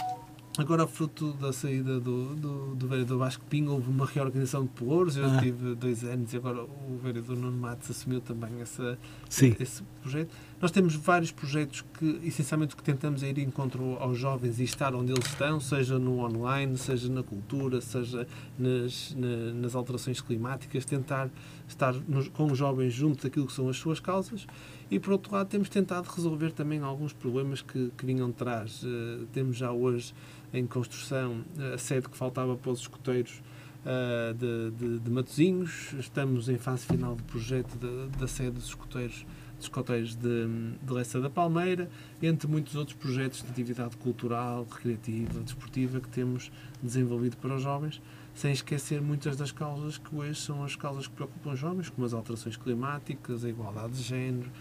[0.57, 5.17] Agora, fruto da saída do, do, do vereador Vasco Pinho, houve uma reorganização de pelouros.
[5.17, 5.39] Eu ah.
[5.41, 8.97] tive dois anos e agora o vereador Nuno Matos assumiu também essa,
[9.29, 10.29] esse projeto.
[10.61, 14.57] Nós temos vários projetos que, essencialmente, o que tentamos é ir em encontro aos jovens
[14.59, 18.25] e estar onde eles estão, seja no online, seja na cultura, seja
[18.57, 21.29] nas, na, nas alterações climáticas, tentar
[21.67, 24.47] estar nos, com os jovens junto daquilo que são as suas causas.
[24.89, 28.83] E, por outro lado, temos tentado resolver também alguns problemas que, que vinham de trás.
[28.83, 30.13] Uh, temos já hoje
[30.53, 33.41] em construção a sede que faltava para os escoteiros
[33.81, 35.93] uh, de, de, de, Matosinhos.
[35.99, 37.77] Estamos em fase final do projeto
[38.17, 39.25] da sede dos escoteiros,
[39.55, 40.47] dos escoteiros de,
[40.81, 41.89] de Leça da Palmeira,
[42.21, 47.99] entre muitos outros projetos de atividade cultural, recreativa, desportiva que temos desenvolvido para os jovens,
[48.35, 52.05] sem esquecer muitas das causas que hoje são as causas que preocupam os jovens, como
[52.05, 54.51] as alterações climáticas, a igualdade de género,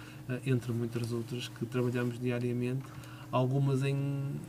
[0.46, 2.82] entre muitas outras que trabalhamos diariamente
[3.34, 3.96] algumas em,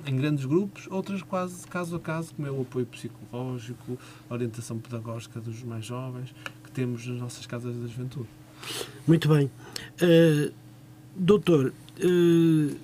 [0.05, 3.97] em grandes grupos, outras quase caso a caso, como é o apoio psicológico,
[4.29, 8.29] a orientação pedagógica dos mais jovens, que temos nas nossas casas da juventude.
[9.07, 9.49] Muito bem.
[10.01, 10.53] Uh,
[11.15, 12.75] doutor, uh,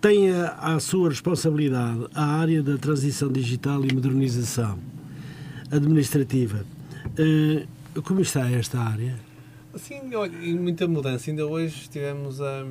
[0.00, 4.78] tem a, a, sua responsabilidade a área da transição digital e modernização
[5.68, 6.64] administrativa.
[7.18, 9.18] Uh, como está esta área?
[9.78, 11.30] Sim, olha, em muita mudança.
[11.30, 12.66] Ainda hoje tivemos a.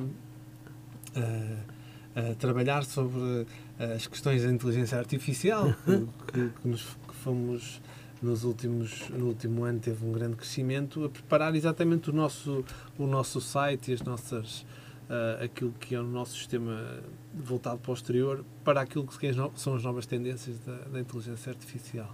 [1.16, 1.78] a
[2.18, 3.46] a trabalhar sobre
[3.78, 7.80] eh, as questões da inteligência artificial, que, que, que, nos, que fomos
[8.20, 12.64] nos últimos no último ano teve um grande crescimento a preparar exatamente o nosso
[12.98, 14.62] o nosso site e as nossas
[15.08, 17.00] uh, aquilo que é o nosso sistema
[17.32, 22.12] voltado para o exterior para aquilo que são as novas tendências da, da inteligência artificial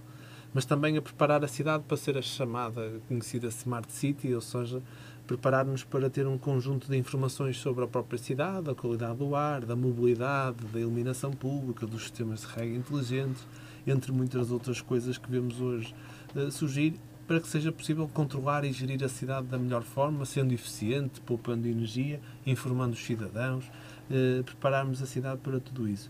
[0.55, 4.81] mas também a preparar a cidade para ser a chamada conhecida Smart City, ou seja,
[5.27, 9.65] preparar-nos para ter um conjunto de informações sobre a própria cidade, a qualidade do ar,
[9.65, 13.45] da mobilidade, da iluminação pública, dos sistemas de rega inteligentes,
[13.85, 15.93] entre muitas outras coisas que vemos hoje
[16.33, 16.93] uh, surgir,
[17.27, 21.67] para que seja possível controlar e gerir a cidade da melhor forma, sendo eficiente, poupando
[21.67, 26.09] energia, informando os cidadãos, uh, prepararmos a cidade para tudo isso.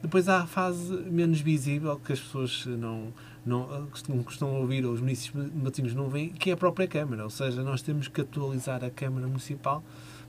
[0.00, 3.12] Depois há a fase menos visível que as pessoas não,
[3.44, 6.86] não, que estão a ouvir, ou os municípios matosinhos não veem, que é a própria
[6.86, 7.24] Câmara.
[7.24, 9.82] Ou seja, nós temos que atualizar a Câmara Municipal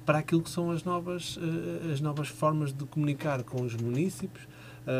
[0.05, 1.39] para aquilo que são as novas,
[1.91, 4.47] as novas formas de comunicar com os municípios,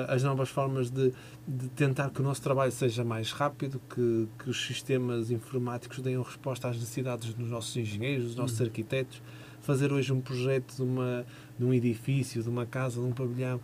[0.07, 1.11] as novas formas de,
[1.45, 6.22] de, tentar que o nosso trabalho seja mais rápido, que, que os sistemas informáticos deem
[6.22, 8.68] resposta às necessidades dos nossos engenheiros, dos nossos uhum.
[8.68, 9.22] arquitetos.
[9.61, 11.26] Fazer hoje um projeto de, uma,
[11.57, 13.60] de um edifício, de uma casa, de um pavilhão,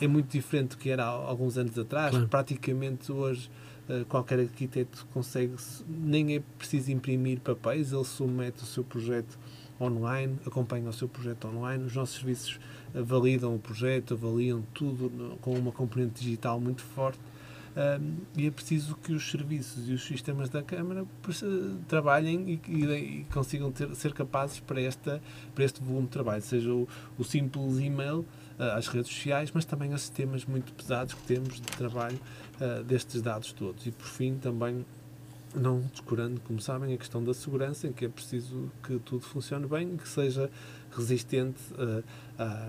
[0.00, 2.10] é muito diferente do que era há alguns anos atrás.
[2.10, 2.28] Claro.
[2.28, 3.50] Praticamente hoje
[4.08, 5.54] qualquer arquiteto consegue,
[5.88, 9.38] nem é preciso imprimir papéis, ele submete o seu projeto
[9.80, 11.84] online, acompanha o seu projeto online.
[11.84, 12.58] Os nossos serviços
[12.94, 17.20] validam o projeto, avaliam tudo com uma componente digital muito forte.
[17.76, 21.04] Um, e é preciso que os serviços e os sistemas da Câmara
[21.86, 25.20] trabalhem e, e, e consigam ter, ser capazes para, esta,
[25.54, 26.88] para este volume de trabalho, seja o,
[27.18, 28.24] o simples e-mail,
[28.58, 32.18] uh, às redes sociais, mas também a sistemas muito pesados que temos de trabalho
[32.60, 33.86] uh, destes dados todos.
[33.86, 34.84] E por fim, também
[35.54, 39.66] não descurando, como sabem, a questão da segurança, em que é preciso que tudo funcione
[39.66, 40.50] bem, que seja
[40.94, 42.04] resistente uh,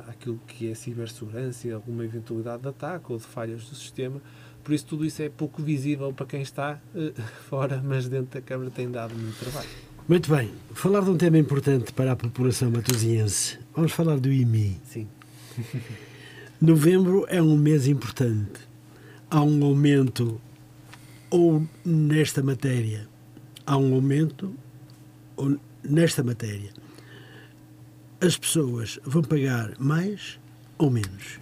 [0.07, 4.21] àquilo que é cibersegurança, alguma eventualidade de ataque ou de falhas do sistema.
[4.63, 8.41] Por isso, tudo isso é pouco visível para quem está uh, fora, mas dentro da
[8.41, 9.69] Câmara tem dado muito trabalho.
[10.07, 10.51] Muito bem.
[10.73, 13.59] Falar de um tema importante para a população matosinhense.
[13.75, 14.79] Vamos falar do IMI.
[14.85, 15.07] Sim.
[16.61, 18.66] Novembro é um mês importante.
[19.29, 20.39] Há um aumento,
[21.29, 23.07] ou nesta matéria,
[23.65, 24.53] há um aumento,
[25.35, 26.71] ou nesta matéria,
[28.21, 30.39] as pessoas vão pagar mais
[30.77, 31.39] ou menos?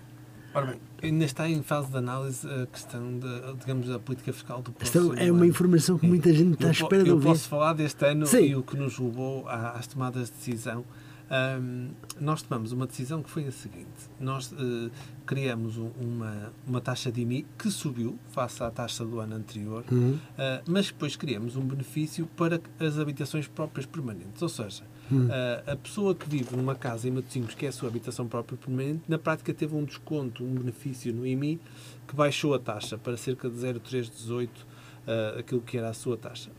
[0.53, 4.61] Ora bem, ainda está em fase de análise a questão da, digamos, da política fiscal
[4.61, 7.27] do próximo então, É uma informação que muita gente está à espera de ouvir.
[7.27, 8.45] Eu posso falar deste ano Sim.
[8.45, 10.85] e o que nos levou às tomadas de decisão.
[11.31, 11.89] Um,
[12.19, 14.91] nós tomamos uma decisão que foi a seguinte: nós uh,
[15.25, 19.83] criamos um, uma, uma taxa de IMI que subiu face à taxa do ano anterior,
[19.91, 20.13] uhum.
[20.13, 24.41] uh, mas depois criamos um benefício para as habitações próprias permanentes.
[24.41, 25.27] Ou seja, Hum.
[25.27, 28.57] Uh, a pessoa que vive numa casa em Matosinhos, que é a sua habitação própria
[28.57, 31.59] permanente, na prática teve um desconto, um benefício no IMI,
[32.07, 36.49] que baixou a taxa para cerca de 0,318, uh, aquilo que era a sua taxa.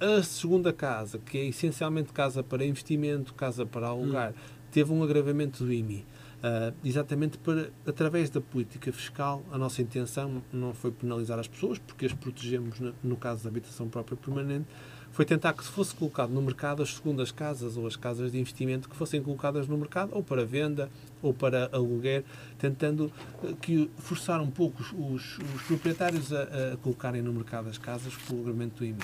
[0.00, 4.34] A segunda casa, que é essencialmente casa para investimento, casa para alugar, hum.
[4.70, 6.06] teve um agravamento do IMI.
[6.38, 11.78] Uh, exatamente para, através da política fiscal, a nossa intenção não foi penalizar as pessoas,
[11.80, 14.66] porque as protegemos no, no caso da habitação própria permanente,
[15.10, 18.38] foi tentar que se fosse colocado no mercado as segundas casas ou as casas de
[18.38, 20.88] investimento que fossem colocadas no mercado ou para venda
[21.20, 22.24] ou para aluguer,
[22.56, 23.10] tentando
[23.42, 28.16] eh, que forçar um pouco os, os proprietários a, a, colocarem no mercado as casas
[28.16, 28.98] com o regulamento do IMI.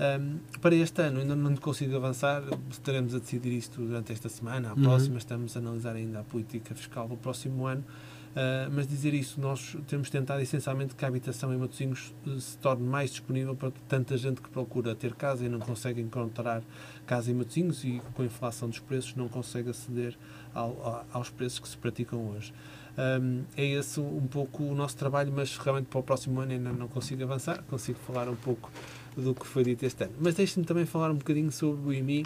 [0.00, 4.70] Um, para este ano ainda não consigo avançar, estaremos a decidir isto durante esta semana,
[4.70, 4.82] a uhum.
[4.82, 7.84] próxima estamos a analisar ainda a política fiscal do próximo ano
[8.32, 12.56] Uh, mas dizer isso, nós temos tentado essencialmente que a habitação em Matosinhos eh, se
[12.56, 16.62] torne mais disponível para tanta gente que procura ter casa e não consegue encontrar
[17.06, 20.16] casa em Matosinhos e com a inflação dos preços não consegue aceder
[20.54, 22.54] ao, aos preços que se praticam hoje.
[22.96, 26.72] Um, é esse um pouco o nosso trabalho, mas realmente para o próximo ano ainda
[26.72, 28.70] não consigo avançar, consigo falar um pouco
[29.16, 30.14] do que foi dito este ano.
[30.20, 32.24] Mas deixe-me também falar um bocadinho sobre o IMI,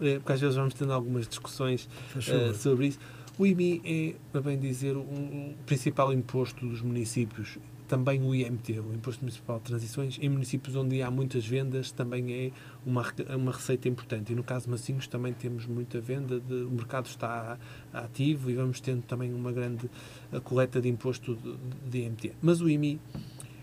[0.00, 2.98] eh, porque às vezes vamos tendo algumas discussões uh, sobre isso.
[3.38, 3.80] O IMI
[4.32, 7.56] é, a bem dizer, o um, principal imposto dos municípios.
[7.86, 12.30] Também o IMT, o Imposto Municipal de Transições, em municípios onde há muitas vendas, também
[12.34, 12.50] é
[12.84, 13.02] uma,
[13.34, 14.32] uma receita importante.
[14.32, 17.56] E no caso de Massinhos também temos muita venda, de, o mercado está
[17.90, 19.88] ativo e vamos tendo também uma grande
[20.44, 21.56] coleta de imposto de,
[21.88, 22.32] de IMT.
[22.42, 23.00] Mas o IMI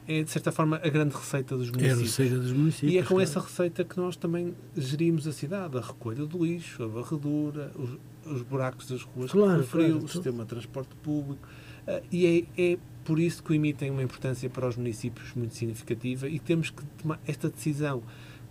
[0.07, 1.97] é, de certa forma, a grande receita dos municípios.
[1.97, 2.93] É a receita dos municípios.
[2.93, 3.23] E é com claro.
[3.23, 7.97] essa receita que nós também gerimos a cidade, a recolha do lixo, a varredura, os,
[8.31, 11.47] os buracos das ruas claro, que referiu, claro, o sistema de transporte público.
[11.87, 15.33] Uh, e é, é, por isso que o IMI tem uma importância para os municípios
[15.35, 18.03] muito significativa e temos que tomar esta decisão.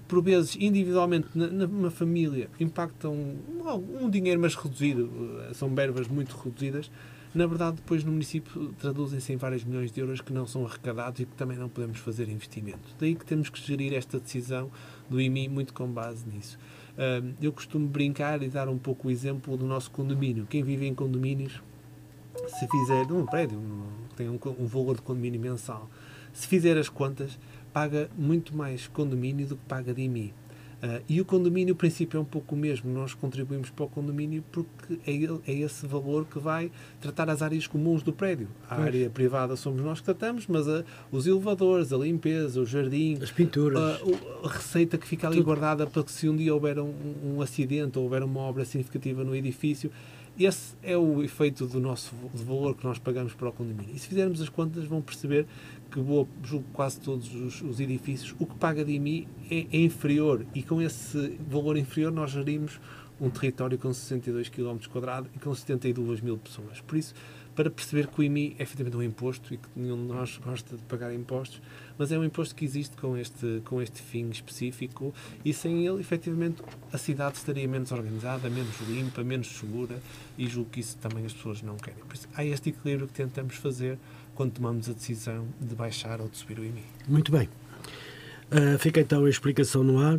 [0.06, 6.08] Por vezes, individualmente, na, numa família, impactam um, um dinheiro mais reduzido, uh, são verbas
[6.08, 6.90] muito reduzidas,
[7.34, 11.20] na verdade, depois no município traduzem-se em vários milhões de euros que não são arrecadados
[11.20, 12.94] e que também não podemos fazer investimento.
[12.98, 14.70] Daí que temos que gerir esta decisão
[15.10, 16.56] do IMI muito com base nisso.
[17.42, 20.46] eu costumo brincar e dar um pouco o exemplo do nosso condomínio.
[20.46, 21.60] Quem vive em condomínios,
[22.46, 23.60] se fizer um prédio,
[24.16, 25.90] tem um, um valor de condomínio mensal,
[26.32, 27.36] se fizer as contas,
[27.72, 30.32] paga muito mais condomínio do que paga de IMI.
[30.84, 32.92] Uh, e o condomínio, o princípio é um pouco o mesmo.
[32.92, 36.70] Nós contribuímos para o condomínio porque é, ele, é esse valor que vai
[37.00, 38.48] tratar as áreas comuns do prédio.
[38.68, 38.88] A pois.
[38.88, 43.32] área privada somos nós que tratamos, mas a, os elevadores, a limpeza, o jardim, as
[43.32, 45.46] pinturas, a, a receita que fica ali Tudo.
[45.46, 46.92] guardada para que se um dia houver um,
[47.24, 49.90] um acidente ou houver uma obra significativa no edifício,
[50.38, 53.94] esse é o efeito do nosso do valor que nós pagamos para o condomínio.
[53.94, 55.46] E se fizermos as contas, vão perceber
[55.90, 59.80] que boa, julgo quase todos os, os edifícios, o que paga de IMI é, é
[59.80, 62.80] inferior e com esse valor inferior nós gerimos
[63.20, 64.78] um território com 62 km
[65.34, 66.80] e com 72 mil pessoas.
[66.80, 67.14] Por isso,
[67.54, 70.76] para perceber que o IMI é efetivamente um imposto e que nenhum de nós gosta
[70.76, 71.62] de pagar impostos,
[71.96, 76.00] mas é um imposto que existe com este, com este fim específico e sem ele,
[76.00, 76.62] efetivamente,
[76.92, 80.00] a cidade estaria menos organizada, menos limpa, menos segura
[80.36, 82.02] e julgo que isso também as pessoas não querem.
[82.04, 83.98] Por isso, há este equilíbrio que tentamos fazer
[84.34, 86.82] quando tomamos a decisão de baixar ou de subir o IMI.
[87.08, 87.48] Muito bem.
[88.50, 90.18] Uh, fica então a explicação no ar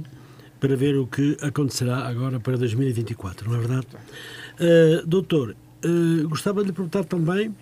[0.59, 3.87] para ver o que acontecerá agora para 2024, não é verdade?
[4.59, 5.55] Uh, doutor,
[5.85, 7.55] uh, gostava de lhe perguntar também,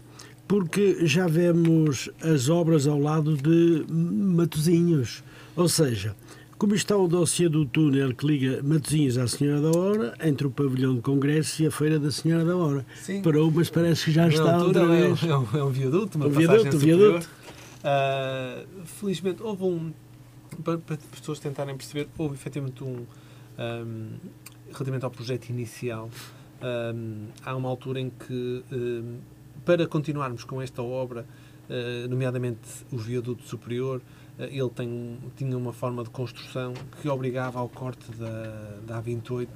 [0.48, 5.24] porque já vemos as obras ao lado de Matozinhos,
[5.56, 6.16] ou seja,
[6.64, 10.50] como está o dossiê do túnel que liga Matozinhos à Senhora da Hora, entre o
[10.50, 12.86] pavilhão de congresso e a Feira da Senhora da Hora.
[13.02, 13.22] Sim.
[13.22, 15.24] Parou, mas parece que já está altura outra é, vez.
[15.24, 17.30] é um, é um viaduto, uma Um passagem viaduto, um viaduto.
[17.84, 19.92] Ah, felizmente houve um.
[20.64, 23.06] Para, para as pessoas tentarem perceber, houve efetivamente um.
[23.58, 24.16] ahm,
[24.68, 26.10] relativamente ao projeto inicial,
[26.62, 29.18] ahm, há uma altura em que, ahm,
[29.66, 31.26] para continuarmos com esta obra,
[31.70, 34.02] ah, nomeadamente o viaduto superior,
[34.38, 39.48] ele tem, tinha uma forma de construção que obrigava ao corte da, da A28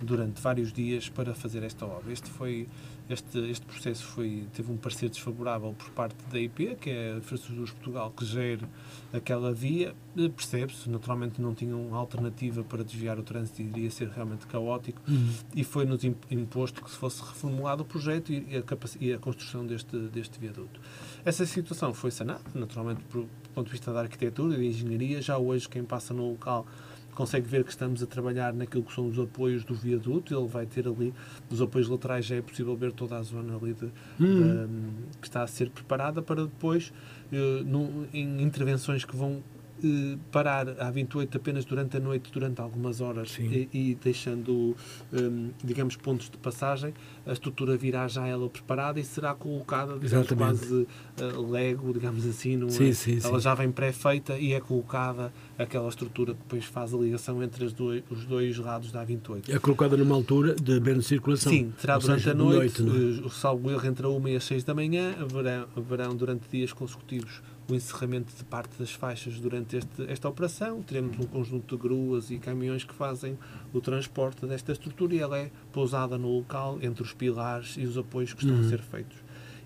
[0.00, 2.12] durante vários dias para fazer esta obra.
[2.12, 2.66] Este foi
[3.10, 7.16] este, este processo foi, teve um parecer desfavorável por parte da IP, que é a
[7.16, 8.68] Infraestruturas Portugal, que gera
[9.12, 9.92] aquela via.
[10.16, 15.02] Eh, Percebe-se, naturalmente não tinham alternativa para desviar o trânsito e iria ser realmente caótico.
[15.08, 15.28] Hum.
[15.56, 18.62] E foi-nos im- imposto que se fosse reformulado o projeto e a,
[19.00, 20.80] e a construção deste, deste viaduto.
[21.24, 23.26] Essa situação foi sanada, naturalmente, por,
[23.60, 25.20] ponto de vista da arquitetura e da engenharia.
[25.22, 26.66] Já hoje, quem passa no local
[27.14, 30.34] consegue ver que estamos a trabalhar naquilo que são os apoios do viaduto.
[30.34, 31.12] Ele vai ter ali,
[31.50, 33.86] os apoios laterais, já é possível ver toda a zona ali de,
[34.18, 34.90] Hum.
[35.20, 36.92] que está a ser preparada para depois,
[37.32, 39.42] eh, num- em intervenções que vão
[39.82, 44.76] eh, parar a 28 apenas durante a noite, durante algumas horas, e, e deixando,
[45.12, 46.94] eh, digamos, pontos de passagem,
[47.26, 50.86] a estrutura virá já ela preparada e será colocada, digamos, quase
[51.18, 52.70] eh, Lego, digamos assim, não é?
[52.70, 53.44] Sim, sim, ela sim.
[53.44, 58.02] já vem pré-feita e é colocada aquela estrutura que depois faz a ligação entre dois,
[58.10, 59.48] os dois lados da A28.
[59.48, 61.52] É colocada numa altura de menos circulação.
[61.52, 62.98] Sim, será durante seja, a noite, não é?
[62.98, 66.48] eh, o salvo erro entre a 1 e as 6 da manhã, haverão, haverão durante
[66.48, 70.82] dias consecutivos o encerramento de parte das faixas durante este, esta operação.
[70.82, 73.38] Teremos um conjunto de gruas e caminhões que fazem
[73.72, 77.96] o transporte desta estrutura e ela é pousada no local entre os pilares e os
[77.96, 78.66] apoios que estão Uhum.
[78.66, 79.16] a ser feitos.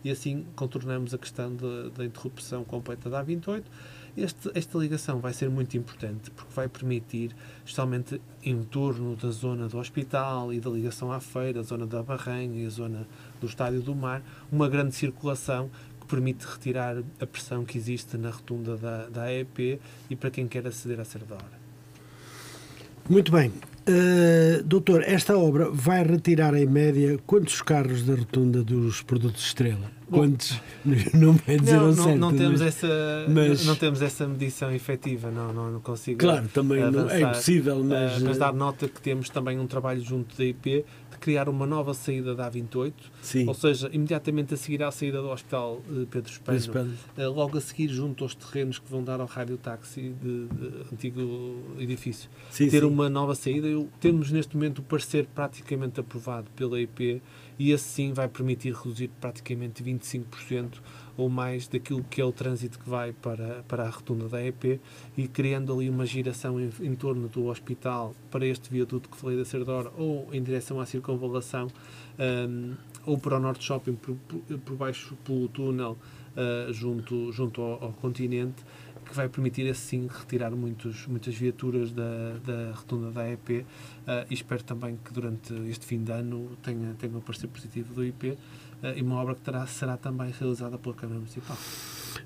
[0.05, 1.56] E assim contornamos a questão
[1.97, 3.62] da, interrupção completa da A28.
[4.16, 9.66] Este, esta ligação vai ser muito importante porque vai permitir, especialmente em torno da zona
[9.66, 13.09] do hospital e da ligação à feira, a zona da Barranha e a zona
[13.40, 14.22] do Estádio do Mar,
[14.52, 15.68] uma grande circulação
[16.05, 20.47] que permite retirar a pressão que existe na rotunda da, da AEP e para quem
[20.47, 21.64] quer aceder à Hora.
[23.09, 23.51] Muito bem.
[23.86, 29.90] Uh, doutor, esta obra vai retirar em média quantos carros da rotunda dos produtos Estrela?
[30.09, 30.59] Bom, Quantos?
[31.12, 34.70] Não vai dizer Não, não, certo, não temos mas- essa, mas- não temos essa medição
[34.72, 38.22] efetiva, não, não, não consigo Claro, também não, é impossível, Uh, mas...
[38.22, 40.85] mas uh, dar nota que temos também um trabalho junto da IP
[41.25, 42.93] criar uma nova saída da A28,
[43.23, 47.57] sim, ou seja, imediatamente a seguir à saída do Hospital eh, Pedro Espano, eh, logo
[47.57, 52.29] a seguir junto aos terrenos que vão dar ao rádio táxi de, de antigo edifício,
[52.51, 52.87] Sim, ter sim.
[52.87, 53.67] uma nova saída.
[53.67, 57.23] Eu, temos neste momento o parecer praticamente aprovado pela IP
[57.59, 60.75] e esse sim vai permitir reduzir praticamente 25%
[61.16, 64.81] ou mais daquilo que é o trânsito que vai para, para a rotunda da EP
[65.16, 69.36] e criando ali uma giração em, em torno do hospital para este viaduto que falei
[69.36, 71.69] da Cerdora ou em direção à circunvalação
[72.49, 72.74] um,
[73.07, 75.97] ou para o Norte Shopping por, por- baixo pelo túnel
[76.36, 78.65] uh, junto, junto ao, ao continente
[79.05, 83.65] que vai permitir assim retirar muitos, muitas viaturas da, da rotunda da EP uh,
[84.31, 88.05] e espero também que durante este fim de ano tenha, tenha um parecer positivo do
[88.05, 88.36] IP
[88.97, 91.57] e uma obra que terá, será também realizada pela Câmara Municipal.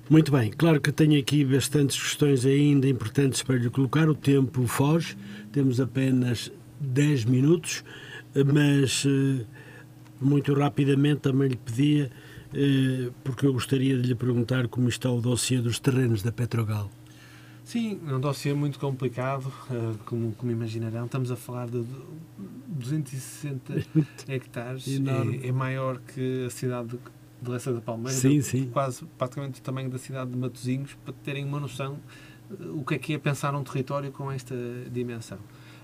[0.09, 4.65] Muito bem, claro que tenho aqui bastantes questões ainda importantes para lhe colocar, o tempo
[4.67, 5.17] foge,
[5.51, 7.83] temos apenas 10 minutos,
[8.35, 9.45] eh, mas eh,
[10.19, 12.09] muito rapidamente também lhe pedia,
[12.53, 16.89] eh, porque eu gostaria de lhe perguntar como está o dossiê dos terrenos da Petrogal.
[17.69, 21.05] Sim, é um dossiê muito complicado, uh, como, como imaginarão.
[21.05, 21.85] Estamos a falar de
[22.67, 23.85] 260
[24.27, 26.97] hectares, é, é maior que a cidade
[27.43, 28.71] de, Leça da Palmeira, Sim, sim.
[28.71, 31.99] quase praticamente o tamanho da cidade de Matosinhos, para terem uma noção
[32.49, 34.55] uh, o que é que é pensar um território com esta
[34.91, 35.37] dimensão.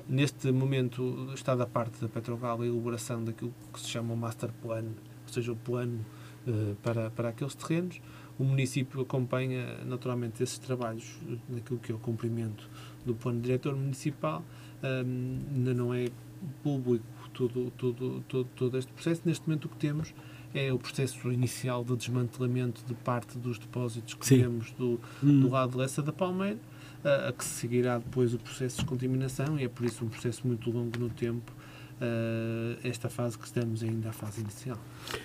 [0.09, 4.49] Neste momento está da parte da Petrogal a elaboração daquilo que se chama o Master
[4.59, 4.85] Plan,
[5.27, 6.03] ou seja, o plano
[6.47, 8.01] uh, para, para aqueles terrenos,
[8.37, 11.17] o município acompanha naturalmente esses trabalhos
[11.49, 12.69] naquilo que é o cumprimento
[13.05, 14.43] do plano diretor municipal.
[14.83, 16.07] Ainda não é
[16.63, 19.21] público todo, todo, todo, todo este processo.
[19.25, 20.13] Neste momento o que temos
[20.53, 24.41] é o processo inicial de desmantelamento de parte dos depósitos que Sim.
[24.41, 25.41] temos do, Hum.
[25.41, 26.59] do lado de Lessa da Palmeira,
[27.03, 30.09] a, a que se seguirá depois o processo de contaminação e é por isso um
[30.09, 31.51] processo muito longo no tempo.
[32.01, 34.77] Uh, esta fase que estamos ainda à fase inicial.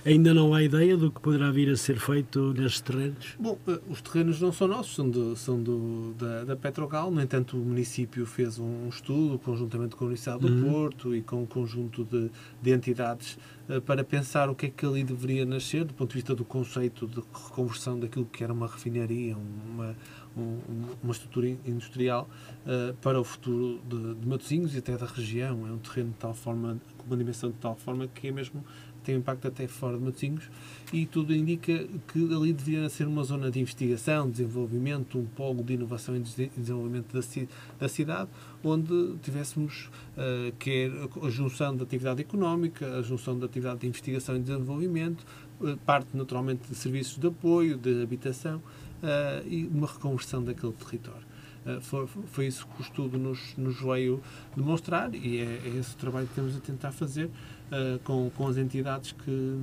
[0.05, 3.34] Ainda não há ideia do que poderá vir a ser feito nestes terrenos?
[3.38, 7.10] Bom, uh, os terrenos não são nossos, são, do, são do, da, da Petrogal.
[7.10, 10.72] No entanto, o município fez um estudo, conjuntamente com a Universidade do Uhum.
[10.72, 12.30] Porto e com um conjunto de,
[12.60, 13.38] de entidades,
[13.68, 16.44] uh, para pensar o que é que ali deveria nascer, do ponto de vista do
[16.44, 19.97] conceito de reconversão daquilo que era uma refinaria, uma,
[20.36, 22.28] um- uma estrutura in- industrial,
[22.66, 25.66] uh, para o futuro de, de Matosinhos e até da região.
[25.66, 28.65] É um terreno de tal forma, com uma dimensão de tal forma que é mesmo
[29.02, 30.44] tem impacto até fora de Matosinhos
[30.93, 35.73] e tudo indica que ali deveria ser uma zona de investigação, desenvolvimento, um polo de
[35.73, 37.48] inovação e de desenvolvimento da, ci-
[37.78, 38.28] da cidade,
[38.62, 39.89] onde tivéssemos
[40.19, 40.90] eh, quer
[41.23, 45.24] a junção da atividade económica, a junção da atividade de investigação e desenvolvimento,
[45.65, 48.61] eh, parte naturalmente de serviços de apoio, de habitação
[49.02, 51.31] eh, e uma reconversão daquele território.
[51.66, 54.22] Eh, foi, foi isso que o estudo nos, nos veio
[54.56, 57.31] demonstrar e é, é esse o trabalho que temos a tentar fazer
[57.70, 59.59] eh, com, com as entidades que,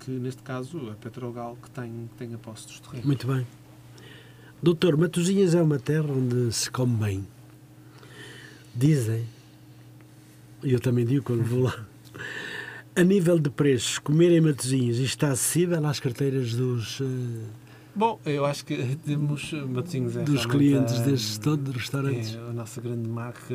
[0.00, 3.06] que, neste caso, a Petrogal, que tem, que tem a posse dos terrenos.
[3.06, 3.46] Muito bem.
[4.62, 7.26] Doutor, Matosinhas é uma terra onde se come bem.
[8.74, 9.24] Dizem,
[10.62, 11.86] e eu também digo quando vou lá,
[12.94, 17.04] a nível de preços, comer em Matosinhos está acessível às carteiras dos, eh,
[17.94, 22.34] Bom, eu acho que temos Matosinhos é dos clientes a- destes todos de restaurantes.
[22.34, 23.54] É a nossa grande marca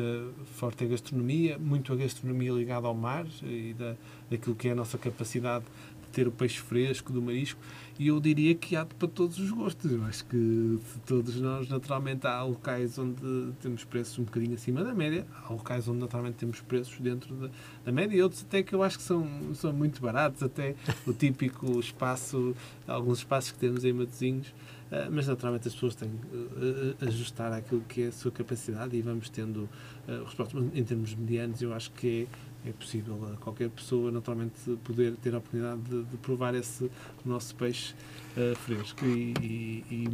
[0.56, 3.94] forte é a gastronomia, muito a gastronomia ligada ao mar e da,
[4.30, 5.70] daquilo que é a nossa capacidade de
[6.16, 7.60] ter o peixe fresco, do marisco,
[7.98, 9.92] e eu diria que há para todos os gostos.
[9.92, 14.94] Eu acho que todos nós, naturalmente, há locais onde temos preços um bocadinho acima da
[14.94, 17.50] média, há locais onde naturalmente temos preços dentro da,
[17.84, 20.74] da média, e outros até que eu acho que são, são muito baratos, até
[21.06, 22.56] o típico espaço,
[22.88, 24.54] alguns espaços que temos em Matosinhos,
[24.86, 28.96] Uh, mas naturalmente as pessoas têm que uh, ajustar àquilo que é a sua capacidade
[28.96, 29.68] e vamos tendo
[30.06, 30.62] uh, respostas.
[30.72, 32.26] Em termos medianos, eu acho que é,
[32.66, 36.90] é possível a qualquer pessoa, naturalmente, poder ter a oportunidade de, de provar esse
[37.24, 37.94] nosso peixe
[38.36, 39.04] uh, fresco.
[39.04, 40.08] E, e,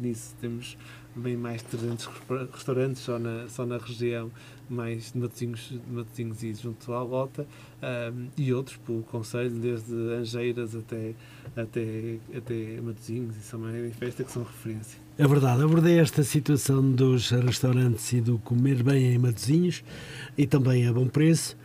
[0.00, 0.76] nisso temos
[1.14, 4.30] bem mais de 300 respa- restaurantes só na, só na região,
[4.68, 7.46] mais de Matosinhos, e junto à Lota,
[8.12, 11.14] um, e outros pelo Conselho, desde Angeiras até,
[11.56, 15.05] até, até Matosinhos e São Maria em Festa, que são referência.
[15.18, 19.82] É verdade, abordei esta situação dos restaurantes e do comer bem em Matosinhos
[20.36, 21.56] e também a bom preço,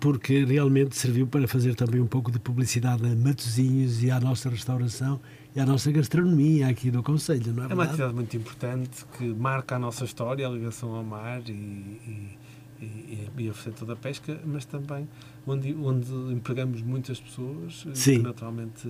[0.00, 4.50] porque realmente serviu para fazer também um pouco de publicidade a Matosinhos e à nossa
[4.50, 5.20] restauração
[5.54, 7.88] e à nossa gastronomia aqui do Conselho, não é É uma verdade?
[7.90, 12.38] atividade muito importante que marca a nossa história, a ligação ao mar e, e,
[12.82, 15.08] e, e a faceta da pesca, mas também
[15.46, 18.16] onde, onde empregamos muitas pessoas eh, Sim.
[18.16, 18.88] que naturalmente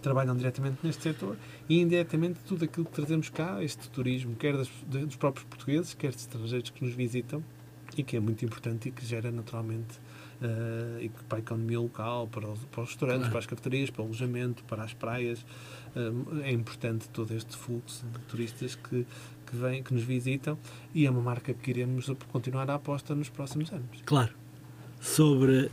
[0.00, 1.36] trabalham diretamente neste setor
[1.68, 6.10] e indiretamente tudo aquilo que trazemos cá, este turismo, quer das- dos próprios portugueses, quer
[6.10, 7.42] de estrangeiros que nos visitam
[7.96, 9.98] e que é muito importante e que gera naturalmente
[10.42, 13.30] eh, e que para a economia local, para os, para os restaurantes, Claro.
[13.32, 15.44] para as cafeterias, para o alojamento, para as praias.
[15.94, 16.12] eh,
[16.44, 19.04] é importante todo este fluxo de turistas que,
[19.46, 20.56] que, vêm, que nos visitam
[20.94, 24.00] e é uma marca que iremos continuar a aposta nos próximos anos.
[24.06, 24.32] Claro.
[25.00, 25.70] Sobre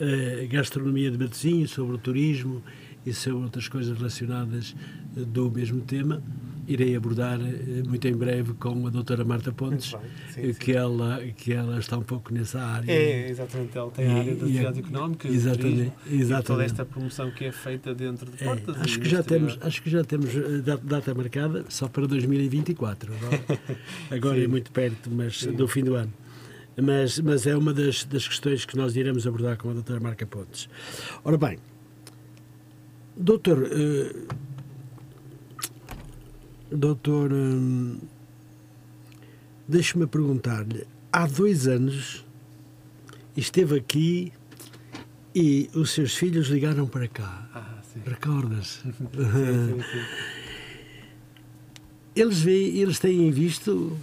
[0.00, 2.62] a gastronomia de Matosinhos, sobre o turismo
[3.06, 4.74] e sobre outras coisas relacionadas
[5.16, 6.20] eh, do mesmo tema,
[6.68, 9.94] irei abordar eh, muito em breve com a doutora Marta Pontes,
[10.36, 12.90] eh, que ela, que ela está um pouco nessa área.
[12.90, 16.14] É, exatamente, ela tem a área e a- atividades económicas, do Exatamente, turismo, e toda
[16.22, 16.66] exatamente.
[16.66, 18.76] esta promoção que é feita dentro de É, portas.
[18.80, 20.28] acho, e que já temos, acho que já temos
[20.64, 23.12] da- data marcada só para 2024.
[23.14, 23.42] Agora,
[24.10, 24.46] agora é Sim.
[24.48, 25.52] muito perto mas, Sim.
[25.52, 26.12] do fim do ano.
[26.82, 30.26] Mas, mas é uma das, das questões que nós iremos abordar com a doutora Marca
[30.26, 30.68] Pontes.
[31.24, 31.56] Ora bem,
[33.16, 34.14] doutor, eh,
[36.70, 37.98] doutor, hum,
[39.66, 42.24] deixe-me perguntar-lhe, há dois anos
[43.36, 44.32] esteve aqui
[45.34, 47.48] e os seus filhos ligaram para cá.
[47.54, 48.00] Ah, sim.
[48.04, 48.82] Recordas?
[48.84, 50.04] sim, sim, sim.
[52.14, 53.94] Eles, veem, eles têm visto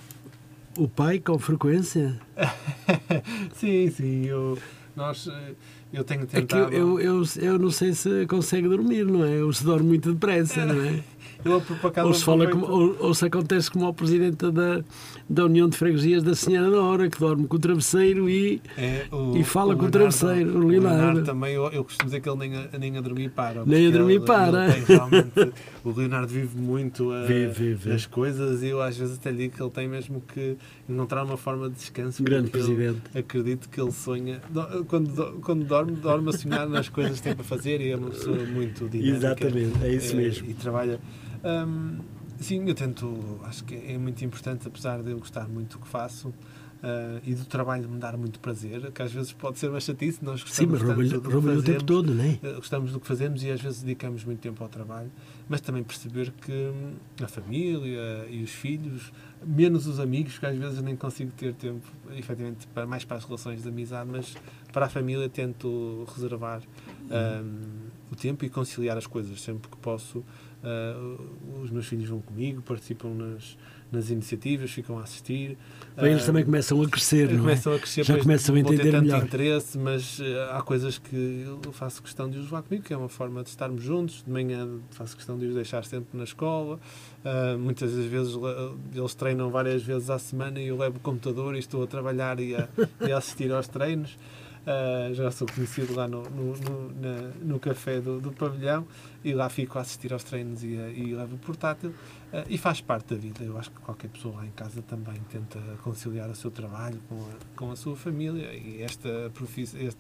[0.77, 2.19] o pai com frequência?
[3.56, 4.57] sim, sim, eu,
[4.95, 5.53] nós, eh,
[5.91, 6.74] eu tenho É tentado...
[6.74, 9.44] eu, eu, eu, eu não sei se consegue dormir, não é?
[9.44, 11.03] Ou se dorme muito depressa, não é?
[11.45, 14.84] Eu por acaso Ou se, fala como, ou, ou se acontece como ao presidente da,
[15.30, 18.61] da União de Freguesias da Senhora da Hora, que dorme com o travesseiro e.
[18.78, 21.24] É, o- E fala com o travesseiro, o Leonardo.
[21.24, 23.65] também, eu, eu costumo dizer que ele nem a, nem a dormir para.
[23.65, 24.65] Nem a dormir ele- para.
[24.76, 25.53] ele tem realmente-
[25.84, 27.91] o Leonardo vive muito a- Vive, vive, vive.
[27.95, 30.56] as coisas e eu às vezes até digo que ele tem mesmo que
[30.90, 32.24] encontrar uma forma de descanso.
[32.24, 33.02] Grande presidente.
[33.15, 34.40] acredito que ele sonha.
[34.49, 37.90] do- Quando, do- quando dorme, dorme a sonhar nas coisas que tem para fazer e
[37.91, 39.15] é uma pessoa muito dinâmica.
[39.18, 40.49] Exatamente, é isso eh, mesmo.
[40.49, 40.99] E trabalha.
[41.44, 41.99] Hum,
[42.40, 43.40] sim, eu tento.
[43.44, 46.34] Acho que é muito importante, apesar de eu gostar muito do que faço.
[46.82, 50.24] ah, e do trabalho me dar muito prazer, que às vezes pode ser uma chatice,
[50.24, 50.88] nós Sim, gostamos mas que
[51.30, 52.40] rouba-lhe o tempo fazemos, todo, não é?
[52.41, 55.10] eh, gostamos do que fazemos e às vezes dedicamos muito tempo ao trabalho,
[55.48, 59.14] mas também perceber que hum, a família e os filhos,
[59.45, 63.24] menos os amigos, que às vezes nem consigo ter tempo, efetivamente, para, mais para as
[63.26, 64.38] relações de amizade, mas
[64.74, 66.61] para a família tento reservar
[67.10, 67.83] hum,
[68.14, 70.23] o tempo e conciliar as coisas sempre que posso.
[70.64, 71.18] ah,
[71.61, 73.57] os meus filhos vão comigo, participam nas,
[73.91, 75.57] nas iniciativas, ficam a assistir.
[75.95, 77.40] Bem, eles Ah, também começam a crescer, não é?
[77.40, 79.23] começam a crescer, Já começam a entender tanto melhor.
[79.26, 82.98] interesse, mas eh, há coisas que eu faço questão de os levar comigo, que é
[82.98, 84.23] uma forma de estarmos juntos.
[84.26, 86.80] De manhã faço questão de os deixar sempre na escola.
[87.26, 90.99] Ah, muitas das vezes le- eles treinam várias vezes à semana e eu levo o
[91.02, 92.69] computador e estou a trabalhar e a,
[93.06, 94.18] e a assistir aos treinos.
[94.65, 98.88] Ah, já sou conhecido lá no, no, no, na- no café do, do pavilhão
[99.23, 101.94] e lá fico a assistir aos treinos e, e levo o portátil.
[102.31, 103.44] Ah, e faz parte da vida.
[103.44, 107.15] Eu acho que qualquer pessoa lá em casa também tenta conciliar o seu trabalho com
[107.15, 109.98] a, com a sua família e esta profissão, este,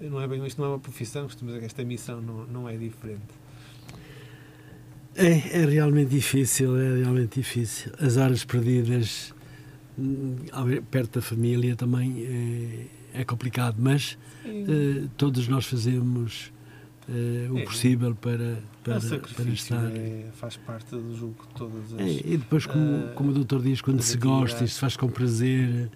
[0.00, 3.22] não é bem, isto não é uma profissão, que esta missão não, não é diferente.
[5.14, 7.92] É, é realmente difícil, é realmente difícil.
[8.00, 9.34] As horas perdidas
[9.98, 10.36] hum,
[10.90, 16.52] perto da família também é, é complicado, mas eh, todos nós fazemos
[17.08, 17.64] eh, o É.
[17.64, 19.90] possível para, para, para estar.
[19.96, 22.00] é, faz parte do jogo de todas as.
[22.00, 24.96] É, e depois, como, eh, como o doutor diz, quando se gosta e se faz
[24.96, 25.90] com prazer,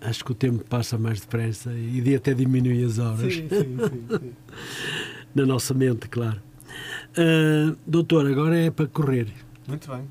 [0.00, 3.32] acho que o tempo passa mais depressa e de até diminui as horas.
[3.34, 4.32] Sim, sim, sim, sim.
[5.34, 6.40] Na nossa mente, claro.
[7.16, 9.28] Ah, doutor, agora é para correr.
[9.66, 10.02] Muito bem.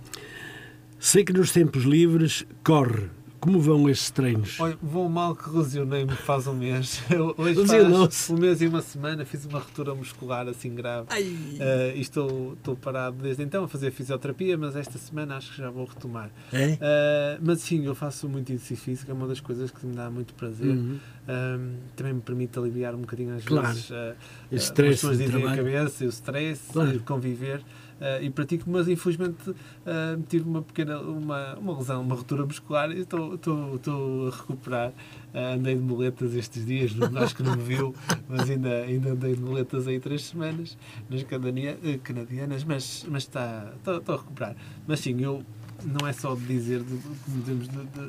[1.00, 3.10] Sei que nos tempos livres corre.
[3.48, 4.60] Como vão estes treinos?
[4.60, 7.02] Olha, vou mal que lesionei-me faz um mês.
[7.38, 11.08] Hoje faz um mês e uma semana fiz uma ruptura muscular assim grave.
[11.10, 15.52] Ai, Eh, e estou, estou parado desde então a fazer fisioterapia, mas esta semana acho
[15.54, 16.30] que já vou retomar.
[16.52, 16.78] é?
[16.82, 20.10] Eh, mas sim, eu faço muito exercício físico, é uma das coisas que me dá
[20.12, 20.76] muito prazer.
[20.76, 20.98] Uhum.
[21.30, 23.68] Ahm, também me permite aliviar um bocadinho às Claro.
[23.68, 24.16] vezes eh,
[24.54, 27.00] as pessoas de dizem a cabeça, o stress, Claro.
[27.06, 27.62] conviver
[28.00, 29.56] eh, e pratico, mas infelizmente
[29.86, 34.32] eh, tive uma pequena uma, uma lesão, uma ruptura muscular e estou, estou, estou a
[34.32, 34.94] recuperar.
[35.34, 37.96] Eh, andei de muletas estes dias, acho que não me viu,
[38.30, 40.78] mas ainda, ainda andei de muletas aí três semanas
[41.10, 44.56] nas canadianas, mas, mas está, estou, a recuperar.
[44.88, 45.44] Mas sim, eu
[45.84, 46.84] não é só dizer,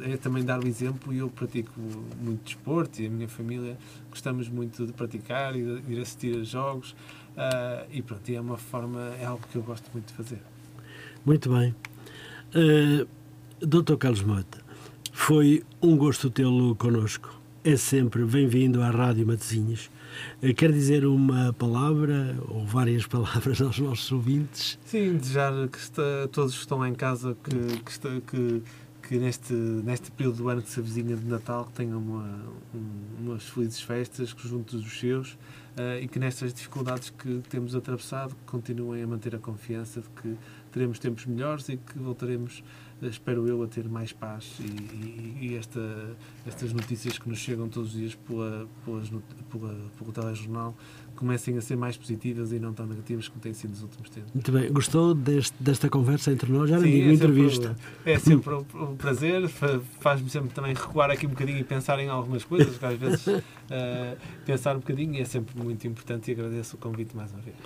[0.04, 1.72] é também dar o exemplo e eu pratico
[2.20, 3.76] muito desporto e a minha família
[4.10, 6.94] gostamos muito de praticar e de ir assistir a jogos
[7.38, 10.40] ah, e pronto, é uma forma, é algo que eu gosto muito de fazer.
[11.24, 11.74] Muito bem.
[12.54, 13.06] Uh,
[13.60, 14.58] Doutor Carlos Mota,
[15.12, 17.36] foi um gosto tê-lo connosco.
[17.64, 19.90] É sempre bem-vindo à Rádio Matezinhos.
[20.42, 24.78] Uh, quer dizer uma palavra ou várias palavras aos nossos ouvintes?
[24.84, 28.62] Sim, desejar que está- todos que estão lá em casa que, que, está- que,
[29.06, 32.24] que neste, neste período do ano que se avizinha de Natal que tenham uma,
[32.74, 35.57] um- umas felizes festas que juntos dos seus ah,
[36.00, 40.36] e que nestas dificuldades que temos atravessado continuem a manter a confiança de que
[40.68, 42.62] teremos tempos melhores e que voltaremos,
[43.02, 45.80] eh, espero eu, a ter mais paz e, e- e esta,
[46.46, 49.08] estas notícias que nos chegam todos os dias pela, pelas
[49.50, 50.76] pela, pelo telejornal
[51.16, 54.32] comecem a ser mais positivas e não tão negativas como têm sido nos últimos tempos.
[54.32, 54.72] Muito bem.
[54.72, 56.70] Gostou deste- desta conversa entre nós?
[56.70, 57.76] Já Sim, digo é sempre- entrevista.
[58.04, 62.08] É sempre um, prazer, fa- faz-me sempre também recuar aqui um bocadinho e pensar em
[62.08, 63.26] algumas coisas, que às vezes
[63.68, 64.16] eh,
[64.46, 67.56] pensar um bocadinho é sempre muito importante e agradeço o convite mais uma vez.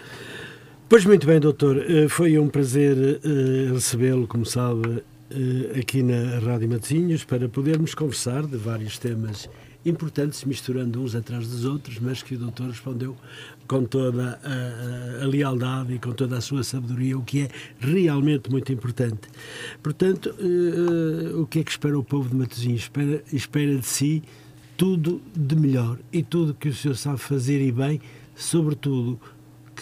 [0.92, 1.78] Pois muito bem, doutor.
[1.90, 2.94] Eh, Foi um prazer
[3.24, 9.48] eh, recebê-lo, como sabe, eh, aqui na Rádio Matosinhos para podermos conversar de vários temas
[9.86, 13.16] importantes, misturando uns atrás dos outros, mas que o doutor respondeu
[13.66, 17.48] com toda a, a- a lealdade e com toda a sua sabedoria, o que é
[17.80, 19.30] realmente muito importante.
[19.82, 22.82] Portanto, eh, o que é que espera o povo de Matosinhos?
[22.82, 24.22] Espera, espera de si
[24.76, 27.98] tudo de melhor e tudo que o senhor sabe fazer e bem,
[28.36, 29.18] sobretudo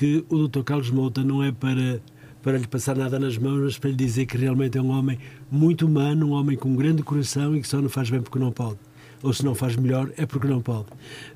[0.01, 0.62] que o Dr.
[0.62, 2.01] Carlos Mouta não é para,
[2.43, 5.18] para lhe passar nada nas mãos, mas para lhe dizer que realmente é um homem
[5.51, 8.39] muito humano, um homem com um grande coração e que só não faz bem porque
[8.39, 8.78] não pode.
[9.22, 10.86] Ou se não faz melhor, é porque não pode.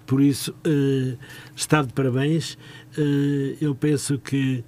[0.07, 1.15] Por isso, eh,
[1.55, 2.57] está de parabéns.
[2.97, 4.65] Eh, eu penso que,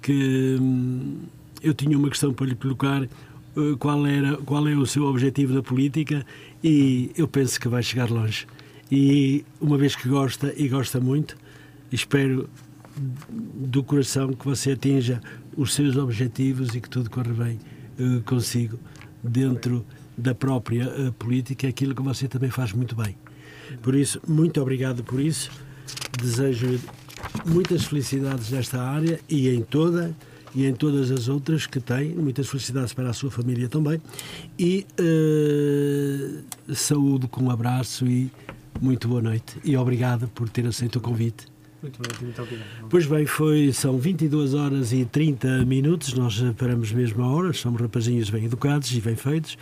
[0.00, 1.18] que hum,
[1.62, 3.06] eu tinha uma questão para lhe colocar.
[3.54, 6.24] Uh, qual, era, qual é o seu objetivo da política?
[6.64, 8.46] E eu penso que vai chegar longe.
[8.90, 11.36] E uma vez que gosta e gosta muito,
[11.92, 12.48] espero
[12.98, 15.20] do coração que você atinja
[15.56, 17.58] os seus objetivos e que tudo corra bem
[17.98, 18.78] uh, consigo
[19.22, 19.84] dentro
[20.16, 23.16] da própria uh, política, aquilo que você também faz muito bem.
[23.82, 25.50] Por isso, muito obrigado por isso.
[26.20, 26.80] Desejo
[27.46, 30.14] muitas felicidades nesta área e em toda
[30.54, 32.14] e em todas as outras que tem.
[32.14, 34.00] Muitas felicidades para a sua família também.
[34.58, 38.30] E uh, saúde com um abraço e
[38.80, 39.56] muito boa noite.
[39.64, 41.57] E obrigado por ter aceito o convite.
[41.80, 42.66] Muito bem, muito obrigado.
[42.90, 47.80] Pois bem, foi, são 22 horas e 30 minutos, nós paramos mesmo a hora, somos
[47.80, 49.56] rapazinhos bem educados e bem feitos.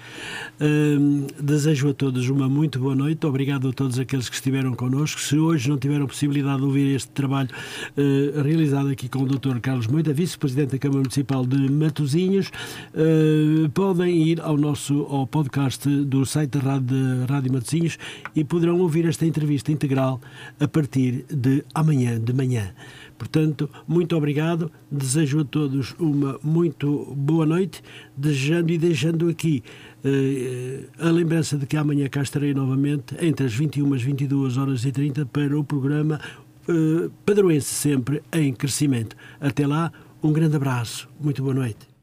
[0.58, 5.20] Hum, desejo a todos uma muito boa noite, obrigado a todos aqueles que estiveram connosco.
[5.20, 9.58] Se hoje não tiveram possibilidade de ouvir este trabalho uh, realizado aqui com o Dr.
[9.60, 15.86] Carlos Moita, Vice-Presidente da Câmara Municipal de Matosinhos, uh, podem ir ao nosso ao podcast
[15.86, 17.98] do site da Rádio, Rádio Matosinhos
[18.34, 20.18] e poderão ouvir esta entrevista integral
[20.58, 22.74] a partir de amanhã amanhã de manhã.
[23.18, 27.82] Portanto, muito obrigado, desejo a todos uma muito boa noite,
[28.16, 29.62] desejando e deixando aqui
[30.04, 34.84] eh, a lembrança de que amanhã cá estarei novamente entre as 21 e 22 horas
[34.84, 36.20] e 30 para o programa
[36.68, 39.16] eh, Padroense sempre em crescimento.
[39.40, 39.90] Até lá,
[40.22, 41.95] um grande abraço, muito boa noite.